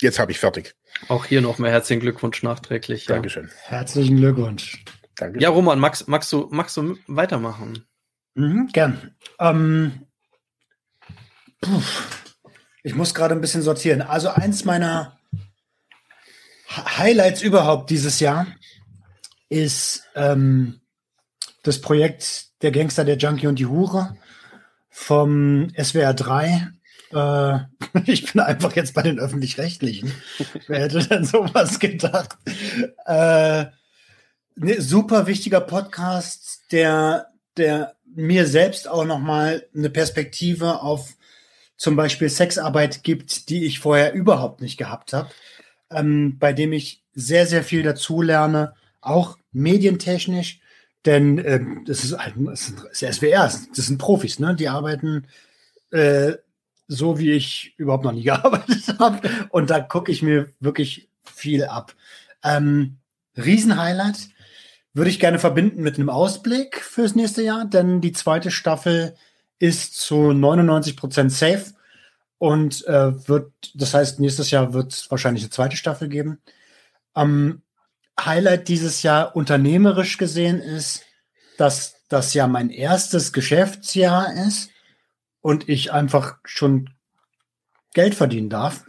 [0.00, 0.74] jetzt habe ich fertig.
[1.08, 3.06] Auch hier nochmal herzlichen Glückwunsch nachträglich.
[3.06, 3.14] Ja.
[3.14, 3.50] Dankeschön.
[3.64, 4.84] Herzlichen Glückwunsch.
[5.16, 5.42] Dankeschön.
[5.42, 7.84] Ja, Roman, magst, magst, du, magst du weitermachen?
[8.34, 9.14] Mhm, gern.
[9.38, 10.07] Ähm,
[11.60, 11.82] puh.
[12.82, 14.02] Ich muss gerade ein bisschen sortieren.
[14.02, 15.18] Also eins meiner
[16.68, 18.46] Highlights überhaupt dieses Jahr
[19.48, 20.80] ist ähm,
[21.62, 24.16] das Projekt Der Gangster, der Junkie und die Hure
[24.90, 26.68] vom SWR 3.
[27.12, 27.58] Äh,
[28.06, 30.12] ich bin einfach jetzt bei den öffentlich-rechtlichen.
[30.66, 32.36] Wer hätte denn sowas gedacht?
[33.06, 33.66] Äh,
[34.56, 41.17] ne, super wichtiger Podcast, der, der mir selbst auch nochmal eine Perspektive auf
[41.78, 45.30] zum Beispiel Sexarbeit gibt, die ich vorher überhaupt nicht gehabt habe,
[45.90, 50.60] ähm, bei dem ich sehr, sehr viel dazulerne, auch medientechnisch,
[51.06, 54.54] denn ähm, das, ist, das ist SWR, das sind Profis, ne?
[54.56, 55.26] die arbeiten
[55.92, 56.32] äh,
[56.88, 61.64] so, wie ich überhaupt noch nie gearbeitet habe und da gucke ich mir wirklich viel
[61.64, 61.94] ab.
[62.42, 62.96] Ähm,
[63.36, 64.28] Riesenhighlight
[64.94, 69.14] würde ich gerne verbinden mit einem Ausblick fürs nächste Jahr, denn die zweite Staffel
[69.58, 71.72] ist zu 99 Prozent safe
[72.38, 76.40] und äh, wird, das heißt, nächstes Jahr wird es wahrscheinlich eine zweite Staffel geben.
[77.12, 77.62] Am
[78.20, 81.02] Highlight dieses Jahr unternehmerisch gesehen ist,
[81.56, 84.70] dass das ja mein erstes Geschäftsjahr ist
[85.40, 86.90] und ich einfach schon
[87.94, 88.84] Geld verdienen darf.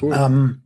[0.00, 0.14] Cool.
[0.14, 0.62] Ähm,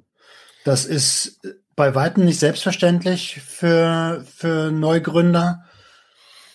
[0.65, 1.40] das ist
[1.77, 5.65] bei weitem nicht selbstverständlich für, für Neugründer.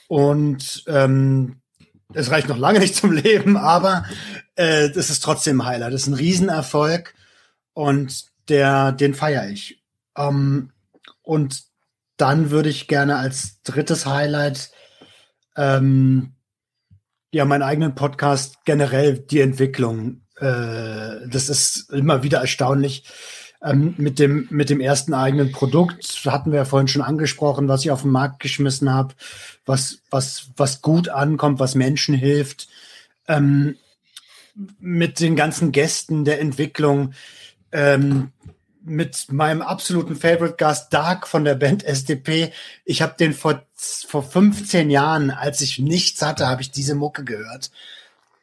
[0.08, 1.62] Und ähm,
[2.14, 4.06] es reicht noch lange nicht zum Leben, aber
[4.56, 5.94] äh, das ist trotzdem ein Highlight.
[5.94, 7.14] Das ist ein Riesenerfolg.
[7.74, 9.84] Und der, den feiere ich.
[10.18, 10.72] Ähm,
[11.22, 11.64] und
[12.18, 14.72] dann würde ich gerne als drittes Highlight
[15.58, 16.34] ähm,
[17.32, 20.22] ja meinen eigenen Podcast generell die Entwicklung.
[20.38, 23.04] Äh, das ist immer wieder erstaunlich.
[23.66, 27.84] Ähm, mit dem mit dem ersten eigenen Produkt hatten wir ja vorhin schon angesprochen, was
[27.84, 29.16] ich auf den Markt geschmissen habe,
[29.66, 32.68] was was was gut ankommt, was Menschen hilft.
[33.28, 33.78] Ähm,
[34.80, 37.14] mit den ganzen Gästen der Entwicklung,
[37.72, 38.32] ähm,
[38.86, 42.52] mit meinem absoluten Favorite Gast Dark von der Band SDP.
[42.86, 47.24] Ich habe den vor, vor 15 Jahren, als ich nichts hatte, habe ich diese Mucke
[47.24, 47.72] gehört.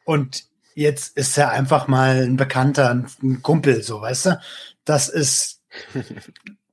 [0.03, 0.43] Und
[0.75, 4.39] jetzt ist er einfach mal ein Bekannter, ein Kumpel, so, weißt du?
[4.85, 5.61] Das ist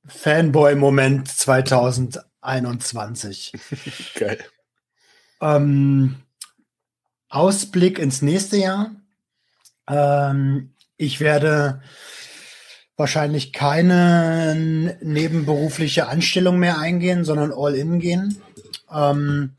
[0.06, 3.52] Fanboy-Moment 2021.
[4.14, 4.38] Geil.
[5.40, 6.16] Ähm,
[7.28, 8.92] Ausblick ins nächste Jahr.
[9.88, 11.82] Ähm, ich werde
[12.96, 18.40] wahrscheinlich keine nebenberufliche Anstellung mehr eingehen, sondern all in gehen.
[18.92, 19.54] Ähm,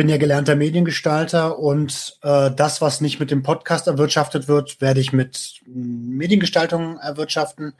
[0.00, 4.98] bin ja gelernter Mediengestalter und äh, das, was nicht mit dem Podcast erwirtschaftet wird, werde
[4.98, 7.74] ich mit Mediengestaltung erwirtschaften.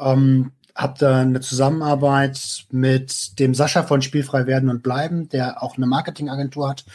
[0.00, 5.76] Ähm, habe da eine Zusammenarbeit mit dem Sascha von Spielfrei werden und bleiben, der auch
[5.76, 6.86] eine Marketingagentur hat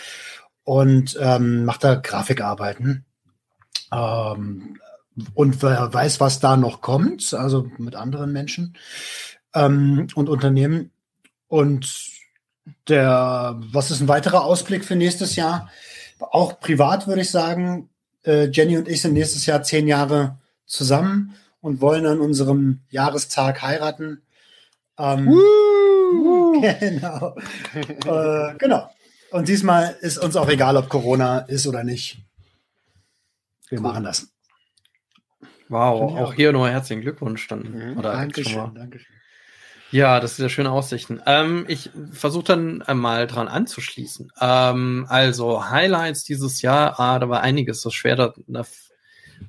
[0.66, 3.06] und ähm, macht da Grafikarbeiten.
[3.94, 4.78] Ähm,
[5.36, 8.76] und wer weiß, was da noch kommt, also mit anderen Menschen
[9.54, 10.92] ähm, und Unternehmen.
[11.48, 12.19] Und
[12.88, 15.70] der, was ist ein weiterer Ausblick für nächstes Jahr?
[16.20, 17.90] Auch privat würde ich sagen,
[18.26, 23.62] äh, Jenny und ich sind nächstes Jahr zehn Jahre zusammen und wollen an unserem Jahrestag
[23.62, 24.22] heiraten.
[24.98, 25.28] Ähm,
[26.62, 27.36] genau.
[28.06, 28.90] äh, genau.
[29.32, 32.20] Und diesmal ist uns auch egal, ob Corona ist oder nicht.
[33.70, 33.84] Wir cool.
[33.84, 34.28] machen das.
[35.68, 37.92] Wow, auch, auch, hier nochmal herzlichen Glückwunsch dann.
[37.92, 39.19] Mhm, oder Dankeschön, Dankeschön.
[39.92, 41.20] Ja, das sind ja schöne Aussichten.
[41.26, 44.32] Ähm, ich versuche dann mal dran anzuschließen.
[44.40, 48.34] Ähm, also Highlights dieses Jahr, ah, da war einiges so schwer, da,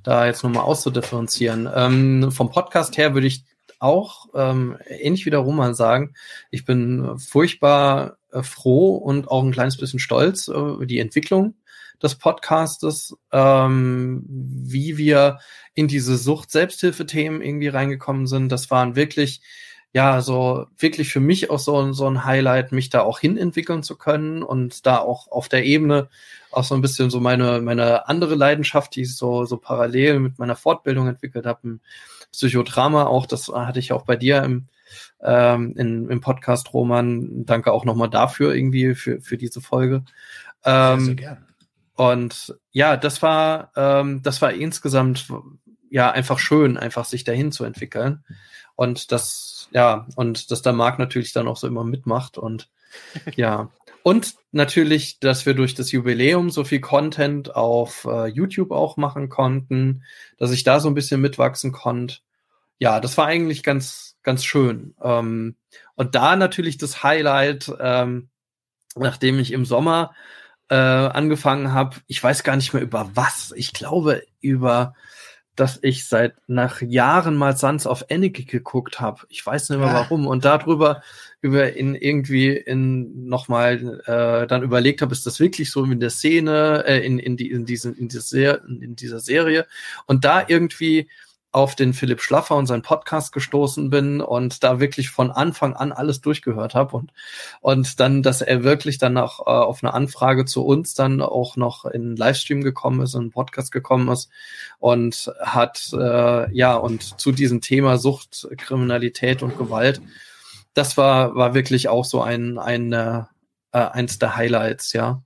[0.02, 1.68] da jetzt nochmal auszudifferenzieren.
[1.74, 3.44] Ähm, vom Podcast her würde ich
[3.80, 6.14] auch ähm, ähnlich wie der Roman sagen,
[6.50, 11.54] ich bin furchtbar äh, froh und auch ein kleines bisschen stolz äh, über die Entwicklung
[12.02, 15.38] des Podcastes, ähm, wie wir
[15.74, 18.50] in diese Sucht-Selbsthilfe-Themen irgendwie reingekommen sind.
[18.50, 19.42] Das waren wirklich,
[19.92, 23.96] ja, so wirklich für mich auch so, so ein Highlight, mich da auch hinentwickeln zu
[23.96, 26.08] können und da auch auf der Ebene
[26.52, 30.38] auch so ein bisschen so meine, meine andere Leidenschaft, die ich so, so parallel mit
[30.38, 31.78] meiner Fortbildung entwickelt habe,
[32.32, 34.68] Psychodrama auch, das hatte ich auch bei dir im,
[35.22, 37.44] ähm, in, im Podcast, Roman.
[37.44, 40.04] Danke auch nochmal dafür irgendwie für, für diese Folge.
[40.64, 41.38] Ähm, sehr, sehr.
[41.96, 45.28] Und ja, das war, ähm, das war insgesamt
[45.90, 48.24] ja einfach schön, einfach sich dahin zu entwickeln.
[48.80, 52.70] Und das, ja, und dass der Marc natürlich dann auch so immer mitmacht und
[53.36, 53.68] ja.
[54.02, 59.28] Und natürlich, dass wir durch das Jubiläum so viel Content auf äh, YouTube auch machen
[59.28, 60.02] konnten,
[60.38, 62.20] dass ich da so ein bisschen mitwachsen konnte.
[62.78, 64.94] Ja, das war eigentlich ganz, ganz schön.
[65.02, 65.56] Ähm,
[65.94, 68.30] und da natürlich das Highlight, ähm,
[68.96, 70.14] nachdem ich im Sommer
[70.70, 73.52] äh, angefangen habe, ich weiß gar nicht mehr über was.
[73.56, 74.94] Ich glaube über,
[75.56, 79.22] dass ich seit nach Jahren mal Sons of Anarchy geguckt habe.
[79.28, 80.26] Ich weiß nicht mehr warum.
[80.26, 81.02] Und darüber
[81.42, 86.10] über in irgendwie in nochmal äh, dann überlegt habe, ist das wirklich so in der
[86.10, 89.66] Szene, äh, in, in, die, in, diesen, in, dieser, in dieser Serie.
[90.06, 91.08] Und da irgendwie
[91.52, 95.90] auf den Philipp Schlaffer und seinen Podcast gestoßen bin und da wirklich von Anfang an
[95.92, 97.12] alles durchgehört habe und
[97.60, 101.56] und dann, dass er wirklich dann auch äh, auf eine Anfrage zu uns dann auch
[101.56, 104.30] noch in Livestream gekommen ist, in einen Podcast gekommen ist
[104.78, 110.00] und hat äh, ja und zu diesem Thema Sucht, Kriminalität und Gewalt,
[110.74, 113.24] das war war wirklich auch so ein ein äh,
[113.72, 115.22] eins der Highlights, ja.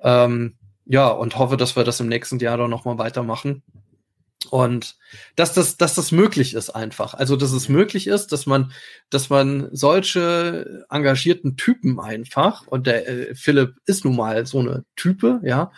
[0.00, 3.62] Ähm, ja, und hoffe, dass wir das im nächsten Jahr dann nochmal weitermachen.
[4.46, 4.96] Und
[5.36, 7.14] dass das, dass das möglich ist einfach.
[7.14, 8.72] Also, dass es möglich ist, dass man,
[9.10, 14.84] dass man solche engagierten Typen einfach, und der äh, Philipp ist nun mal so eine
[14.96, 15.70] Type, ja,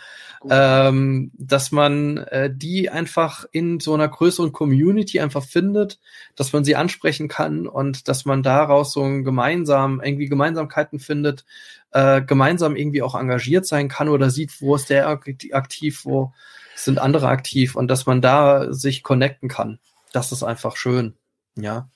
[0.51, 5.99] ähm, dass man äh, die einfach in so einer größeren Community einfach findet,
[6.37, 11.45] dass man sie ansprechen kann und dass man daraus so ein gemeinsam, irgendwie Gemeinsamkeiten findet,
[11.93, 16.33] äh, gemeinsam irgendwie auch engagiert sein kann oder sieht, wo ist der aktiv, wo
[16.75, 19.79] sind andere aktiv und dass man da sich connecten kann.
[20.13, 21.17] Das ist einfach schön.
[21.57, 21.91] Ja.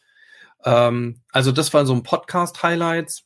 [0.64, 3.24] Ähm, also das war so ein Podcast-Highlights.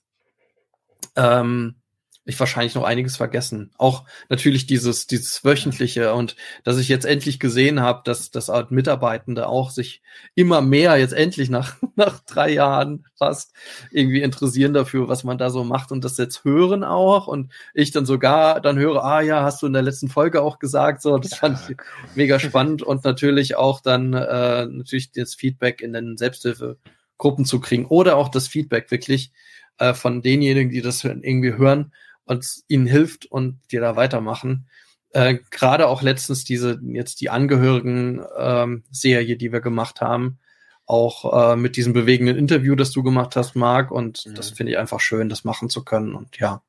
[1.17, 1.77] Ähm,
[2.25, 3.73] ich wahrscheinlich noch einiges vergessen.
[3.79, 8.71] Auch natürlich dieses, dieses wöchentliche und dass ich jetzt endlich gesehen habe, dass, dass Art
[8.71, 10.03] Mitarbeitende auch sich
[10.37, 13.53] immer mehr jetzt endlich nach, nach drei Jahren fast
[13.91, 17.27] irgendwie interessieren dafür, was man da so macht und das jetzt hören auch.
[17.27, 20.61] Und ich dann sogar dann höre, ah ja, hast du in der letzten Folge auch
[20.61, 21.77] gesagt, so, das fand ich
[22.15, 22.83] mega spannend.
[22.83, 28.29] Und natürlich auch dann äh, natürlich das Feedback in den Selbsthilfegruppen zu kriegen oder auch
[28.29, 29.33] das Feedback wirklich
[29.79, 31.93] äh, von denjenigen, die das irgendwie hören,
[32.33, 34.69] und ihnen hilft und die da weitermachen.
[35.11, 40.39] Äh, Gerade auch letztens diese, jetzt die Angehörigen-Serie, ähm, die wir gemacht haben,
[40.87, 44.35] auch äh, mit diesem bewegenden Interview, das du gemacht hast, Marc, und mhm.
[44.35, 46.63] das finde ich einfach schön, das machen zu können und ja.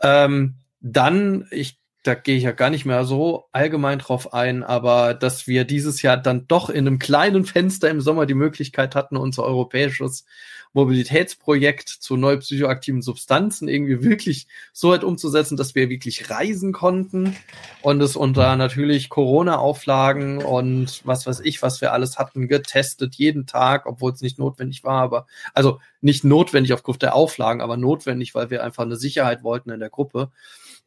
[0.00, 5.14] Ähm, dann, ich da gehe ich ja gar nicht mehr so allgemein drauf ein, aber
[5.14, 9.16] dass wir dieses Jahr dann doch in einem kleinen Fenster im Sommer die Möglichkeit hatten,
[9.16, 10.24] unser europäisches
[10.72, 17.36] Mobilitätsprojekt zu neu psychoaktiven Substanzen irgendwie wirklich so weit umzusetzen, dass wir wirklich reisen konnten
[17.82, 23.46] und es unter natürlich Corona-Auflagen und was weiß ich, was wir alles hatten, getestet jeden
[23.46, 28.34] Tag, obwohl es nicht notwendig war, aber also nicht notwendig aufgrund der Auflagen, aber notwendig,
[28.34, 30.30] weil wir einfach eine Sicherheit wollten in der Gruppe.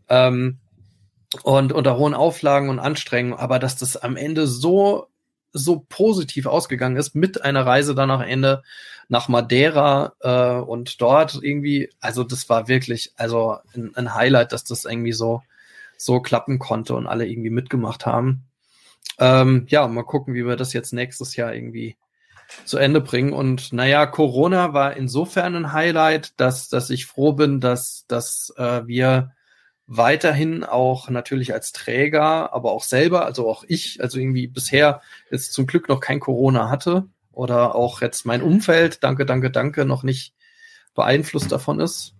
[0.09, 0.59] Ähm,
[1.43, 5.07] und unter hohen Auflagen und Anstrengungen, aber dass das am Ende so
[5.57, 8.61] so positiv ausgegangen ist mit einer Reise dann am Ende
[9.07, 14.65] nach Madeira äh, und dort irgendwie, also das war wirklich, also ein, ein, Highlight, dass
[14.65, 15.43] das irgendwie so
[15.97, 18.43] so klappen konnte und alle irgendwie mitgemacht haben.
[19.17, 21.95] Ähm, ja, mal gucken, wie wir das jetzt nächstes Jahr irgendwie
[22.65, 23.33] zu Ende bringen.
[23.33, 28.85] Und naja, Corona war insofern ein Highlight, dass, dass ich froh bin, dass, dass äh,
[28.87, 29.31] wir
[29.87, 35.53] weiterhin auch natürlich als Träger, aber auch selber, also auch ich, also irgendwie bisher jetzt
[35.53, 40.03] zum Glück noch kein Corona hatte oder auch jetzt mein Umfeld, danke, danke, danke, noch
[40.03, 40.33] nicht
[40.95, 42.15] beeinflusst davon ist.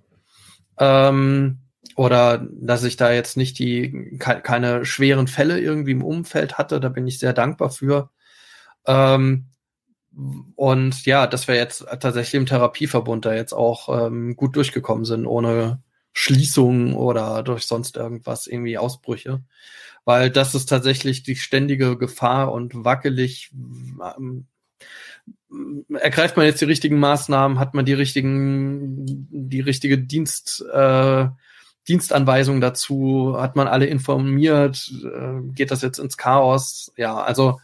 [0.77, 1.59] Ähm,
[1.95, 6.79] oder dass ich da jetzt nicht die ke keine schweren Fälle irgendwie im Umfeld hatte,
[6.79, 8.09] da bin ich sehr dankbar für.
[8.85, 9.47] Ähm,
[10.55, 15.25] und ja, dass wir jetzt tatsächlich im Therapieverbund da jetzt auch ähm, gut durchgekommen sind,
[15.25, 15.81] ohne
[16.15, 19.43] Schließungen oder durch sonst irgendwas irgendwie Ausbrüche.
[20.05, 23.51] Weil das ist tatsächlich die ständige Gefahr und wackelig.
[24.17, 24.47] Ähm,
[25.99, 31.27] ergreift man jetzt die richtigen Maßnahmen, hat man die richtigen, die richtige Dienst, äh,
[31.87, 36.91] Dienstanweisung dazu, hat man alle informiert, äh, geht das jetzt ins Chaos?
[36.97, 37.59] Ja, also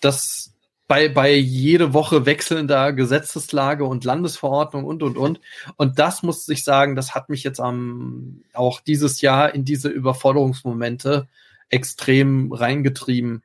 [0.00, 0.55] das
[0.88, 5.40] bei, bei jede Woche wechselnder Gesetzeslage und Landesverordnung und, und, und.
[5.76, 9.88] Und das muss ich sagen, das hat mich jetzt am, auch dieses Jahr in diese
[9.88, 11.28] Überforderungsmomente
[11.70, 13.42] extrem reingetrieben.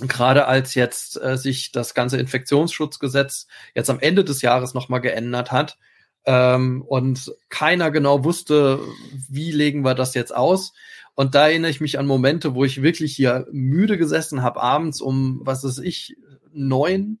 [0.00, 5.52] Gerade als jetzt äh, sich das ganze Infektionsschutzgesetz jetzt am Ende des Jahres nochmal geändert
[5.52, 5.78] hat
[6.24, 8.80] ähm, und keiner genau wusste,
[9.28, 10.72] wie legen wir das jetzt aus.
[11.14, 15.00] Und da erinnere ich mich an Momente, wo ich wirklich hier müde gesessen habe, abends
[15.00, 16.16] um, was ist ich,
[16.54, 17.18] neun,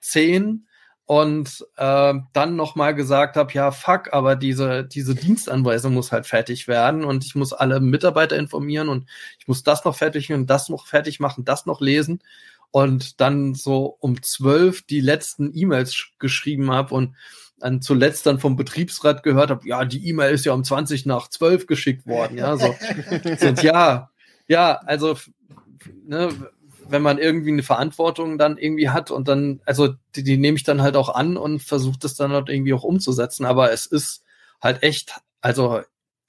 [0.00, 0.66] zehn
[1.04, 6.66] und äh, dann nochmal gesagt habe, ja, fuck, aber diese, diese Dienstanweisung muss halt fertig
[6.66, 9.08] werden und ich muss alle Mitarbeiter informieren und
[9.38, 12.20] ich muss das noch fertig und das noch fertig machen, das noch lesen
[12.72, 17.14] und dann so um zwölf die letzten E-Mails geschrieben habe und
[17.58, 21.28] dann zuletzt dann vom Betriebsrat gehört habe, ja, die E-Mail ist ja um 20 nach
[21.28, 22.74] 12 geschickt worden, ja, so.
[23.46, 24.10] und ja,
[24.48, 25.16] ja, also,
[26.04, 26.28] ne,
[26.88, 30.64] wenn man irgendwie eine Verantwortung dann irgendwie hat und dann, also die, die nehme ich
[30.64, 33.44] dann halt auch an und versuche das dann halt irgendwie auch umzusetzen.
[33.44, 34.24] Aber es ist
[34.60, 35.80] halt echt, also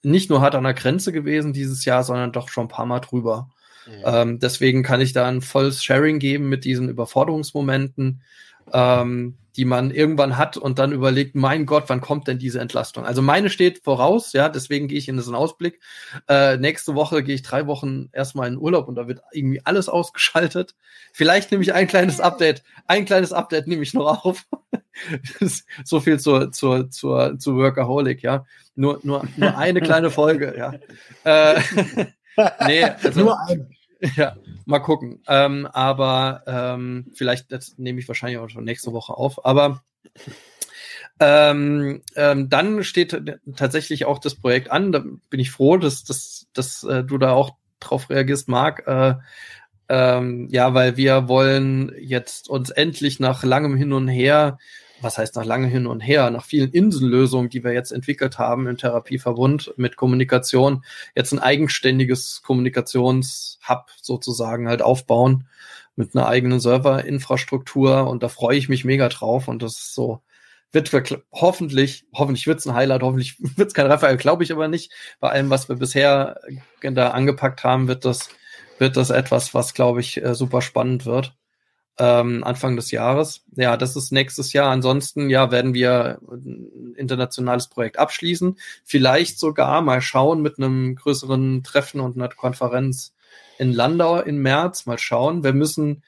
[0.04, 3.00] nicht nur hart an der Grenze gewesen dieses Jahr, sondern doch schon ein paar Mal
[3.00, 3.50] drüber.
[3.88, 4.04] Mhm.
[4.06, 8.22] Ähm, deswegen kann ich da ein volles Sharing geben mit diesen Überforderungsmomenten.
[8.74, 13.06] Ähm, die man irgendwann hat und dann überlegt, mein Gott, wann kommt denn diese Entlastung?
[13.06, 15.82] Also meine steht voraus, ja, deswegen gehe ich in diesen Ausblick.
[16.30, 19.90] Äh, nächste Woche gehe ich drei Wochen erstmal in Urlaub und da wird irgendwie alles
[19.90, 20.76] ausgeschaltet.
[21.12, 24.46] Vielleicht nehme ich ein kleines Update, ein kleines Update nehme ich noch auf.
[25.84, 28.46] so viel zur, zur, zur, zu Workaholic, ja.
[28.76, 30.74] Nur, nur, nur eine kleine Folge, ja.
[31.24, 31.62] Äh,
[32.68, 33.77] nee, also, nur ein.
[34.16, 35.22] Ja, mal gucken.
[35.28, 39.44] Ähm, aber ähm, vielleicht das nehme ich wahrscheinlich auch schon nächste Woche auf.
[39.46, 39.84] Aber
[41.20, 43.20] ähm, ähm, dann steht
[43.56, 44.92] tatsächlich auch das Projekt an.
[44.92, 48.88] Da bin ich froh, dass, dass, dass äh, du da auch drauf reagierst, Marc.
[48.88, 49.16] Äh,
[49.90, 54.58] ähm, ja, weil wir wollen jetzt uns endlich nach langem Hin und Her
[55.02, 58.68] was heißt nach lange hin und her, nach vielen Insellösungen, die wir jetzt entwickelt haben
[58.68, 60.84] im Therapieverbund mit Kommunikation,
[61.16, 65.48] jetzt ein eigenständiges Kommunikationshub sozusagen halt aufbauen
[65.96, 70.22] mit einer eigenen Serverinfrastruktur und da freue ich mich mega drauf und das ist so
[70.72, 70.92] wird
[71.32, 74.92] hoffentlich, hoffentlich wird's ein Highlight, hoffentlich wird's kein Raphael, glaube ich aber nicht.
[75.20, 76.42] Bei allem, was wir bisher
[76.82, 78.30] äh, da angepackt haben, wird das,
[78.78, 81.37] wird das etwas, was, glaube ich, äh, super spannend wird.
[82.00, 83.44] Ähm, Anfang des Jahres.
[83.56, 84.70] Ja, das ist nächstes Jahr.
[84.70, 88.58] Ansonsten, ja, werden wir ein internationales Projekt abschließen.
[88.84, 93.16] Vielleicht sogar mal schauen mit einem größeren Treffen und einer Konferenz
[93.58, 94.86] in Landau im März.
[94.86, 95.44] Mal schauen.
[95.44, 96.04] Wir müssen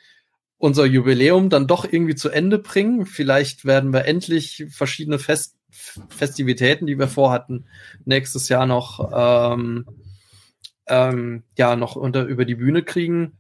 [0.59, 3.05] unser Jubiläum dann doch irgendwie zu Ende bringen.
[3.05, 5.55] Vielleicht werden wir endlich verschiedene Fest
[6.09, 7.65] Festivitäten, die wir vorhatten,
[8.03, 9.85] nächstes Jahr noch ähm,
[10.87, 13.37] ähm, ja noch unter über die Bühne kriegen.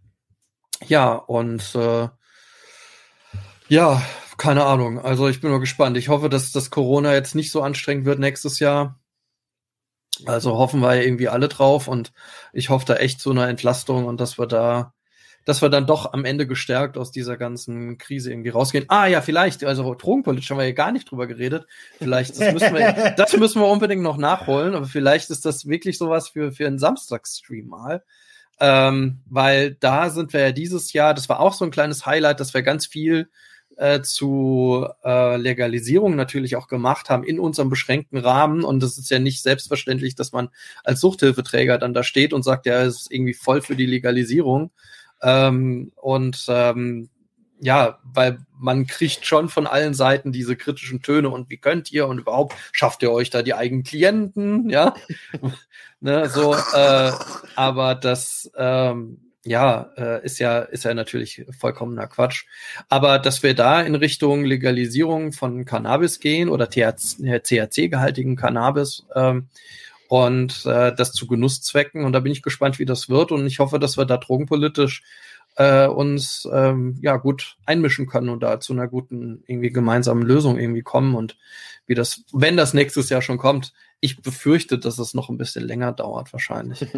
[0.87, 2.07] Ja und äh,
[3.69, 4.01] ja,
[4.37, 4.99] keine Ahnung.
[4.99, 5.97] Also ich bin mal gespannt.
[5.97, 8.99] Ich hoffe, dass das Corona jetzt nicht so anstrengend wird nächstes Jahr.
[10.25, 12.11] Also hoffen wir irgendwie alle drauf und
[12.51, 14.93] ich hoffe da echt zu einer Entlastung und dass wir da
[15.45, 18.85] dass wir dann doch am Ende gestärkt aus dieser ganzen Krise irgendwie rausgehen.
[18.87, 21.65] Ah ja, vielleicht, also drogenpolitisch haben wir ja gar nicht drüber geredet.
[21.97, 25.97] Vielleicht, das müssen wir, das müssen wir unbedingt noch nachholen, aber vielleicht ist das wirklich
[25.97, 28.03] sowas für, für einen Samstagsstream mal.
[28.59, 32.39] Ähm, weil da sind wir ja dieses Jahr, das war auch so ein kleines Highlight,
[32.39, 33.29] dass wir ganz viel
[33.79, 38.63] äh, zu äh, Legalisierung natürlich auch gemacht haben in unserem beschränkten Rahmen.
[38.63, 40.49] Und es ist ja nicht selbstverständlich, dass man
[40.83, 44.71] als Suchthilfeträger dann da steht und sagt, ja, es ist irgendwie voll für die Legalisierung,
[45.21, 47.09] ähm, und ähm,
[47.61, 52.07] ja, weil man kriegt schon von allen Seiten diese kritischen Töne und wie könnt ihr
[52.07, 54.95] und überhaupt schafft ihr euch da die eigenen Klienten, ja,
[55.99, 57.11] ne, so, äh,
[57.55, 62.45] aber das, ähm, ja, äh, ist ja, ist ja natürlich vollkommener Quatsch.
[62.89, 69.47] Aber dass wir da in Richtung Legalisierung von Cannabis gehen oder THC-gehaltigen Cannabis, ähm,
[70.09, 72.03] und äh, das zu Genusszwecken.
[72.03, 73.31] Und da bin ich gespannt, wie das wird.
[73.31, 75.03] Und ich hoffe, dass wir da drogenpolitisch
[75.55, 80.57] äh, uns ähm, ja gut einmischen können und da zu einer guten irgendwie gemeinsamen Lösung
[80.57, 81.37] irgendwie kommen und
[81.85, 85.65] wie das, wenn das nächstes Jahr schon kommt, ich befürchte, dass es noch ein bisschen
[85.65, 86.85] länger dauert wahrscheinlich.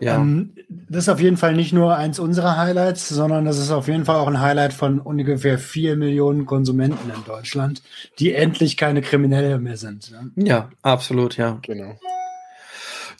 [0.00, 0.16] Ja.
[0.16, 3.88] Ähm, das ist auf jeden Fall nicht nur eins unserer Highlights, sondern das ist auf
[3.88, 7.82] jeden Fall auch ein Highlight von ungefähr vier Millionen Konsumenten in Deutschland,
[8.18, 10.10] die endlich keine Kriminelle mehr sind.
[10.10, 11.58] Ja, ja absolut, ja.
[11.62, 11.98] Genau.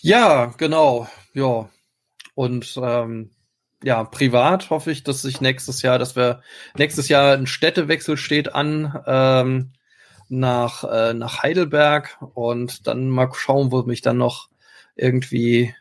[0.00, 1.08] Ja, genau.
[1.32, 1.68] Ja.
[2.34, 3.30] Und ähm,
[3.84, 6.42] ja, privat hoffe ich, dass sich nächstes Jahr, dass wir
[6.76, 9.72] nächstes Jahr ein Städtewechsel steht an ähm,
[10.28, 14.48] nach, äh, nach Heidelberg und dann mal schauen, wo mich dann noch
[14.96, 15.74] irgendwie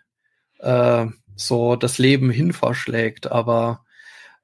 [0.63, 3.31] äh, so das Leben hin verschlägt.
[3.31, 3.83] Aber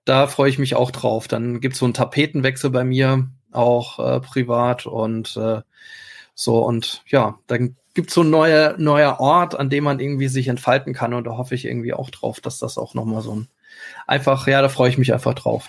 [0.05, 1.27] da freue ich mich auch drauf.
[1.27, 5.61] Dann gibt's so einen Tapetenwechsel bei mir, auch äh, privat und äh,
[6.35, 10.47] so und ja, dann gibt's so ein neuer neuer Ort, an dem man irgendwie sich
[10.47, 13.47] entfalten kann und da hoffe ich irgendwie auch drauf, dass das auch nochmal so ein
[14.07, 15.67] einfach, ja, da freue ich mich einfach drauf,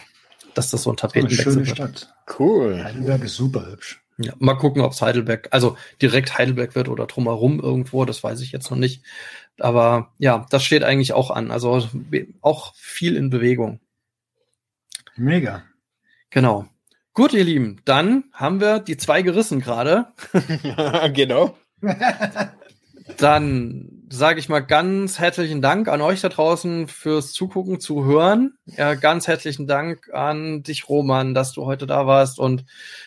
[0.54, 1.76] dass das so ein Tapetenwechsel eine schöne wird.
[1.76, 2.14] Stadt.
[2.38, 2.82] Cool.
[2.84, 4.00] Heidelberg ist super hübsch.
[4.18, 8.42] Ja, mal gucken, ob es Heidelberg, also direkt Heidelberg wird oder drumherum irgendwo, das weiß
[8.42, 9.02] ich jetzt noch nicht.
[9.58, 11.50] Aber ja, das steht eigentlich auch an.
[11.50, 11.88] Also
[12.40, 13.80] auch viel in Bewegung.
[15.16, 15.64] Mega.
[16.30, 16.66] Genau.
[17.12, 20.06] Gut, ihr Lieben, dann haben wir die zwei gerissen gerade.
[21.12, 21.56] genau.
[23.18, 28.54] Dann sage ich mal ganz herzlichen Dank an euch da draußen fürs Zugucken, Zuhören.
[28.66, 32.64] Ja, ganz herzlichen Dank an dich, Roman, dass du heute da warst und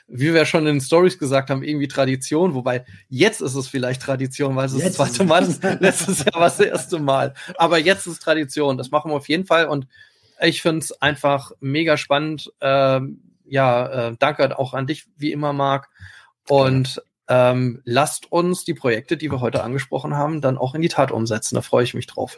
[0.07, 4.01] wie wir schon in den Stories gesagt haben, irgendwie Tradition, wobei jetzt ist es vielleicht
[4.01, 5.45] Tradition, weil es jetzt ist das zweite Mal,
[5.79, 7.33] letztes Jahr war es das erste Mal.
[7.57, 9.87] Aber jetzt ist Tradition, das machen wir auf jeden Fall und
[10.41, 12.51] ich finde es einfach mega spannend.
[12.61, 15.89] Ähm, ja, äh, danke auch an dich, wie immer, Marc.
[16.47, 20.89] Und ähm, lasst uns die Projekte, die wir heute angesprochen haben, dann auch in die
[20.89, 21.55] Tat umsetzen.
[21.55, 22.37] Da freue ich mich drauf.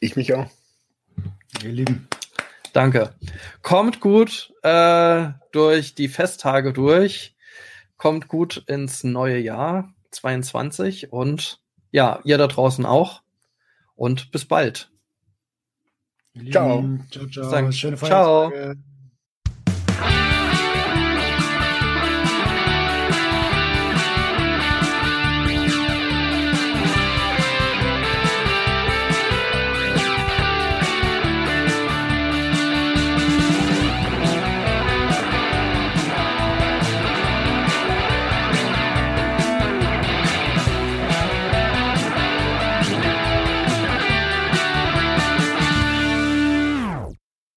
[0.00, 0.46] Ich mich auch.
[1.60, 2.08] Wir lieben.
[2.72, 3.14] Danke.
[3.60, 7.36] Kommt gut äh, durch die Festtage durch.
[7.98, 11.60] Kommt gut ins neue Jahr 22 und
[11.90, 13.22] ja, ihr da draußen auch.
[13.94, 14.90] Und bis bald.
[16.50, 16.98] Ciao.
[17.10, 17.72] Ciao, ciao.
[17.72, 18.54] Schöne Feiertage.
[18.54, 18.91] Ciao.